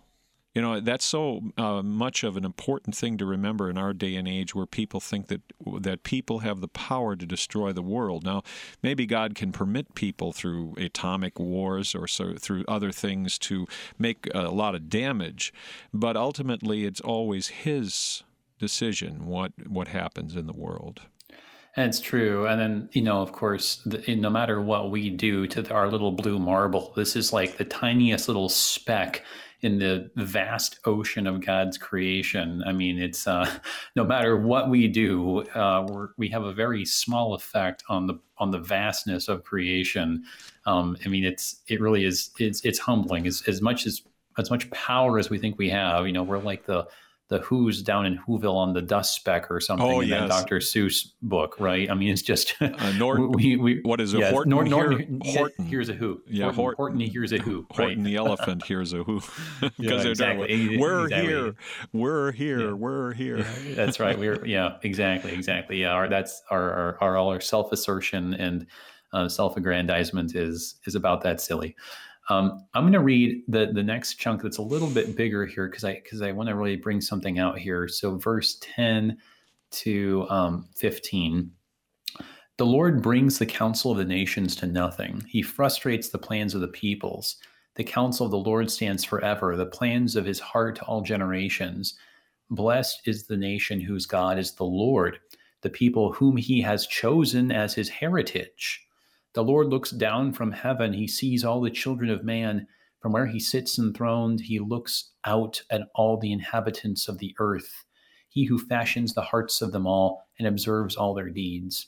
you 0.56 0.62
know, 0.62 0.80
that's 0.80 1.04
so 1.04 1.42
uh, 1.58 1.84
much 1.84 2.24
of 2.24 2.38
an 2.38 2.46
important 2.46 2.96
thing 2.96 3.18
to 3.18 3.26
remember 3.26 3.70
in 3.70 3.78
our 3.78 3.94
day 3.94 4.16
and 4.16 4.26
age 4.26 4.56
where 4.56 4.66
people 4.66 5.02
think 5.02 5.28
that 5.28 5.42
that 5.82 6.04
people 6.04 6.40
have 6.40 6.62
the 6.62 6.70
power 6.70 7.18
to 7.18 7.26
destroy 7.26 7.74
the 7.74 7.82
world. 7.82 8.24
Now, 8.24 8.42
maybe 8.82 9.06
God 9.06 9.36
can 9.36 9.52
permit 9.52 9.96
people 9.96 10.32
through 10.32 10.76
atomic 10.78 11.38
wars 11.38 11.94
or 11.94 12.08
so, 12.08 12.36
through 12.40 12.64
other 12.70 12.94
things 12.94 13.38
to 13.40 13.68
make 14.00 14.30
a 14.34 14.50
lot 14.50 14.76
of 14.76 14.90
damage, 14.90 15.54
but 15.94 16.16
ultimately 16.16 16.86
it's 16.86 17.02
always 17.02 17.50
his 17.50 18.24
decision 18.58 19.26
what 19.26 19.52
what 19.68 19.90
happens 19.90 20.38
in 20.38 20.48
the 20.48 20.54
world. 20.54 21.02
And 21.78 21.90
it's 21.90 22.00
true. 22.00 22.48
And 22.48 22.62
then, 22.62 22.90
you 22.94 23.02
know, 23.02 23.22
of 23.22 23.34
course, 23.34 23.82
the, 23.86 24.16
no 24.16 24.30
matter 24.30 24.62
what 24.62 24.92
we 24.92 25.10
do 25.10 25.46
to 25.48 25.74
our 25.74 25.92
little 25.92 26.14
blue 26.14 26.40
marble, 26.40 26.94
this 26.96 27.18
is 27.18 27.34
like 27.34 27.58
the 27.58 27.66
tiniest 27.66 28.30
little 28.30 28.48
speck 28.48 29.26
in 29.66 29.80
the 29.80 30.12
vast 30.16 30.80
ocean 30.86 31.26
of 31.26 31.44
God's 31.44 31.76
creation. 31.76 32.64
I 32.68 32.72
mean, 32.72 33.00
it's 33.00 33.26
uh, 33.26 33.50
no 33.96 34.04
matter 34.04 34.38
what 34.38 34.70
we 34.70 34.88
do, 34.88 35.40
uh, 35.56 36.08
we 36.18 36.30
have 36.30 36.44
a 36.44 36.54
very 36.54 36.86
small 36.86 37.34
effect 37.34 37.84
on 37.90 38.06
the 38.06 38.20
on 38.38 38.52
the 38.52 38.60
vastness 38.60 39.28
of 39.28 39.44
creation. 39.44 40.24
Um, 40.68 40.96
I 41.04 41.10
mean, 41.10 41.24
it's 41.26 41.64
it 41.68 41.82
really 41.82 42.06
is 42.06 42.30
it's 42.38 42.64
it's 42.64 42.78
humbling 42.78 43.26
as 43.26 43.42
as 43.48 43.60
much 43.60 43.88
as 43.88 44.04
as 44.38 44.52
much 44.52 44.70
power 44.70 45.18
as 45.18 45.32
we 45.32 45.40
think 45.40 45.58
we 45.58 45.70
have. 45.72 46.06
You 46.06 46.14
know, 46.14 46.24
we're 46.24 46.38
like 46.38 46.68
the 46.68 46.88
the 47.28 47.40
Who's 47.40 47.82
down 47.82 48.06
in 48.06 48.20
Whoville 48.28 48.56
on 48.56 48.74
the 48.74 48.82
dust 48.82 49.16
speck 49.16 49.50
or 49.50 49.60
something 49.60 49.88
oh, 49.88 50.02
in 50.02 50.10
yes. 50.10 50.22
that 50.22 50.30
Dr. 50.30 50.60
Seuss 50.60 51.08
book, 51.22 51.60
right? 51.60 51.90
I 51.90 51.96
mean, 51.96 52.10
it's 52.10 52.22
just 52.22 52.56
uh, 52.62 52.70
we, 53.30 53.58
we, 53.58 53.82
what 53.84 54.00
is 54.00 54.14
it? 54.14 54.32
Horton, 54.32 54.52
Horton, 54.52 55.22
Horton 55.24 55.66
Hears 55.66 55.90
a 55.90 55.94
Who. 55.94 56.22
Yeah, 56.28 56.52
Horton, 56.52 56.76
Horton 56.78 57.00
Hears 57.00 57.32
a 57.32 57.40
Who. 57.40 57.66
Horton 57.72 58.04
the 58.04 58.16
elephant 58.16 58.64
hears 58.64 58.94
a 58.94 59.04
who. 59.04 59.22
Because 59.60 59.72
yeah, 59.78 59.98
they're 59.98 60.10
exactly. 60.10 60.78
we're 60.78 61.06
exactly. 61.06 61.28
here, 61.28 61.56
we're 61.94 62.32
here, 62.32 62.68
yeah. 62.68 62.72
we're 62.74 63.14
here. 63.14 63.44
that's 63.70 64.00
right. 64.00 64.18
We're 64.18 64.46
yeah, 64.46 64.78
exactly, 64.84 65.34
exactly. 65.34 65.82
Yeah, 65.82 65.92
our, 65.92 66.08
that's 66.08 66.42
our, 66.50 66.72
our, 66.72 66.98
our 67.02 67.18
all 67.18 67.30
our 67.30 67.42
self 67.42 67.72
assertion 67.72 68.34
and 68.34 68.68
uh, 69.14 69.28
self 69.28 69.58
aggrandizement 69.58 70.36
is 70.36 70.76
is 70.86 70.96
about 70.96 71.22
that 71.22 71.42
silly. 71.42 71.76
Um, 72.30 72.66
I'm 72.74 72.84
going 72.84 72.94
to 72.94 73.00
read 73.02 73.44
the 73.48 73.72
the 73.74 73.84
next 73.84 74.16
chunk 74.16 74.42
that's 74.42 74.58
a 74.58 74.64
little 74.64 74.90
bit 74.90 75.16
bigger 75.16 75.46
here 75.46 75.68
because 75.68 75.84
I 75.84 75.96
because 75.96 76.22
I 76.22 76.32
want 76.32 76.50
to 76.50 76.56
really 76.56 76.76
bring 76.76 77.02
something 77.02 77.40
out 77.40 77.58
here. 77.60 77.88
So 77.88 78.18
verse 78.18 78.58
10 78.62 79.18
to 79.72 80.26
um, 80.30 80.68
15. 80.76 81.52
The 82.58 82.66
Lord 82.66 83.02
brings 83.02 83.38
the 83.38 83.46
counsel 83.46 83.92
of 83.92 83.98
the 83.98 84.06
nations 84.06 84.56
to 84.58 84.68
nothing. 84.68 85.24
He 85.28 85.42
frustrates 85.42 86.10
the 86.10 86.18
plans 86.18 86.56
of 86.56 86.62
the 86.62 86.70
peoples. 86.70 87.36
The 87.76 87.84
counsel 87.84 88.26
of 88.26 88.32
the 88.32 88.38
Lord 88.38 88.72
stands 88.72 89.04
forever, 89.04 89.58
the 89.58 89.66
plans 89.66 90.16
of 90.16 90.26
his 90.26 90.40
heart 90.40 90.78
to 90.78 90.84
all 90.84 91.02
generations. 91.02 91.96
Blessed 92.50 93.02
is 93.06 93.28
the 93.28 93.36
nation 93.36 93.82
whose 93.82 94.06
God 94.06 94.40
is 94.40 94.54
the 94.54 94.64
Lord, 94.64 95.20
the 95.62 95.70
people 95.70 96.14
whom 96.14 96.38
he 96.38 96.62
has 96.62 96.88
chosen 96.88 97.52
as 97.52 97.74
his 97.74 97.90
heritage. 97.90 98.85
The 99.36 99.44
Lord 99.44 99.68
looks 99.68 99.92
down 99.92 100.32
from 100.32 100.54
heaven. 100.54 100.94
He 100.94 101.08
sees 101.08 101.44
all 101.44 101.60
the 101.60 101.70
children 101.70 102.10
of 102.10 102.24
man. 102.24 102.68
From 103.02 103.12
where 103.12 103.28
he 103.28 103.40
sits 103.40 103.78
enthroned, 103.78 104.40
he 104.40 104.60
looks 104.60 105.12
out 105.26 105.62
at 105.70 105.90
all 105.94 106.18
the 106.18 106.32
inhabitants 106.32 107.10
of 107.10 107.20
the 107.20 107.36
earth. 107.38 107.84
He 108.30 108.46
who 108.46 108.58
fashions 108.58 109.14
the 109.14 109.22
hearts 109.22 109.62
of 109.62 109.74
them 109.74 109.86
all 109.86 110.26
and 110.40 110.48
observes 110.48 110.96
all 110.96 111.14
their 111.14 111.30
deeds. 111.30 111.88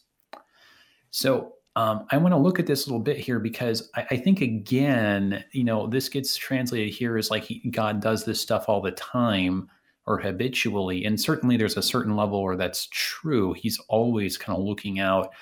So 1.10 1.54
um, 1.78 2.06
I 2.12 2.18
want 2.18 2.34
to 2.34 2.38
look 2.38 2.60
at 2.60 2.68
this 2.68 2.86
a 2.86 2.90
little 2.90 3.02
bit 3.02 3.18
here 3.18 3.40
because 3.40 3.90
I, 3.96 4.06
I, 4.12 4.18
think 4.18 4.42
again, 4.42 5.46
you 5.54 5.64
know, 5.64 5.88
this 5.88 6.10
gets 6.10 6.36
translated 6.36 6.94
here 6.94 7.18
as 7.18 7.32
like 7.32 7.44
he, 7.44 7.70
God 7.72 8.02
does 8.02 8.26
this 8.26 8.42
stuff 8.42 8.66
all 8.68 8.82
the 8.82 8.92
time 8.92 9.70
or 10.06 10.18
habitually, 10.18 11.06
and 11.06 11.20
certainly 11.20 11.56
there's 11.56 11.78
a 11.78 11.82
certain 11.82 12.16
level 12.16 12.44
where 12.44 12.56
that's 12.56 12.88
true. 12.92 13.54
He's 13.54 13.80
always 13.90 14.38
kind 14.38 14.58
of 14.58 14.66
looking 14.66 15.00
out 15.00 15.34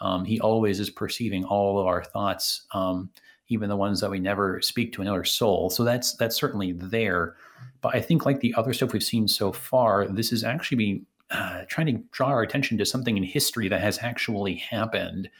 um, 0.00 0.24
he 0.24 0.40
always 0.40 0.80
is 0.80 0.90
perceiving 0.90 1.44
all 1.44 1.78
of 1.78 1.86
our 1.86 2.04
thoughts, 2.04 2.66
um, 2.72 3.10
even 3.48 3.68
the 3.68 3.76
ones 3.76 4.00
that 4.00 4.10
we 4.10 4.18
never 4.18 4.60
speak 4.60 4.92
to 4.94 5.02
another 5.02 5.24
soul. 5.24 5.70
So 5.70 5.84
that's 5.84 6.14
that's 6.16 6.36
certainly 6.36 6.72
there. 6.72 7.36
But 7.80 7.94
I 7.94 8.00
think, 8.00 8.26
like 8.26 8.40
the 8.40 8.54
other 8.54 8.72
stuff 8.72 8.92
we've 8.92 9.02
seen 9.02 9.28
so 9.28 9.52
far, 9.52 10.06
this 10.06 10.32
is 10.32 10.44
actually 10.44 10.76
being 10.76 11.06
uh, 11.30 11.62
trying 11.68 11.86
to 11.86 12.02
draw 12.12 12.28
our 12.28 12.42
attention 12.42 12.78
to 12.78 12.86
something 12.86 13.16
in 13.16 13.22
history 13.22 13.68
that 13.68 13.80
has 13.80 13.98
actually 14.02 14.54
happened. 14.54 15.30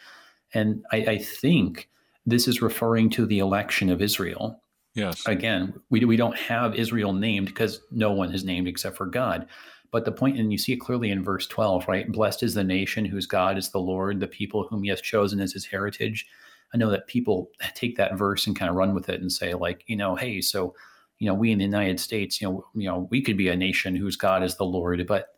And 0.53 0.85
I, 0.93 0.97
I 0.97 1.19
think 1.19 1.89
this 2.27 2.49
is 2.49 2.63
referring 2.63 3.11
to 3.11 3.27
the 3.27 3.39
election 3.39 3.91
of 3.91 4.01
Israel. 4.01 4.61
Yes. 4.95 5.27
Again, 5.27 5.75
we, 5.91 6.05
we 6.05 6.17
don't 6.17 6.37
have 6.39 6.77
Israel 6.77 7.13
named 7.13 7.49
because 7.49 7.81
no 7.91 8.13
one 8.13 8.33
is 8.33 8.45
named 8.45 8.69
except 8.69 8.97
for 8.97 9.07
God. 9.07 9.47
But 9.95 10.05
the 10.05 10.11
point, 10.11 10.41
and 10.41 10.51
you 10.51 10.59
see 10.59 10.73
it 10.73 10.81
clearly 10.81 11.13
in 11.13 11.23
verse 11.23 11.47
12, 11.47 11.87
right? 11.87 12.11
Blessed 12.11 12.43
is 12.43 12.55
the 12.55 12.65
nation 12.65 13.05
whose 13.05 13.27
God 13.27 13.57
is 13.57 13.69
the 13.69 13.79
Lord, 13.79 14.19
the 14.19 14.27
people 14.27 14.67
whom 14.67 14.83
he 14.83 14.89
has 14.89 15.01
chosen 15.01 15.39
as 15.39 15.53
his 15.53 15.67
heritage. 15.67 16.27
I 16.75 16.79
know 16.79 16.91
that 16.91 17.07
people 17.07 17.53
take 17.77 17.97
that 17.97 18.19
verse 18.19 18.45
and 18.45 18.59
kind 18.59 18.69
of 18.69 18.75
run 18.75 18.93
with 18.93 19.09
it 19.09 19.21
and 19.21 19.31
say, 19.31 19.55
like, 19.55 19.85
you 19.87 19.95
know, 19.95 20.17
hey, 20.17 20.41
so, 20.41 20.75
you 21.21 21.29
know, 21.29 21.35
we 21.35 21.53
in 21.53 21.59
the 21.59 21.65
United 21.65 22.01
States, 22.01 22.41
you 22.41 22.49
know, 22.49 22.67
you 22.75 22.89
know, 22.89 23.07
we 23.13 23.23
could 23.23 23.37
be 23.37 23.47
a 23.47 23.55
nation 23.55 23.95
whose 23.95 24.17
God 24.17 24.43
is 24.43 24.57
the 24.57 24.65
Lord. 24.65 25.07
But, 25.07 25.29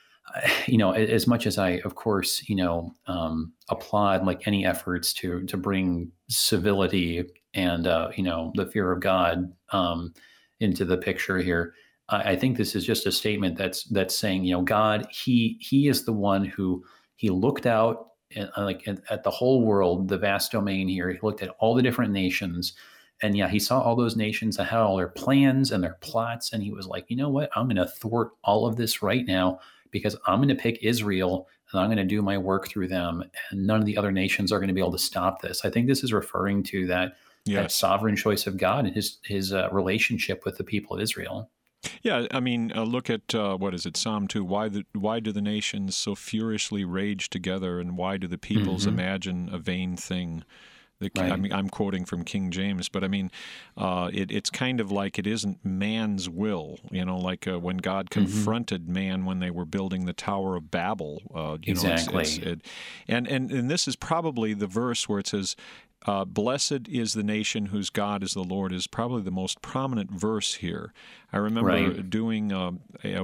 you 0.66 0.78
know, 0.78 0.90
as 0.90 1.28
much 1.28 1.46
as 1.46 1.56
I, 1.56 1.80
of 1.84 1.94
course, 1.94 2.42
you 2.48 2.56
know, 2.56 2.92
um, 3.06 3.52
applaud 3.68 4.26
like 4.26 4.48
any 4.48 4.66
efforts 4.66 5.12
to 5.12 5.44
to 5.44 5.56
bring 5.56 6.10
civility 6.28 7.24
and 7.54 7.86
uh, 7.86 8.08
you 8.16 8.24
know 8.24 8.50
the 8.56 8.66
fear 8.66 8.90
of 8.90 8.98
God 8.98 9.52
um, 9.70 10.12
into 10.58 10.84
the 10.84 10.96
picture 10.96 11.38
here, 11.38 11.74
I, 12.12 12.36
think 12.36 12.56
this 12.56 12.74
is 12.74 12.84
just 12.84 13.06
a 13.06 13.12
statement 13.12 13.56
that's 13.56 13.84
that's 13.84 14.14
saying, 14.14 14.44
you 14.44 14.52
know, 14.52 14.62
God, 14.62 15.06
He 15.10 15.56
He 15.60 15.88
is 15.88 16.04
the 16.04 16.12
one 16.12 16.44
who 16.44 16.84
He 17.16 17.30
looked 17.30 17.66
out 17.66 18.08
and, 18.34 18.50
uh, 18.56 18.64
like 18.64 18.86
at 18.86 19.24
the 19.24 19.30
whole 19.30 19.64
world, 19.64 20.08
the 20.08 20.18
vast 20.18 20.52
domain 20.52 20.88
here. 20.88 21.10
He 21.10 21.18
looked 21.22 21.42
at 21.42 21.54
all 21.58 21.74
the 21.74 21.82
different 21.82 22.12
nations, 22.12 22.74
and 23.22 23.36
yeah, 23.36 23.48
He 23.48 23.58
saw 23.58 23.80
all 23.80 23.96
those 23.96 24.16
nations 24.16 24.56
that 24.56 24.64
had 24.64 24.80
all 24.80 24.96
their 24.96 25.08
plans 25.08 25.72
and 25.72 25.82
their 25.82 25.98
plots, 26.00 26.52
and 26.52 26.62
He 26.62 26.70
was 26.70 26.86
like, 26.86 27.06
you 27.08 27.16
know 27.16 27.30
what, 27.30 27.50
I'm 27.56 27.66
going 27.66 27.76
to 27.76 27.86
thwart 27.86 28.32
all 28.44 28.66
of 28.66 28.76
this 28.76 29.02
right 29.02 29.26
now 29.26 29.60
because 29.90 30.16
I'm 30.26 30.38
going 30.38 30.48
to 30.48 30.54
pick 30.54 30.78
Israel 30.82 31.48
and 31.72 31.80
I'm 31.80 31.88
going 31.88 31.96
to 31.98 32.04
do 32.04 32.22
my 32.22 32.36
work 32.36 32.68
through 32.68 32.88
them, 32.88 33.22
and 33.50 33.66
none 33.66 33.80
of 33.80 33.86
the 33.86 33.96
other 33.96 34.12
nations 34.12 34.52
are 34.52 34.58
going 34.58 34.68
to 34.68 34.74
be 34.74 34.80
able 34.80 34.92
to 34.92 34.98
stop 34.98 35.40
this. 35.40 35.64
I 35.64 35.70
think 35.70 35.86
this 35.86 36.04
is 36.04 36.12
referring 36.12 36.62
to 36.64 36.86
that, 36.88 37.16
yes. 37.44 37.62
that 37.62 37.72
sovereign 37.72 38.16
choice 38.16 38.46
of 38.46 38.58
God 38.58 38.84
and 38.84 38.94
His 38.94 39.18
His 39.24 39.52
uh, 39.52 39.68
relationship 39.72 40.44
with 40.44 40.58
the 40.58 40.64
people 40.64 40.96
of 40.96 41.02
Israel. 41.02 41.50
Yeah, 42.02 42.26
I 42.30 42.40
mean, 42.40 42.72
uh, 42.74 42.84
look 42.84 43.10
at 43.10 43.34
uh, 43.34 43.56
what 43.56 43.74
is 43.74 43.86
it, 43.86 43.96
Psalm 43.96 44.28
two. 44.28 44.44
Why 44.44 44.68
the 44.68 44.84
why 44.92 45.20
do 45.20 45.32
the 45.32 45.42
nations 45.42 45.96
so 45.96 46.14
furiously 46.14 46.84
rage 46.84 47.30
together, 47.30 47.80
and 47.80 47.96
why 47.96 48.16
do 48.16 48.26
the 48.26 48.38
peoples 48.38 48.82
mm-hmm. 48.82 48.98
imagine 48.98 49.50
a 49.52 49.58
vain 49.58 49.96
thing? 49.96 50.44
The, 51.00 51.10
right. 51.16 51.32
I 51.32 51.36
mean, 51.36 51.52
I'm 51.52 51.68
quoting 51.68 52.04
from 52.04 52.22
King 52.22 52.52
James, 52.52 52.88
but 52.88 53.02
I 53.02 53.08
mean, 53.08 53.32
uh, 53.76 54.08
it, 54.12 54.30
it's 54.30 54.50
kind 54.50 54.80
of 54.80 54.92
like 54.92 55.18
it 55.18 55.26
isn't 55.26 55.64
man's 55.64 56.28
will, 56.28 56.78
you 56.92 57.04
know, 57.04 57.18
like 57.18 57.48
uh, 57.48 57.58
when 57.58 57.78
God 57.78 58.08
mm-hmm. 58.08 58.24
confronted 58.24 58.84
mm-hmm. 58.84 58.92
man 58.92 59.24
when 59.24 59.40
they 59.40 59.50
were 59.50 59.64
building 59.64 60.06
the 60.06 60.12
Tower 60.12 60.54
of 60.54 60.70
Babel. 60.70 61.20
Uh, 61.34 61.58
you 61.60 61.72
exactly. 61.72 62.14
Know, 62.14 62.20
it's, 62.20 62.36
it's, 62.36 62.46
it, 62.46 62.60
and, 63.08 63.26
and 63.26 63.50
and 63.50 63.68
this 63.68 63.88
is 63.88 63.96
probably 63.96 64.54
the 64.54 64.68
verse 64.68 65.08
where 65.08 65.18
it 65.18 65.26
says, 65.26 65.56
uh, 66.06 66.24
blessed 66.24 66.88
is 66.88 67.14
the 67.14 67.22
nation 67.22 67.66
whose 67.66 67.90
God 67.90 68.22
is 68.22 68.34
the 68.34 68.42
Lord 68.42 68.72
is 68.72 68.86
probably 68.86 69.22
the 69.22 69.30
most 69.30 69.62
prominent 69.62 70.10
verse 70.10 70.54
here. 70.54 70.92
I 71.32 71.38
remember 71.38 71.70
right. 71.70 72.10
doing 72.10 72.52
uh, 72.52 72.72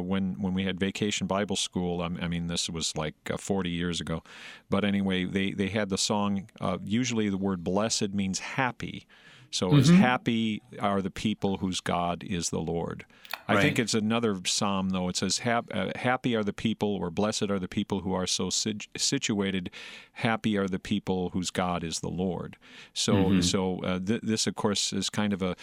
when 0.00 0.40
when 0.40 0.54
we 0.54 0.64
had 0.64 0.78
Vacation 0.78 1.26
Bible 1.26 1.56
School. 1.56 2.00
I 2.00 2.28
mean, 2.28 2.46
this 2.46 2.70
was 2.70 2.96
like 2.96 3.14
uh, 3.30 3.36
40 3.36 3.70
years 3.70 4.00
ago, 4.00 4.22
but 4.70 4.84
anyway, 4.84 5.24
they 5.24 5.50
they 5.50 5.68
had 5.68 5.88
the 5.88 5.98
song. 5.98 6.48
Uh, 6.60 6.78
usually, 6.84 7.28
the 7.28 7.36
word 7.36 7.64
blessed 7.64 8.14
means 8.14 8.38
happy. 8.38 9.06
So, 9.50 9.68
mm-hmm. 9.68 9.78
as 9.78 9.88
happy 9.88 10.62
are 10.78 11.00
the 11.00 11.10
people 11.10 11.58
whose 11.58 11.80
God 11.80 12.22
is 12.22 12.50
the 12.50 12.58
Lord. 12.58 13.06
I 13.46 13.62
think 13.62 13.78
it's 13.78 13.94
another 13.94 14.38
psalm, 14.44 14.90
though. 14.90 15.08
It 15.08 15.16
says, 15.16 15.40
uh, 15.44 15.62
Happy 15.96 16.36
are 16.36 16.44
the 16.44 16.52
people, 16.52 16.94
or 16.94 17.10
blessed 17.10 17.50
are 17.50 17.58
the 17.58 17.68
people 17.68 18.00
who 18.00 18.12
are 18.12 18.26
so 18.26 18.50
situated. 18.50 19.70
Happy 20.12 20.58
are 20.58 20.68
the 20.68 20.78
people 20.78 21.30
whose 21.30 21.50
God 21.50 21.82
is 21.82 22.00
the 22.00 22.10
Lord. 22.10 22.58
So, 22.92 23.14
mm-hmm. 23.14 23.40
so 23.40 23.82
uh, 23.82 23.98
th- 24.00 24.20
this, 24.22 24.46
of 24.46 24.54
course, 24.54 24.92
is 24.92 25.08
kind 25.08 25.32
of 25.32 25.40
a 25.40 25.56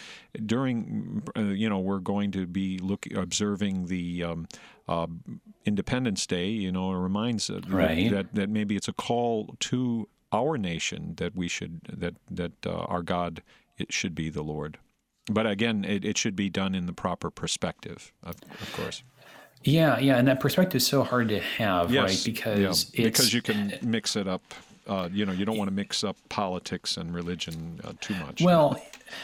during, 0.44 1.22
uh, 1.36 1.42
you 1.42 1.68
know, 1.68 1.78
we're 1.78 2.00
going 2.00 2.32
to 2.32 2.46
be 2.46 2.78
look 2.78 3.06
observing 3.14 3.86
the. 3.86 4.24
Um, 4.24 4.48
uh, 4.88 5.08
Independence 5.64 6.28
Day, 6.28 6.46
you 6.46 6.70
know, 6.70 6.92
it 6.92 6.98
reminds 6.98 7.50
uh, 7.50 7.60
right. 7.66 8.08
that, 8.08 8.32
that 8.36 8.48
maybe 8.48 8.76
it's 8.76 8.86
a 8.86 8.92
call 8.92 9.56
to 9.58 10.08
our 10.32 10.56
nation 10.56 11.14
that 11.16 11.34
we 11.34 11.48
should 11.48 11.80
that 11.92 12.14
that 12.30 12.52
uh, 12.66 12.70
our 12.70 13.02
God 13.02 13.42
it 13.78 13.92
should 13.92 14.14
be 14.14 14.30
the 14.30 14.42
Lord. 14.42 14.78
But 15.28 15.46
again, 15.46 15.84
it, 15.84 16.04
it 16.04 16.16
should 16.16 16.36
be 16.36 16.48
done 16.48 16.74
in 16.74 16.86
the 16.86 16.92
proper 16.92 17.30
perspective, 17.30 18.12
of, 18.22 18.36
of 18.60 18.72
course. 18.74 19.02
Yeah, 19.64 19.98
yeah, 19.98 20.16
and 20.16 20.28
that 20.28 20.38
perspective 20.38 20.76
is 20.76 20.86
so 20.86 21.02
hard 21.02 21.28
to 21.30 21.40
have, 21.40 21.90
yes, 21.90 22.02
right? 22.04 22.22
Because 22.24 22.92
yeah, 22.94 23.04
because 23.04 23.34
you 23.34 23.42
can 23.42 23.76
mix 23.82 24.14
it 24.14 24.28
up. 24.28 24.42
Uh, 24.86 25.08
you 25.12 25.26
know, 25.26 25.32
you 25.32 25.44
don't 25.44 25.56
want 25.56 25.66
to 25.66 25.74
mix 25.74 26.04
up 26.04 26.16
politics 26.28 26.96
and 26.96 27.12
religion 27.12 27.80
uh, 27.82 27.92
too 28.00 28.14
much. 28.14 28.40
Well, 28.40 28.80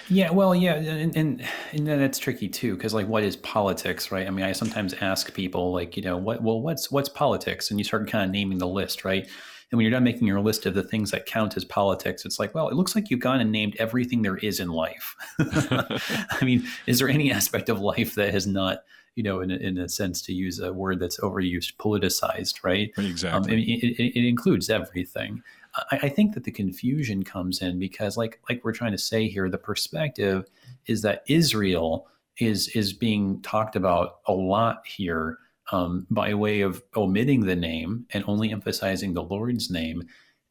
yeah, 0.08 0.32
well, 0.32 0.56
yeah, 0.56 0.74
and 0.74 1.16
and, 1.16 1.44
and 1.72 1.86
that's 1.86 2.18
tricky 2.18 2.48
too, 2.48 2.74
because 2.74 2.92
like, 2.92 3.06
what 3.06 3.22
is 3.22 3.36
politics, 3.36 4.10
right? 4.10 4.26
I 4.26 4.30
mean, 4.30 4.44
I 4.44 4.50
sometimes 4.50 4.92
ask 4.94 5.32
people, 5.32 5.72
like, 5.72 5.96
you 5.96 6.02
know, 6.02 6.16
what, 6.16 6.42
well, 6.42 6.60
what's 6.60 6.90
what's 6.90 7.08
politics, 7.08 7.70
and 7.70 7.78
you 7.78 7.84
start 7.84 8.08
kind 8.08 8.24
of 8.24 8.32
naming 8.32 8.58
the 8.58 8.66
list, 8.66 9.04
right? 9.04 9.28
And 9.72 9.78
when 9.78 9.84
you're 9.84 9.90
done 9.90 10.04
making 10.04 10.26
your 10.26 10.40
list 10.42 10.66
of 10.66 10.74
the 10.74 10.82
things 10.82 11.10
that 11.12 11.24
count 11.24 11.56
as 11.56 11.64
politics, 11.64 12.26
it's 12.26 12.38
like, 12.38 12.54
well, 12.54 12.68
it 12.68 12.74
looks 12.74 12.94
like 12.94 13.10
you've 13.10 13.20
gone 13.20 13.40
and 13.40 13.50
named 13.50 13.74
everything 13.78 14.20
there 14.20 14.36
is 14.36 14.60
in 14.60 14.68
life. 14.68 15.16
I 15.38 16.44
mean, 16.44 16.68
is 16.86 16.98
there 16.98 17.08
any 17.08 17.32
aspect 17.32 17.70
of 17.70 17.80
life 17.80 18.14
that 18.16 18.34
has 18.34 18.46
not, 18.46 18.84
you 19.14 19.22
know, 19.22 19.40
in, 19.40 19.50
in 19.50 19.78
a 19.78 19.88
sense, 19.88 20.20
to 20.22 20.34
use 20.34 20.60
a 20.60 20.74
word 20.74 21.00
that's 21.00 21.18
overused, 21.20 21.76
politicized, 21.78 22.62
right? 22.62 22.92
Exactly. 22.98 23.52
Um, 23.54 23.58
it, 23.58 23.62
it, 23.62 24.18
it, 24.18 24.28
includes 24.28 24.68
everything. 24.68 25.42
I, 25.90 26.00
I 26.02 26.08
think 26.10 26.34
that 26.34 26.44
the 26.44 26.52
confusion 26.52 27.22
comes 27.22 27.62
in 27.62 27.78
because, 27.78 28.18
like, 28.18 28.40
like 28.50 28.62
we're 28.62 28.72
trying 28.72 28.92
to 28.92 28.98
say 28.98 29.26
here, 29.26 29.48
the 29.48 29.56
perspective 29.56 30.50
is 30.84 31.00
that 31.00 31.22
Israel 31.28 32.08
is 32.38 32.68
is 32.68 32.92
being 32.92 33.40
talked 33.40 33.76
about 33.76 34.18
a 34.26 34.32
lot 34.32 34.86
here 34.86 35.38
um, 35.72 36.06
by 36.10 36.34
way 36.34 36.60
of 36.60 36.82
omitting 36.94 37.40
the 37.40 37.56
name 37.56 38.06
and 38.12 38.22
only 38.28 38.52
emphasizing 38.52 39.14
the 39.14 39.22
Lord's 39.22 39.70
name. 39.70 40.04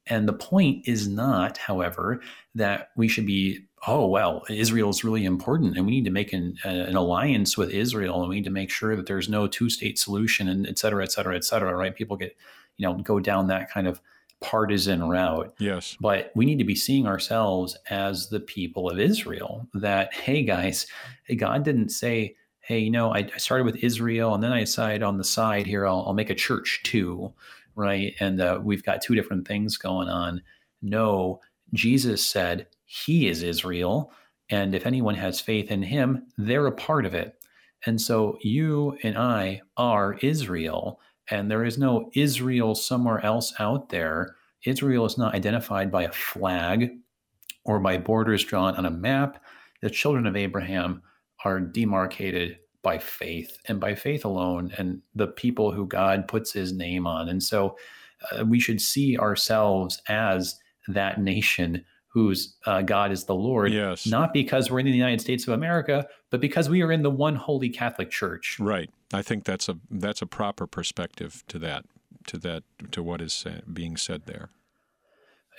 And 0.08 0.28
the 0.28 0.34
point 0.34 0.88
is 0.88 1.08
not, 1.08 1.58
however, 1.58 2.22
that 2.56 2.90
we 2.98 3.08
should 3.08 3.28
be, 3.28 3.60
oh, 3.88 4.08
well, 4.08 4.44
Israel 4.50 4.90
is 4.90 5.04
really 5.04 5.26
important 5.26 5.78
and 5.78 5.86
we 5.86 5.92
need 5.92 6.06
to 6.06 6.12
make 6.12 6.34
an, 6.34 6.58
uh, 6.66 6.70
an 6.70 6.96
alliance 6.96 7.56
with 7.56 7.70
Israel 7.70 8.20
and 8.20 8.30
we 8.30 8.36
need 8.38 8.46
to 8.46 8.50
make 8.50 8.72
sure 8.72 8.96
that 8.96 9.06
there's 9.06 9.30
no 9.30 9.48
two 9.48 9.70
state 9.70 10.00
solution 10.00 10.48
and 10.50 10.68
et 10.68 10.80
cetera, 10.80 11.04
et 11.04 11.12
cetera, 11.12 11.36
et 11.36 11.44
cetera, 11.44 11.76
right? 11.76 11.96
People 11.96 12.18
get, 12.18 12.36
you 12.78 12.88
know, 12.88 12.96
go 12.96 13.20
down 13.20 13.48
that 13.48 13.70
kind 13.70 13.88
of 13.88 14.02
partisan 14.42 15.04
route. 15.04 15.54
Yes. 15.60 15.96
But 16.02 16.32
we 16.34 16.46
need 16.46 16.58
to 16.58 16.64
be 16.64 16.76
seeing 16.76 17.06
ourselves 17.06 17.78
as 17.92 18.30
the 18.30 18.40
people 18.40 18.90
of 18.90 19.00
Israel 19.00 19.68
that, 19.76 20.12
hey, 20.16 20.42
guys, 20.44 20.88
God 21.38 21.64
didn't 21.64 21.90
say, 21.90 22.36
hey, 22.72 22.80
you 22.80 22.90
know, 22.90 23.14
I, 23.14 23.28
I, 23.36 23.38
started 23.38 23.66
with 23.66 23.84
Israel 23.84 24.34
and 24.34 24.42
then 24.42 24.54
I 24.54 24.62
decided 24.62 25.04
on 25.04 25.18
the 25.18 25.26
side 25.26 25.68
here, 25.68 25.86
I'll, 25.86 26.06
I'll 26.08 26.14
make 26.14 26.30
a 26.30 26.36
church 26.36 26.80
too, 26.86 27.34
right? 27.76 28.16
And 28.22 28.40
uh, 28.40 28.62
we've 28.64 28.86
got 28.86 29.02
two 29.02 29.14
different 29.14 29.46
things 29.46 29.76
going 29.76 30.08
on. 30.08 30.42
No, 30.82 31.42
Jesus 31.74 32.26
said 32.26 32.68
he 32.86 33.28
is 33.28 33.44
Israel. 33.44 34.14
And 34.50 34.74
if 34.74 34.86
anyone 34.86 35.16
has 35.16 35.42
faith 35.42 35.70
in 35.70 35.84
him, 35.84 36.28
they're 36.38 36.66
a 36.66 36.72
part 36.72 37.06
of 37.06 37.14
it. 37.14 37.36
And 37.86 38.00
so 38.00 38.38
you 38.42 38.98
and 39.04 39.18
I 39.18 39.64
are 39.76 40.18
Israel. 40.22 41.02
And 41.30 41.52
there 41.52 41.66
is 41.66 41.78
no 41.78 42.10
Israel 42.16 42.74
somewhere 42.74 43.20
else 43.20 43.54
out 43.60 43.90
there. 43.90 44.38
Israel 44.66 45.04
is 45.04 45.18
not 45.18 45.36
identified 45.36 45.92
by 45.92 46.04
a 46.04 46.12
flag 46.14 46.92
or 47.66 47.82
by 47.82 47.98
borders 47.98 48.46
drawn 48.46 48.78
on 48.78 48.86
a 48.86 48.90
map. 48.90 49.44
The 49.82 49.90
children 49.90 50.26
of 50.26 50.38
Abraham 50.38 51.02
are 51.44 51.60
demarcated 51.60 52.60
by 52.84 52.98
faith 52.98 53.58
and 53.66 53.80
by 53.80 53.96
faith 53.96 54.26
alone 54.26 54.74
and 54.78 55.02
the 55.16 55.28
people 55.28 55.72
who 55.72 55.86
God 55.86 56.28
puts 56.28 56.52
his 56.52 56.74
name 56.74 57.06
on. 57.06 57.30
And 57.30 57.42
so 57.42 57.78
uh, 58.32 58.46
we 58.46 58.60
should 58.60 58.82
see 58.82 59.18
ourselves 59.18 60.02
as 60.08 60.60
that 60.88 61.20
nation 61.22 61.86
whose 62.08 62.56
uh, 62.66 62.82
God 62.82 63.12
is 63.12 63.24
the 63.24 63.36
Lord, 63.36 63.72
yes. 63.72 64.06
not 64.06 64.34
because 64.34 64.70
we're 64.70 64.80
in 64.80 64.86
the 64.86 64.92
United 64.92 65.22
States 65.22 65.48
of 65.48 65.54
America, 65.54 66.06
but 66.30 66.42
because 66.42 66.70
we 66.70 66.82
are 66.82 66.92
in 66.92 67.04
the 67.04 67.10
one 67.10 67.36
holy 67.36 67.70
Catholic 67.70 68.10
Church. 68.10 68.58
Right. 68.60 68.90
I 69.14 69.22
think 69.22 69.46
that's 69.46 69.70
a 69.70 69.78
that's 69.90 70.22
a 70.22 70.26
proper 70.26 70.68
perspective 70.68 71.44
to 71.48 71.60
that 71.60 71.86
to 72.28 72.38
that 72.40 72.64
to 72.92 73.02
what 73.02 73.22
is 73.22 73.46
being 73.72 73.96
said 73.96 74.24
there 74.26 74.50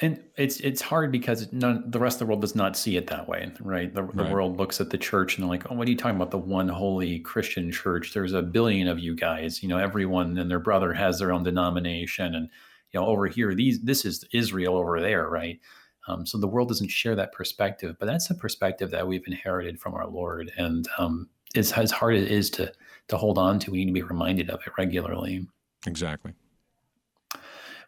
and 0.03 0.20
it's 0.36 0.59
it's 0.61 0.82
hard 0.82 1.12
because 1.12 1.50
none, 1.53 1.88
the 1.88 2.00
rest 2.00 2.16
of 2.16 2.18
the 2.20 2.26
world 2.26 2.40
does 2.40 2.57
not 2.57 2.76
see 2.76 2.96
it 2.96 3.07
that 3.07 3.28
way, 3.28 3.53
right? 3.61 3.94
The, 3.94 4.03
the 4.03 4.24
right. 4.24 4.32
world 4.32 4.59
looks 4.59 4.80
at 4.80 4.90
the 4.90 4.98
church 4.98 5.36
and 5.36 5.44
they're 5.44 5.48
like, 5.48 5.70
"Oh, 5.70 5.76
what 5.76 5.86
are 5.86 5.90
you 5.90 5.96
talking 5.96 6.16
about? 6.16 6.32
The 6.32 6.38
one 6.38 6.68
holy 6.68 7.20
Christian 7.20 7.70
church? 7.70 8.12
There's 8.12 8.32
a 8.32 8.42
billion 8.42 8.88
of 8.88 8.98
you 8.98 9.14
guys. 9.14 9.62
You 9.62 9.68
know, 9.68 9.78
everyone 9.78 10.36
and 10.38 10.50
their 10.50 10.59
brother 10.59 10.92
has 10.92 11.20
their 11.20 11.32
own 11.32 11.44
denomination, 11.44 12.34
and 12.34 12.48
you 12.90 13.00
know, 13.00 13.07
over 13.07 13.28
here, 13.28 13.55
these 13.55 13.80
this 13.82 14.05
is 14.05 14.24
Israel 14.32 14.76
over 14.76 15.00
there, 15.00 15.28
right? 15.28 15.61
Um, 16.09 16.26
so 16.26 16.36
the 16.36 16.48
world 16.48 16.66
doesn't 16.66 16.90
share 16.90 17.14
that 17.14 17.32
perspective, 17.32 17.94
but 18.00 18.07
that's 18.07 18.28
a 18.28 18.34
perspective 18.34 18.90
that 18.90 19.07
we've 19.07 19.26
inherited 19.28 19.78
from 19.78 19.94
our 19.94 20.09
Lord, 20.09 20.50
and 20.59 20.88
um, 20.98 21.28
it's 21.55 21.70
as 21.72 21.92
hard 21.92 22.16
as 22.16 22.24
it 22.24 22.32
is 22.32 22.50
to 22.50 22.72
to 23.07 23.16
hold 23.16 23.38
on 23.38 23.61
to. 23.61 23.70
We 23.70 23.78
need 23.78 23.86
to 23.86 23.92
be 23.92 24.03
reminded 24.03 24.50
of 24.50 24.61
it 24.66 24.72
regularly. 24.76 25.46
Exactly. 25.86 26.32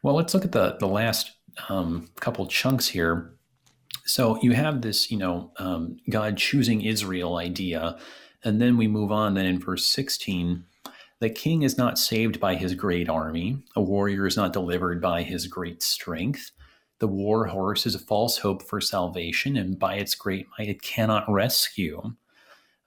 Well, 0.04 0.14
let's 0.14 0.32
look 0.32 0.44
at 0.44 0.52
the 0.52 0.76
the 0.78 0.86
last 0.86 1.32
um, 1.68 2.08
couple 2.20 2.46
chunks 2.46 2.88
here. 2.88 3.34
So 4.04 4.38
you 4.42 4.52
have 4.52 4.82
this, 4.82 5.10
you 5.10 5.16
know, 5.16 5.52
um, 5.58 5.96
God 6.10 6.36
choosing 6.36 6.82
Israel 6.82 7.36
idea, 7.36 7.96
and 8.44 8.60
then 8.60 8.76
we 8.76 8.86
move 8.86 9.10
on. 9.10 9.34
Then 9.34 9.46
in 9.46 9.60
verse 9.60 9.86
sixteen, 9.86 10.64
the 11.20 11.30
king 11.30 11.62
is 11.62 11.78
not 11.78 11.98
saved 11.98 12.40
by 12.40 12.54
his 12.56 12.74
great 12.74 13.08
army. 13.08 13.62
A 13.76 13.82
warrior 13.82 14.26
is 14.26 14.36
not 14.36 14.52
delivered 14.52 15.00
by 15.00 15.22
his 15.22 15.46
great 15.46 15.82
strength. 15.82 16.50
The 16.98 17.08
war 17.08 17.46
horse 17.46 17.86
is 17.86 17.94
a 17.94 17.98
false 17.98 18.38
hope 18.38 18.62
for 18.62 18.80
salvation, 18.80 19.56
and 19.56 19.78
by 19.78 19.94
its 19.96 20.14
great 20.14 20.46
might 20.58 20.68
it 20.68 20.82
cannot 20.82 21.30
rescue. 21.30 22.14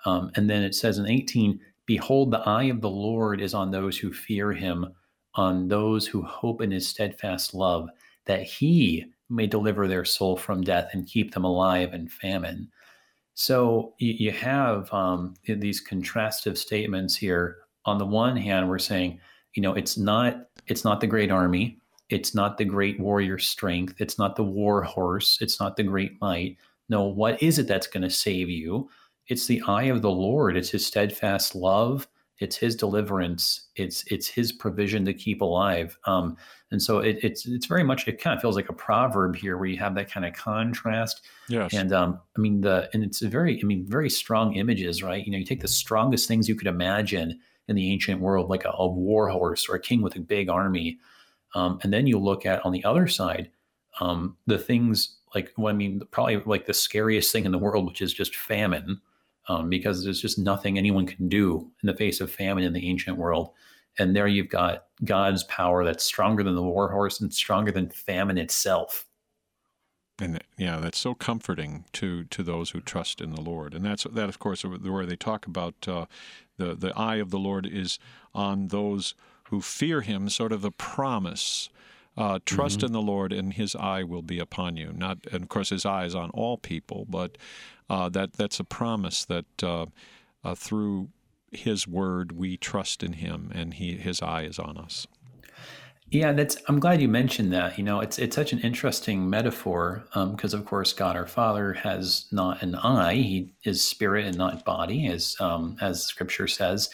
Um, 0.05 0.31
and 0.35 0.49
then 0.49 0.63
it 0.63 0.75
says 0.75 0.97
in 0.97 1.07
18, 1.07 1.59
Behold, 1.85 2.31
the 2.31 2.39
eye 2.39 2.65
of 2.65 2.81
the 2.81 2.89
Lord 2.89 3.41
is 3.41 3.53
on 3.53 3.71
those 3.71 3.97
who 3.97 4.13
fear 4.13 4.53
him, 4.53 4.93
on 5.35 5.67
those 5.67 6.07
who 6.07 6.21
hope 6.21 6.61
in 6.61 6.71
his 6.71 6.87
steadfast 6.87 7.53
love 7.53 7.89
that 8.27 8.43
he 8.43 9.05
may 9.29 9.47
deliver 9.47 9.87
their 9.87 10.05
soul 10.05 10.37
from 10.37 10.61
death 10.61 10.89
and 10.93 11.07
keep 11.07 11.33
them 11.33 11.43
alive 11.43 11.93
in 11.93 12.07
famine. 12.07 12.69
So 13.33 13.93
you, 13.99 14.31
have 14.31 14.91
um, 14.91 15.35
these 15.45 15.85
contrastive 15.85 16.57
statements 16.57 17.15
here. 17.15 17.57
On 17.85 17.97
the 17.97 18.05
one 18.05 18.35
hand, 18.35 18.67
we're 18.67 18.79
saying, 18.79 19.19
you 19.53 19.61
know, 19.61 19.73
it's 19.73 19.97
not 19.97 20.47
it's 20.65 20.83
not 20.83 20.99
the 20.99 21.07
great 21.07 21.31
army, 21.31 21.77
it's 22.09 22.33
not 22.33 22.57
the 22.57 22.65
great 22.65 22.99
warrior 22.99 23.37
strength, 23.37 23.95
it's 23.99 24.17
not 24.17 24.35
the 24.35 24.43
war 24.43 24.81
horse, 24.81 25.37
it's 25.39 25.59
not 25.59 25.77
the 25.77 25.83
great 25.83 26.19
might. 26.19 26.57
No, 26.89 27.03
what 27.03 27.41
is 27.41 27.59
it 27.59 27.67
that's 27.67 27.87
going 27.87 28.03
to 28.03 28.09
save 28.09 28.49
you? 28.49 28.89
It's 29.27 29.45
the 29.45 29.61
eye 29.67 29.83
of 29.83 30.01
the 30.01 30.09
Lord. 30.11 30.57
It's 30.57 30.71
His 30.71 30.85
steadfast 30.85 31.53
love. 31.53 32.07
It's 32.39 32.55
His 32.55 32.75
deliverance. 32.75 33.67
It's 33.75 34.03
it's 34.07 34.27
His 34.27 34.51
provision 34.51 35.05
to 35.05 35.13
keep 35.13 35.41
alive. 35.41 35.97
Um, 36.05 36.37
And 36.69 36.81
so 36.81 36.99
it, 36.99 37.19
it's 37.21 37.45
it's 37.45 37.65
very 37.65 37.83
much 37.83 38.07
it 38.07 38.19
kind 38.21 38.35
of 38.35 38.41
feels 38.41 38.55
like 38.55 38.69
a 38.69 38.73
proverb 38.73 39.35
here 39.35 39.57
where 39.57 39.67
you 39.67 39.77
have 39.77 39.95
that 39.95 40.11
kind 40.11 40.25
of 40.25 40.33
contrast. 40.33 41.21
Yes. 41.47 41.73
And 41.73 41.93
um, 41.93 42.19
I 42.37 42.41
mean 42.41 42.61
the 42.61 42.89
and 42.93 43.03
it's 43.03 43.21
a 43.21 43.29
very 43.29 43.59
I 43.61 43.65
mean 43.65 43.85
very 43.87 44.09
strong 44.09 44.55
images, 44.55 45.01
right? 45.01 45.25
You 45.25 45.31
know, 45.31 45.37
you 45.37 45.45
take 45.45 45.61
the 45.61 45.67
strongest 45.67 46.27
things 46.27 46.49
you 46.49 46.55
could 46.55 46.67
imagine 46.67 47.39
in 47.67 47.75
the 47.75 47.91
ancient 47.91 48.21
world, 48.21 48.49
like 48.49 48.65
a, 48.65 48.71
a 48.71 48.87
war 48.87 49.29
horse 49.29 49.67
or 49.69 49.75
a 49.75 49.79
king 49.79 50.01
with 50.01 50.15
a 50.15 50.19
big 50.19 50.49
army, 50.49 50.97
um, 51.55 51.79
and 51.83 51.93
then 51.93 52.07
you 52.07 52.19
look 52.19 52.45
at 52.45 52.65
on 52.65 52.73
the 52.73 52.83
other 52.83 53.07
side 53.07 53.49
um, 53.99 54.37
the 54.45 54.57
things 54.57 55.17
like 55.33 55.53
well, 55.57 55.73
I 55.73 55.77
mean 55.77 56.01
probably 56.11 56.37
like 56.45 56.65
the 56.65 56.73
scariest 56.73 57.31
thing 57.31 57.45
in 57.45 57.51
the 57.51 57.57
world, 57.57 57.85
which 57.85 58.01
is 58.01 58.13
just 58.13 58.35
famine, 58.35 58.99
um, 59.47 59.69
because 59.69 60.03
there's 60.03 60.21
just 60.21 60.37
nothing 60.37 60.77
anyone 60.77 61.05
can 61.05 61.29
do 61.29 61.71
in 61.81 61.87
the 61.87 61.95
face 61.95 62.19
of 62.19 62.31
famine 62.31 62.63
in 62.63 62.73
the 62.73 62.89
ancient 62.89 63.17
world. 63.17 63.51
And 63.99 64.15
there 64.15 64.27
you've 64.27 64.49
got 64.49 64.85
God's 65.03 65.43
power 65.45 65.83
that's 65.83 66.03
stronger 66.03 66.43
than 66.43 66.55
the 66.55 66.63
war 66.63 66.89
horse 66.89 67.21
and 67.21 67.33
stronger 67.33 67.71
than 67.71 67.89
famine 67.89 68.37
itself. 68.37 69.05
And 70.19 70.41
yeah, 70.57 70.77
that's 70.77 70.97
so 70.97 71.13
comforting 71.13 71.85
to 71.93 72.23
to 72.25 72.41
those 72.41 72.71
who 72.71 72.81
trust 72.81 73.21
in 73.21 73.31
the 73.31 73.41
Lord. 73.41 73.73
And 73.73 73.85
that's 73.85 74.03
that, 74.03 74.29
of 74.29 74.39
course, 74.39 74.63
where 74.63 75.05
they 75.05 75.15
talk 75.15 75.45
about 75.45 75.87
uh, 75.87 76.05
the 76.57 76.73
the 76.73 76.97
eye 76.97 77.17
of 77.17 77.29
the 77.29 77.39
Lord 77.39 77.67
is 77.67 77.99
on 78.33 78.69
those 78.69 79.13
who 79.45 79.61
fear 79.61 80.01
Him. 80.01 80.29
Sort 80.29 80.51
of 80.51 80.61
the 80.61 80.71
promise. 80.71 81.69
Uh, 82.17 82.39
trust 82.47 82.77
mm-hmm. 82.79 82.87
in 82.87 82.91
the 82.93 83.01
Lord, 83.01 83.31
and 83.31 83.53
His 83.53 83.75
eye 83.75 84.01
will 84.01 84.23
be 84.23 84.39
upon 84.39 84.75
you. 84.75 84.91
Not, 84.91 85.19
and 85.31 85.43
of 85.43 85.49
course, 85.49 85.69
His 85.69 85.85
eye 85.85 86.05
is 86.05 86.15
on 86.15 86.31
all 86.31 86.57
people, 86.57 87.05
but 87.07 87.37
uh, 87.91 88.09
that 88.09 88.33
that's 88.33 88.59
a 88.59 88.63
promise 88.63 89.23
that 89.25 89.45
uh, 89.61 89.85
uh, 90.43 90.55
through 90.55 91.09
His 91.51 91.87
word 91.87 92.31
we 92.33 92.57
trust 92.57 93.03
in 93.03 93.13
Him, 93.13 93.51
and 93.53 93.73
He 93.73 93.95
His 93.95 94.21
eye 94.21 94.43
is 94.43 94.59
on 94.59 94.77
us. 94.77 95.07
Yeah, 96.09 96.31
that's. 96.31 96.57
I'm 96.67 96.79
glad 96.79 97.01
you 97.01 97.09
mentioned 97.09 97.51
that. 97.51 97.77
You 97.77 97.83
know, 97.83 97.99
it's 97.99 98.17
it's 98.17 98.35
such 98.35 98.53
an 98.53 98.59
interesting 98.59 99.29
metaphor 99.29 100.05
because, 100.13 100.53
um, 100.53 100.59
of 100.59 100.65
course, 100.65 100.93
God 100.93 101.17
our 101.17 101.27
Father 101.27 101.73
has 101.73 102.27
not 102.31 102.61
an 102.63 102.75
eye; 102.75 103.15
He 103.15 103.53
is 103.65 103.81
spirit 103.81 104.25
and 104.25 104.37
not 104.37 104.63
body, 104.63 105.07
as 105.07 105.35
um, 105.41 105.75
as 105.81 106.03
Scripture 106.03 106.47
says. 106.47 106.89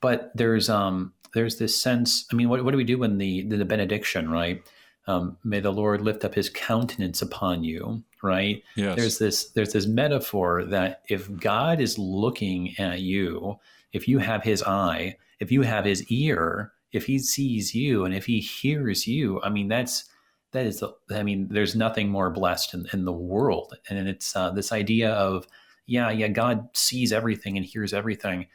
But 0.00 0.30
there's 0.36 0.70
um, 0.70 1.12
there's 1.34 1.58
this 1.58 1.80
sense. 1.80 2.26
I 2.30 2.36
mean, 2.36 2.48
what, 2.48 2.64
what 2.64 2.70
do 2.70 2.76
we 2.76 2.84
do 2.84 2.98
when 2.98 3.18
the 3.18 3.42
the, 3.42 3.56
the 3.56 3.64
benediction, 3.64 4.30
right? 4.30 4.62
Um, 5.06 5.36
may 5.42 5.58
the 5.58 5.72
Lord 5.72 6.00
lift 6.00 6.24
up 6.24 6.34
His 6.34 6.48
countenance 6.48 7.22
upon 7.22 7.64
you, 7.64 8.04
right? 8.22 8.62
Yes. 8.76 8.96
There's 8.96 9.18
this 9.18 9.48
there's 9.50 9.72
this 9.72 9.86
metaphor 9.86 10.64
that 10.66 11.02
if 11.08 11.34
God 11.38 11.80
is 11.80 11.98
looking 11.98 12.78
at 12.78 13.00
you, 13.00 13.58
if 13.94 14.08
you 14.08 14.18
have 14.18 14.42
his 14.42 14.62
eye, 14.64 15.16
if 15.40 15.50
you 15.50 15.62
have 15.62 15.86
his 15.86 16.04
ear, 16.10 16.72
if 16.92 17.06
he 17.06 17.18
sees 17.18 17.74
you 17.74 18.04
and 18.04 18.14
if 18.14 18.26
he 18.26 18.40
hears 18.40 19.06
you, 19.06 19.40
I 19.42 19.48
mean 19.48 19.68
that's 19.68 20.04
that 20.52 20.66
is 20.66 20.82
I 21.10 21.22
mean 21.22 21.48
there's 21.50 21.74
nothing 21.74 22.10
more 22.10 22.30
blessed 22.30 22.74
in, 22.74 22.86
in 22.92 23.04
the 23.06 23.12
world. 23.12 23.72
And 23.88 24.08
it's 24.08 24.36
uh, 24.36 24.50
this 24.50 24.72
idea 24.72 25.12
of 25.12 25.46
yeah, 25.86 26.10
yeah, 26.10 26.28
God 26.28 26.68
sees 26.72 27.12
everything 27.12 27.56
and 27.56 27.64
hears 27.64 27.94
everything. 27.94 28.46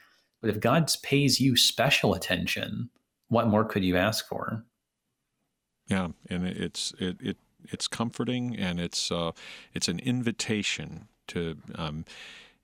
But 0.41 0.49
if 0.49 0.59
God 0.59 0.91
pays 1.03 1.39
you 1.39 1.55
special 1.55 2.13
attention, 2.13 2.89
what 3.27 3.47
more 3.47 3.65
could 3.65 3.83
you 3.83 3.97
ask 3.97 4.27
for? 4.27 4.65
Yeah, 5.87 6.09
and 6.29 6.45
it's 6.45 6.93
it, 6.99 7.17
it 7.21 7.37
it's 7.63 7.87
comforting 7.87 8.55
and 8.57 8.79
it's 8.79 9.11
uh, 9.11 9.31
it's 9.73 9.87
an 9.87 9.99
invitation 9.99 11.07
to 11.27 11.57
um, 11.75 12.05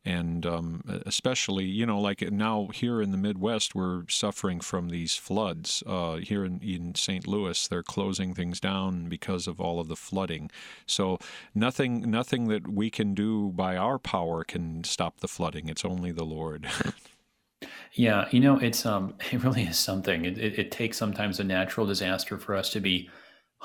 and 0.05 0.45
um, 0.45 0.81
especially 1.05 1.65
you 1.65 1.85
know 1.85 1.99
like 1.99 2.21
now 2.31 2.67
here 2.73 3.01
in 3.01 3.11
the 3.11 3.17
Midwest 3.17 3.75
we're 3.75 4.07
suffering 4.07 4.59
from 4.59 4.89
these 4.89 5.15
floods 5.15 5.83
uh, 5.87 6.17
here 6.17 6.45
in, 6.45 6.59
in 6.61 6.95
St. 6.95 7.27
Louis 7.27 7.67
they're 7.67 7.83
closing 7.83 8.33
things 8.33 8.59
down 8.59 9.09
because 9.09 9.47
of 9.47 9.59
all 9.59 9.79
of 9.79 9.87
the 9.87 9.95
flooding 9.95 10.49
so 10.85 11.17
nothing 11.53 12.09
nothing 12.09 12.47
that 12.47 12.67
we 12.67 12.89
can 12.89 13.13
do 13.13 13.51
by 13.51 13.75
our 13.75 13.97
power 13.99 14.43
can 14.43 14.83
stop 14.83 15.19
the 15.19 15.27
flooding 15.27 15.67
it's 15.67 15.85
only 15.85 16.11
the 16.11 16.25
Lord 16.25 16.67
yeah 17.93 18.27
you 18.31 18.39
know 18.39 18.57
it's 18.59 18.85
um 18.85 19.15
it 19.31 19.43
really 19.43 19.63
is 19.63 19.79
something 19.79 20.25
it, 20.25 20.37
it, 20.37 20.59
it 20.59 20.71
takes 20.71 20.97
sometimes 20.97 21.39
a 21.39 21.43
natural 21.43 21.85
disaster 21.85 22.37
for 22.37 22.55
us 22.55 22.69
to 22.69 22.79
be 22.79 23.09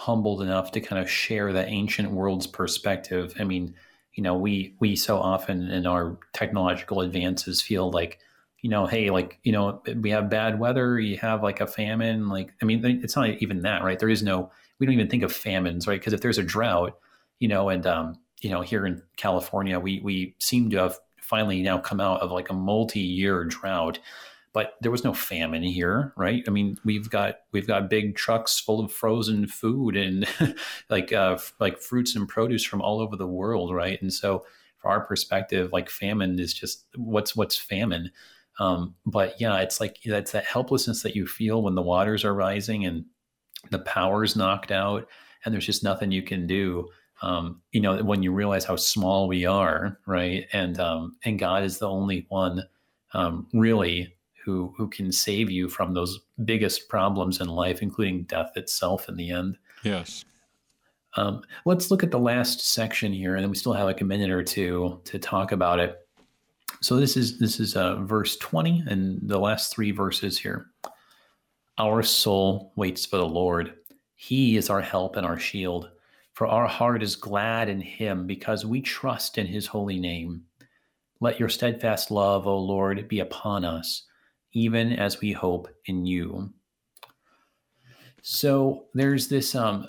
humbled 0.01 0.41
enough 0.41 0.73
to 0.73 0.81
kind 0.81 1.01
of 1.03 1.11
share 1.11 1.53
the 1.53 1.67
ancient 1.67 2.11
world's 2.11 2.47
perspective. 2.47 3.35
I 3.39 3.45
mean, 3.45 3.75
you 4.15 4.23
know, 4.23 4.37
we 4.37 4.75
we 4.81 4.97
so 4.97 5.19
often 5.19 5.71
in 5.71 5.87
our 5.87 6.19
technological 6.33 7.01
advances 7.01 7.63
feel 7.63 7.91
like, 7.91 8.19
you 8.61 8.71
know, 8.71 8.87
hey, 8.87 9.11
like 9.11 9.39
you 9.43 9.53
know, 9.53 9.83
we 10.01 10.11
have 10.11 10.31
bad 10.31 10.59
weather, 10.59 10.99
you 10.99 11.17
have 11.19 11.43
like 11.43 11.61
a 11.61 11.67
famine, 11.67 12.29
like 12.29 12.53
I 12.61 12.65
mean, 12.65 12.85
it's 12.85 13.17
not 13.17 13.31
even 13.31 13.63
that, 13.63 13.83
right? 13.83 13.99
There 13.99 14.09
is 14.09 14.23
no, 14.23 14.51
we 14.79 14.87
don't 14.87 14.95
even 14.95 15.09
think 15.09 15.23
of 15.23 15.33
famines, 15.33 15.87
right? 15.87 16.01
Because 16.01 16.13
if 16.13 16.21
there's 16.21 16.39
a 16.39 16.43
drought, 16.43 16.99
you 17.39 17.49
know, 17.49 17.69
and 17.69 17.87
um, 17.87 18.19
you 18.41 18.51
know, 18.51 18.63
here 18.63 18.87
in 18.87 19.03
California, 19.17 19.79
we 19.79 20.01
we 20.01 20.35
seem 20.39 20.71
to 20.71 20.79
have 20.79 20.99
finally 21.21 21.63
now 21.63 21.79
come 21.79 22.01
out 22.01 22.21
of 22.21 22.33
like 22.33 22.51
a 22.51 22.55
multi-year 22.55 23.45
drought 23.45 23.99
but 24.53 24.75
there 24.81 24.91
was 24.91 25.05
no 25.05 25.13
famine 25.13 25.63
here 25.63 26.13
right? 26.17 26.43
I 26.47 26.51
mean 26.51 26.79
we've 26.85 27.09
got 27.11 27.37
we've 27.53 27.67
got 27.67 27.91
big 27.91 28.17
trucks 28.17 28.59
full 28.59 28.81
of 28.81 28.93
frozen 28.93 29.47
food 29.47 29.97
and 29.97 30.27
like 30.91 31.13
uh, 31.13 31.39
like 31.59 31.81
fruits 31.81 32.17
and 32.17 32.29
produce 32.29 32.65
from 32.65 32.83
all 32.83 33.01
over 33.01 33.17
the 33.17 33.27
world 33.27 33.75
right? 33.75 34.01
And 34.03 34.13
so 34.13 34.45
from 34.79 34.93
our 34.93 35.01
perspective 35.01 35.73
like 35.73 35.91
famine 35.91 36.39
is 36.39 36.55
just 36.55 36.87
what's 36.97 37.37
what's 37.37 37.57
famine? 37.57 38.11
Um, 38.59 38.95
but 39.07 39.41
yeah 39.41 39.59
it's 39.61 39.81
like 39.81 39.99
that's 40.05 40.33
that 40.33 40.45
helplessness 40.45 41.03
that 41.03 41.17
you 41.17 41.27
feel 41.27 41.63
when 41.63 41.75
the 41.75 41.83
waters 41.83 42.25
are 42.25 42.35
rising 42.35 42.85
and 42.85 43.05
the 43.71 43.79
power's 43.79 44.37
knocked 44.37 44.73
out 44.73 45.07
and 45.45 45.55
there's 45.55 45.67
just 45.67 45.85
nothing 45.85 46.11
you 46.13 46.23
can 46.23 46.47
do. 46.47 46.89
Um, 47.23 47.61
you 47.71 47.83
know 47.83 48.03
when 48.03 48.23
you 48.23 48.33
realize 48.33 48.65
how 48.65 48.77
small 48.77 49.29
we 49.29 49.45
are 49.45 49.99
right? 50.07 50.47
And 50.53 50.81
um, 50.81 51.17
and 51.25 51.39
god 51.39 51.65
is 51.65 51.79
the 51.79 51.89
only 51.89 52.27
one 52.31 52.65
um, 53.13 53.47
really 53.53 54.15
who 54.51 54.75
who 54.77 54.89
can 54.89 55.13
save 55.13 55.51
you 55.51 55.69
from 55.69 55.95
those 55.95 56.21
biggest 56.45 56.89
problems 56.89 57.41
in 57.41 57.49
life, 57.49 57.83
including 57.83 58.25
death 58.25 58.53
itself 58.57 59.09
in 59.09 59.17
the 59.17 59.31
end. 59.31 59.57
Yes. 59.85 60.25
Um, 61.17 61.43
let's 61.65 61.91
look 61.91 62.03
at 62.03 62.11
the 62.11 62.19
last 62.19 62.61
section 62.61 63.13
here, 63.13 63.35
and 63.35 63.43
then 63.43 63.51
we 63.51 63.57
still 63.57 63.73
have 63.73 63.87
like 63.87 64.01
a 64.01 64.05
minute 64.05 64.31
or 64.31 64.43
two 64.43 65.01
to 65.05 65.19
talk 65.19 65.53
about 65.53 65.79
it. 65.79 65.99
So 66.81 66.97
this 66.97 67.17
is 67.17 67.39
this 67.39 67.61
is 67.61 67.77
uh, 67.77 67.97
verse 67.97 68.37
twenty, 68.37 68.83
and 68.89 69.21
the 69.23 69.39
last 69.39 69.73
three 69.73 69.93
verses 69.93 70.39
here. 70.39 70.67
Our 71.79 72.03
soul 72.03 72.73
waits 72.77 73.07
for 73.07 73.17
the 73.17 73.27
Lord; 73.27 73.75
He 74.17 74.57
is 74.57 74.71
our 74.71 74.81
help 74.81 75.17
and 75.17 75.27
our 75.27 75.39
shield. 75.39 75.91
For 76.33 76.47
our 76.47 76.67
heart 76.67 77.03
is 77.03 77.17
glad 77.17 77.69
in 77.69 77.81
Him 77.81 78.27
because 78.27 78.65
we 78.65 78.81
trust 78.81 79.37
in 79.37 79.47
His 79.47 79.67
holy 79.67 79.99
name. 79.99 80.43
Let 81.21 81.39
your 81.39 81.51
steadfast 81.51 82.11
love, 82.11 82.47
O 82.47 82.57
Lord, 82.59 83.07
be 83.09 83.21
upon 83.21 83.65
us 83.65 84.05
even 84.53 84.93
as 84.93 85.21
we 85.21 85.33
hope 85.33 85.69
in 85.87 86.05
you. 86.05 86.53
So 88.23 88.85
there's 88.95 89.29
this 89.29 89.55
um 89.55 89.89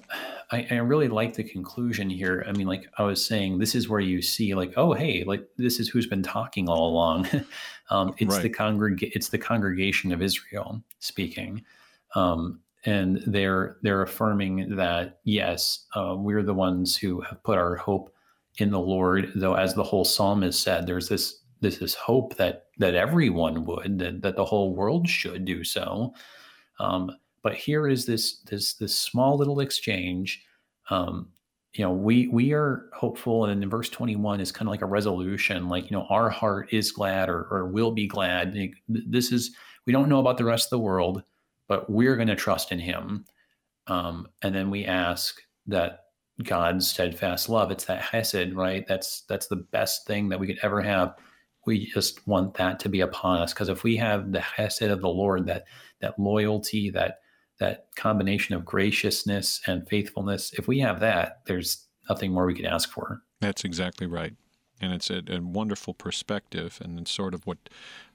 I, 0.52 0.68
I, 0.70 0.76
really 0.76 1.08
like 1.08 1.34
the 1.34 1.46
conclusion 1.46 2.10
here. 2.10 2.44
I 2.46 2.52
mean, 2.52 2.68
like 2.68 2.86
I 2.98 3.04
was 3.04 3.26
saying, 3.26 3.58
this 3.58 3.74
is 3.74 3.88
where 3.88 4.02
you 4.02 4.22
see 4.22 4.54
like, 4.54 4.74
oh 4.76 4.92
hey, 4.92 5.24
like 5.24 5.48
this 5.58 5.80
is 5.80 5.88
who's 5.88 6.08
been 6.08 6.24
talking 6.24 6.68
all 6.68 6.90
along. 6.90 7.28
um, 7.90 8.14
it's 8.18 8.36
right. 8.36 8.44
the 8.44 8.50
congreg 8.50 9.12
it's 9.16 9.30
the 9.30 9.38
congregation 9.38 10.12
of 10.12 10.22
Israel 10.22 10.82
speaking. 11.00 11.64
Um, 12.16 12.60
and 12.86 13.22
they're 13.28 13.78
they're 13.82 14.02
affirming 14.02 14.76
that 14.76 15.20
yes, 15.24 15.86
uh, 15.96 16.16
we're 16.18 16.44
the 16.44 16.54
ones 16.54 16.98
who 16.98 17.22
have 17.22 17.44
put 17.44 17.58
our 17.58 17.76
hope 17.76 18.14
in 18.58 18.72
the 18.72 18.80
Lord, 18.80 19.32
though 19.36 19.54
as 19.54 19.74
the 19.74 19.84
whole 19.84 20.04
psalm 20.04 20.44
is 20.44 20.60
said, 20.60 20.86
there's 20.86 21.08
this 21.08 21.41
this 21.62 21.78
is 21.78 21.94
hope 21.94 22.36
that 22.36 22.66
that 22.78 22.96
everyone 22.96 23.66
would 23.66 24.00
that, 24.00 24.22
that 24.22 24.36
the 24.36 24.46
whole 24.46 24.76
world 24.76 25.08
should 25.08 25.46
do 25.46 25.64
so. 25.64 26.14
Um, 26.80 27.12
but 27.44 27.56
here 27.56 27.88
is 27.88 28.06
this 28.06 28.40
this 28.40 28.74
this 28.74 28.98
small 28.98 29.38
little 29.38 29.60
exchange. 29.60 30.44
Um, 30.90 31.30
you 31.74 31.86
know 31.86 31.92
we 31.92 32.28
we 32.28 32.52
are 32.54 32.90
hopeful 32.94 33.46
and 33.46 33.64
in 33.64 33.70
verse 33.70 33.90
21 33.90 34.42
is 34.42 34.52
kind 34.52 34.68
of 34.68 34.72
like 34.72 34.82
a 34.82 34.86
resolution 34.86 35.70
like 35.70 35.90
you 35.90 35.96
know 35.96 36.06
our 36.10 36.30
heart 36.30 36.74
is 36.74 36.92
glad 36.92 37.30
or, 37.30 37.48
or 37.50 37.68
will 37.68 37.92
be 37.92 38.08
glad. 38.08 38.58
This 38.90 39.32
is 39.32 39.56
we 39.86 39.94
don't 39.94 40.10
know 40.10 40.20
about 40.20 40.38
the 40.38 40.46
rest 40.46 40.66
of 40.68 40.72
the 40.72 40.80
world 40.80 41.24
but 41.68 41.90
we're 41.90 42.18
going 42.18 42.28
to 42.28 42.36
trust 42.36 42.74
in 42.74 42.80
him. 42.80 43.24
Um, 43.88 44.28
and 44.42 44.54
then 44.54 44.70
we 44.70 44.86
ask 44.86 45.42
that 45.68 46.06
god's 46.44 46.90
steadfast 46.90 47.50
love 47.50 47.72
it's 47.72 47.86
that 47.86 48.02
hesed 48.02 48.54
right? 48.54 48.86
That's 48.88 49.22
that's 49.30 49.48
the 49.48 49.58
best 49.72 50.06
thing 50.08 50.28
that 50.30 50.40
we 50.40 50.48
could 50.48 50.60
ever 50.64 50.82
have 50.82 51.16
we 51.66 51.86
just 51.88 52.26
want 52.28 52.56
that 52.56 52.80
to 52.80 52.90
be 52.90 53.02
upon 53.02 53.42
us 53.42 53.54
because 53.54 53.70
if 53.70 53.84
we 53.84 53.98
have 53.98 54.32
the 54.32 54.42
hesed 54.42 54.84
of 54.84 55.02
the 55.02 55.10
Lord, 55.10 55.46
that 55.48 55.66
that 56.00 56.18
loyalty, 56.20 56.90
that 56.92 57.20
that 57.60 57.88
combination 57.96 58.56
of 58.56 58.66
graciousness 58.66 59.62
and 59.68 59.88
faithfulness, 59.88 60.52
if 60.58 60.68
we 60.68 60.80
have 60.80 61.00
that, 61.02 61.42
there's 61.46 61.88
nothing 62.10 62.34
more 62.34 62.48
we 62.48 62.56
could 62.56 62.66
ask 62.66 62.90
for. 62.90 63.22
That's 63.40 63.64
exactly 63.64 64.08
right, 64.08 64.34
and 64.80 64.94
it's 64.94 65.10
a, 65.10 65.22
a 65.28 65.40
wonderful 65.40 65.94
perspective, 65.94 66.80
and 66.82 67.00
it's 67.00 67.12
sort 67.12 67.34
of 67.34 67.46
what 67.46 67.70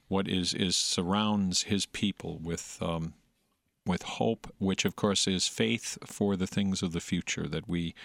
what 0.07 0.27
is 0.27 0.53
is 0.53 0.75
surrounds 0.75 1.63
His 1.63 1.85
people 1.85 2.39
with 2.39 2.77
um, 2.81 3.13
with 3.87 4.03
hope, 4.03 4.53
which 4.59 4.85
of 4.85 4.95
course 4.95 5.27
is 5.27 5.47
faith 5.47 5.97
for 6.05 6.35
the 6.35 6.47
things 6.47 6.83
of 6.83 6.91
the 6.93 6.99
future, 6.99 7.47
that 7.47 7.67
we, 7.67 7.95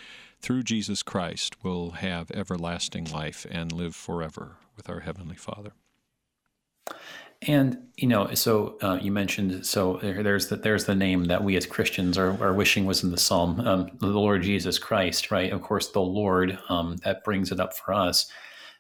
through 0.41 0.63
Jesus 0.63 1.03
Christ, 1.03 1.63
will 1.63 1.93
have 1.93 2.31
everlasting 2.31 3.05
life 3.05 3.47
and 3.51 3.73
live 3.73 3.95
forever 3.95 4.57
with 4.77 4.89
our 4.89 5.01
Heavenly 5.01 5.37
Father. 5.37 5.73
And 7.47 7.89
you 7.97 8.07
know, 8.07 8.33
so 8.35 8.79
uh, 8.83 8.99
you 9.03 9.11
mentioned 9.11 9.67
so 9.67 9.99
there's 10.01 10.49
the, 10.49 10.57
there's 10.57 10.85
the 10.85 10.95
name 10.95 11.25
that 11.25 11.43
we 11.43 11.57
as 11.57 11.67
Christians 11.67 12.17
are, 12.17 12.41
are 12.43 12.55
wishing 12.55 12.87
was 12.87 13.03
in 13.03 13.11
the 13.11 13.19
Psalm, 13.19 13.61
um, 13.61 13.91
the 13.99 14.07
Lord 14.07 14.43
Jesus 14.43 14.79
Christ, 14.79 15.31
right? 15.31 15.53
Of 15.53 15.63
course, 15.63 15.89
the 15.89 16.01
Lord 16.01 16.59
um, 16.69 16.97
that 17.05 17.25
brings 17.25 17.51
it 17.51 17.59
up 17.59 17.75
for 17.75 17.95
us. 17.95 18.31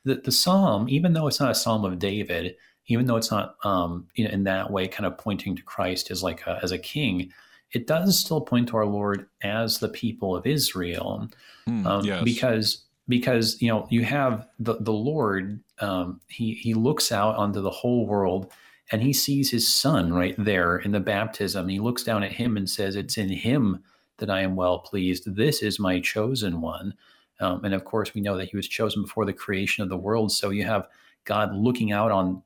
The, 0.04 0.16
the 0.16 0.32
Psalm, 0.32 0.88
even 0.88 1.12
though 1.12 1.26
it's 1.26 1.40
not 1.40 1.50
a 1.50 1.56
Psalm 1.56 1.84
of 1.84 1.98
David, 1.98 2.56
even 2.86 3.06
though 3.06 3.16
it's 3.16 3.30
not 3.30 3.56
um, 3.64 4.08
you 4.14 4.24
know, 4.24 4.30
in 4.30 4.44
that 4.44 4.70
way 4.70 4.88
kind 4.88 5.06
of 5.06 5.18
pointing 5.18 5.56
to 5.56 5.62
Christ 5.62 6.10
as 6.10 6.22
like 6.22 6.46
a, 6.46 6.58
as 6.62 6.72
a 6.72 6.78
king, 6.78 7.32
it 7.72 7.86
does 7.86 8.18
still 8.18 8.40
point 8.40 8.68
to 8.68 8.76
our 8.76 8.86
Lord 8.86 9.26
as 9.42 9.78
the 9.78 9.88
people 9.88 10.36
of 10.36 10.46
Israel, 10.46 11.28
mm, 11.68 11.86
um, 11.86 12.04
yes. 12.04 12.22
because 12.22 12.84
because 13.08 13.60
you 13.60 13.68
know 13.68 13.86
you 13.90 14.04
have 14.04 14.46
the 14.58 14.76
the 14.80 14.92
Lord. 14.92 15.60
Um, 15.78 16.20
he 16.28 16.54
he 16.54 16.74
looks 16.74 17.10
out 17.10 17.36
onto 17.36 17.60
the 17.60 17.70
whole 17.70 18.06
world 18.06 18.52
and 18.92 19.02
he 19.02 19.12
sees 19.12 19.50
his 19.50 19.68
son 19.68 20.12
right 20.12 20.34
there 20.38 20.76
in 20.76 20.92
the 20.92 21.00
baptism. 21.00 21.68
He 21.68 21.80
looks 21.80 22.04
down 22.04 22.22
at 22.22 22.32
him 22.32 22.56
and 22.56 22.68
says, 22.68 22.94
"It's 22.94 23.18
in 23.18 23.30
him 23.30 23.82
that 24.18 24.30
I 24.30 24.42
am 24.42 24.54
well 24.54 24.78
pleased. 24.78 25.34
This 25.34 25.62
is 25.62 25.80
my 25.80 25.98
chosen 25.98 26.60
one." 26.60 26.94
Um, 27.40 27.64
and 27.64 27.74
of 27.74 27.84
course, 27.84 28.14
we 28.14 28.20
know 28.20 28.36
that 28.36 28.50
he 28.50 28.56
was 28.56 28.68
chosen 28.68 29.02
before 29.02 29.24
the 29.24 29.32
creation 29.32 29.82
of 29.82 29.88
the 29.88 29.96
world. 29.96 30.30
So 30.30 30.50
you 30.50 30.64
have 30.64 30.88
God 31.24 31.54
looking 31.54 31.90
out 31.90 32.12
on 32.12 32.42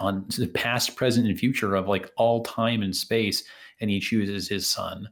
on 0.00 0.26
the 0.36 0.48
past, 0.48 0.96
present, 0.96 1.26
and 1.26 1.38
future 1.38 1.74
of 1.74 1.88
like 1.88 2.10
all 2.16 2.42
time 2.42 2.82
and 2.82 2.94
space, 2.94 3.44
and 3.80 3.90
he 3.90 4.00
chooses 4.00 4.48
his 4.48 4.68
son. 4.68 5.08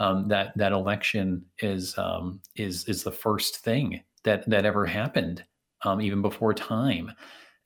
Um, 0.00 0.26
that 0.28 0.56
that 0.56 0.72
election 0.72 1.44
is 1.60 1.96
um, 1.98 2.40
is 2.56 2.88
is 2.88 3.04
the 3.04 3.12
first 3.12 3.58
thing 3.58 4.02
that 4.24 4.48
that 4.50 4.64
ever 4.64 4.86
happened, 4.86 5.44
um, 5.82 6.00
even 6.00 6.22
before 6.22 6.54
time, 6.54 7.12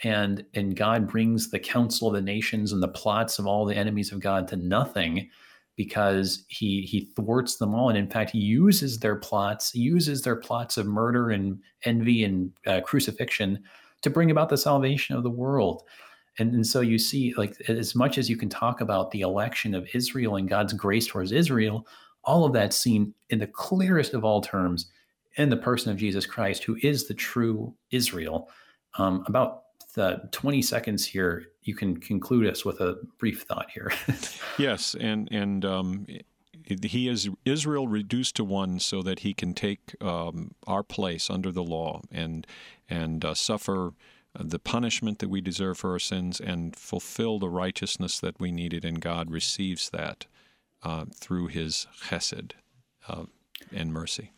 and 0.02 0.44
and 0.54 0.76
God 0.76 1.08
brings 1.08 1.50
the 1.50 1.58
counsel 1.58 2.08
of 2.08 2.14
the 2.14 2.20
nations 2.20 2.72
and 2.72 2.82
the 2.82 2.88
plots 2.88 3.38
of 3.38 3.46
all 3.46 3.64
the 3.64 3.76
enemies 3.76 4.12
of 4.12 4.20
God 4.20 4.46
to 4.48 4.56
nothing, 4.56 5.30
because 5.76 6.44
he 6.48 6.82
he 6.82 7.10
thwarts 7.16 7.56
them 7.56 7.74
all, 7.74 7.88
and 7.88 7.96
in 7.96 8.10
fact 8.10 8.32
he 8.32 8.38
uses 8.38 8.98
their 8.98 9.16
plots, 9.16 9.74
uses 9.74 10.20
their 10.22 10.36
plots 10.36 10.76
of 10.76 10.86
murder 10.86 11.30
and 11.30 11.58
envy 11.84 12.24
and 12.24 12.52
uh, 12.66 12.80
crucifixion 12.82 13.62
to 14.02 14.10
bring 14.10 14.30
about 14.30 14.50
the 14.50 14.58
salvation 14.58 15.16
of 15.16 15.22
the 15.22 15.30
world. 15.30 15.82
And, 16.38 16.54
and 16.54 16.66
so 16.66 16.80
you 16.80 16.98
see, 16.98 17.34
like, 17.36 17.60
as 17.68 17.94
much 17.94 18.16
as 18.18 18.30
you 18.30 18.36
can 18.36 18.48
talk 18.48 18.80
about 18.80 19.10
the 19.10 19.22
election 19.22 19.74
of 19.74 19.88
Israel 19.92 20.36
and 20.36 20.48
God's 20.48 20.72
grace 20.72 21.06
towards 21.06 21.32
Israel, 21.32 21.86
all 22.24 22.44
of 22.44 22.52
that's 22.52 22.76
seen 22.76 23.14
in 23.30 23.38
the 23.38 23.46
clearest 23.46 24.14
of 24.14 24.24
all 24.24 24.40
terms 24.40 24.86
in 25.36 25.48
the 25.48 25.56
person 25.56 25.90
of 25.90 25.96
Jesus 25.96 26.26
Christ, 26.26 26.64
who 26.64 26.76
is 26.82 27.08
the 27.08 27.14
true 27.14 27.74
Israel. 27.90 28.48
Um, 28.98 29.24
about 29.26 29.62
the 29.94 30.28
20 30.32 30.62
seconds 30.62 31.04
here, 31.04 31.46
you 31.62 31.74
can 31.74 31.96
conclude 31.96 32.46
us 32.46 32.64
with 32.64 32.80
a 32.80 32.96
brief 33.18 33.42
thought 33.42 33.70
here. 33.70 33.92
yes, 34.58 34.94
and 34.98 35.28
and 35.30 35.64
um, 35.64 36.06
he 36.82 37.08
is 37.08 37.28
Israel 37.44 37.88
reduced 37.88 38.36
to 38.36 38.44
one, 38.44 38.78
so 38.78 39.02
that 39.02 39.20
he 39.20 39.34
can 39.34 39.54
take 39.54 39.94
um, 40.02 40.52
our 40.66 40.82
place 40.82 41.30
under 41.30 41.50
the 41.52 41.62
law 41.62 42.02
and 42.10 42.46
and 42.88 43.24
uh, 43.24 43.34
suffer 43.34 43.92
the 44.34 44.58
punishment 44.58 45.18
that 45.18 45.28
we 45.28 45.40
deserve 45.40 45.78
for 45.78 45.92
our 45.92 45.98
sins 45.98 46.40
and 46.40 46.74
fulfill 46.76 47.38
the 47.38 47.48
righteousness 47.48 48.18
that 48.20 48.38
we 48.40 48.52
needed, 48.52 48.84
and 48.84 49.00
God 49.00 49.30
receives 49.30 49.90
that 49.90 50.26
uh, 50.82 51.06
through 51.14 51.48
His 51.48 51.86
chesed 52.04 52.52
uh, 53.08 53.24
and 53.72 53.92
mercy. 53.92 54.32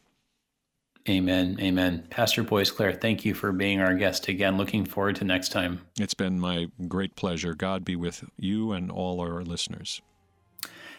Amen. 1.08 1.56
Amen. 1.60 2.06
Pastor 2.10 2.42
Boyce 2.42 2.70
Claire, 2.70 2.92
thank 2.92 3.24
you 3.24 3.32
for 3.32 3.52
being 3.52 3.80
our 3.80 3.94
guest 3.94 4.28
again. 4.28 4.58
Looking 4.58 4.84
forward 4.84 5.16
to 5.16 5.24
next 5.24 5.50
time. 5.50 5.80
It's 5.98 6.14
been 6.14 6.38
my 6.38 6.68
great 6.88 7.16
pleasure. 7.16 7.54
God 7.54 7.84
be 7.84 7.96
with 7.96 8.24
you 8.36 8.72
and 8.72 8.90
all 8.90 9.20
our 9.20 9.42
listeners. 9.42 10.02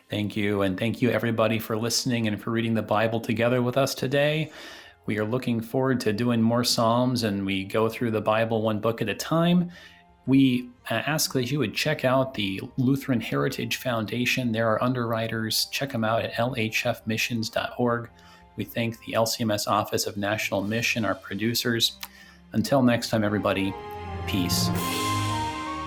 Thank 0.09 0.35
you. 0.35 0.63
And 0.63 0.77
thank 0.77 1.01
you, 1.01 1.11
everybody, 1.11 1.59
for 1.59 1.77
listening 1.77 2.27
and 2.27 2.41
for 2.41 2.49
reading 2.49 2.73
the 2.73 2.81
Bible 2.81 3.21
together 3.21 3.61
with 3.61 3.77
us 3.77 3.95
today. 3.95 4.51
We 5.05 5.17
are 5.17 5.25
looking 5.25 5.61
forward 5.61 5.99
to 6.01 6.13
doing 6.13 6.41
more 6.41 6.63
Psalms 6.63 7.23
and 7.23 7.45
we 7.45 7.63
go 7.63 7.89
through 7.89 8.11
the 8.11 8.21
Bible 8.21 8.61
one 8.61 8.79
book 8.79 9.01
at 9.01 9.09
a 9.09 9.15
time. 9.15 9.71
We 10.27 10.69
uh, 10.89 10.93
ask 10.93 11.33
that 11.33 11.49
you 11.51 11.59
would 11.59 11.73
check 11.73 12.05
out 12.05 12.33
the 12.35 12.61
Lutheran 12.77 13.19
Heritage 13.19 13.77
Foundation. 13.77 14.51
There 14.51 14.69
are 14.69 14.81
underwriters. 14.83 15.65
Check 15.71 15.91
them 15.91 16.03
out 16.03 16.23
at 16.23 16.33
lhfmissions.org. 16.33 18.09
We 18.55 18.63
thank 18.63 18.99
the 19.05 19.13
LCMS 19.13 19.67
Office 19.67 20.05
of 20.05 20.17
National 20.17 20.61
Mission, 20.61 21.05
our 21.05 21.15
producers. 21.15 21.93
Until 22.53 22.83
next 22.83 23.09
time, 23.09 23.23
everybody, 23.23 23.73
peace. 24.27 24.69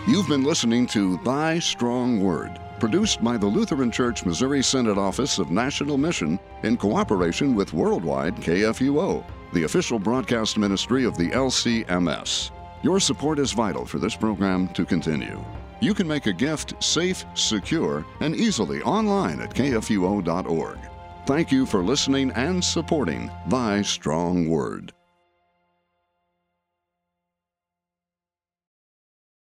You've 0.06 0.28
been 0.28 0.42
listening 0.44 0.86
to 0.88 1.18
Thy 1.18 1.60
Strong 1.60 2.20
Word 2.20 2.58
produced 2.84 3.24
by 3.24 3.38
the 3.38 3.46
Lutheran 3.46 3.90
Church 3.90 4.26
Missouri 4.26 4.62
Synod 4.62 4.98
Office 4.98 5.38
of 5.38 5.50
National 5.50 5.96
Mission 5.96 6.38
in 6.64 6.76
cooperation 6.76 7.54
with 7.54 7.72
Worldwide 7.72 8.36
KFUO, 8.36 9.24
the 9.54 9.62
official 9.62 9.98
broadcast 9.98 10.58
ministry 10.58 11.06
of 11.06 11.16
the 11.16 11.30
LCMS. 11.30 12.50
Your 12.82 13.00
support 13.00 13.38
is 13.38 13.52
vital 13.52 13.86
for 13.86 13.98
this 13.98 14.14
program 14.14 14.68
to 14.74 14.84
continue. 14.84 15.42
You 15.80 15.94
can 15.94 16.06
make 16.06 16.26
a 16.26 16.32
gift 16.34 16.74
safe, 16.84 17.24
secure, 17.32 18.04
and 18.20 18.36
easily 18.36 18.82
online 18.82 19.40
at 19.40 19.54
kfuo.org. 19.54 20.78
Thank 21.24 21.50
you 21.50 21.64
for 21.64 21.82
listening 21.82 22.32
and 22.32 22.62
supporting 22.62 23.30
Thy 23.48 23.80
Strong 23.80 24.50
Word. 24.50 24.92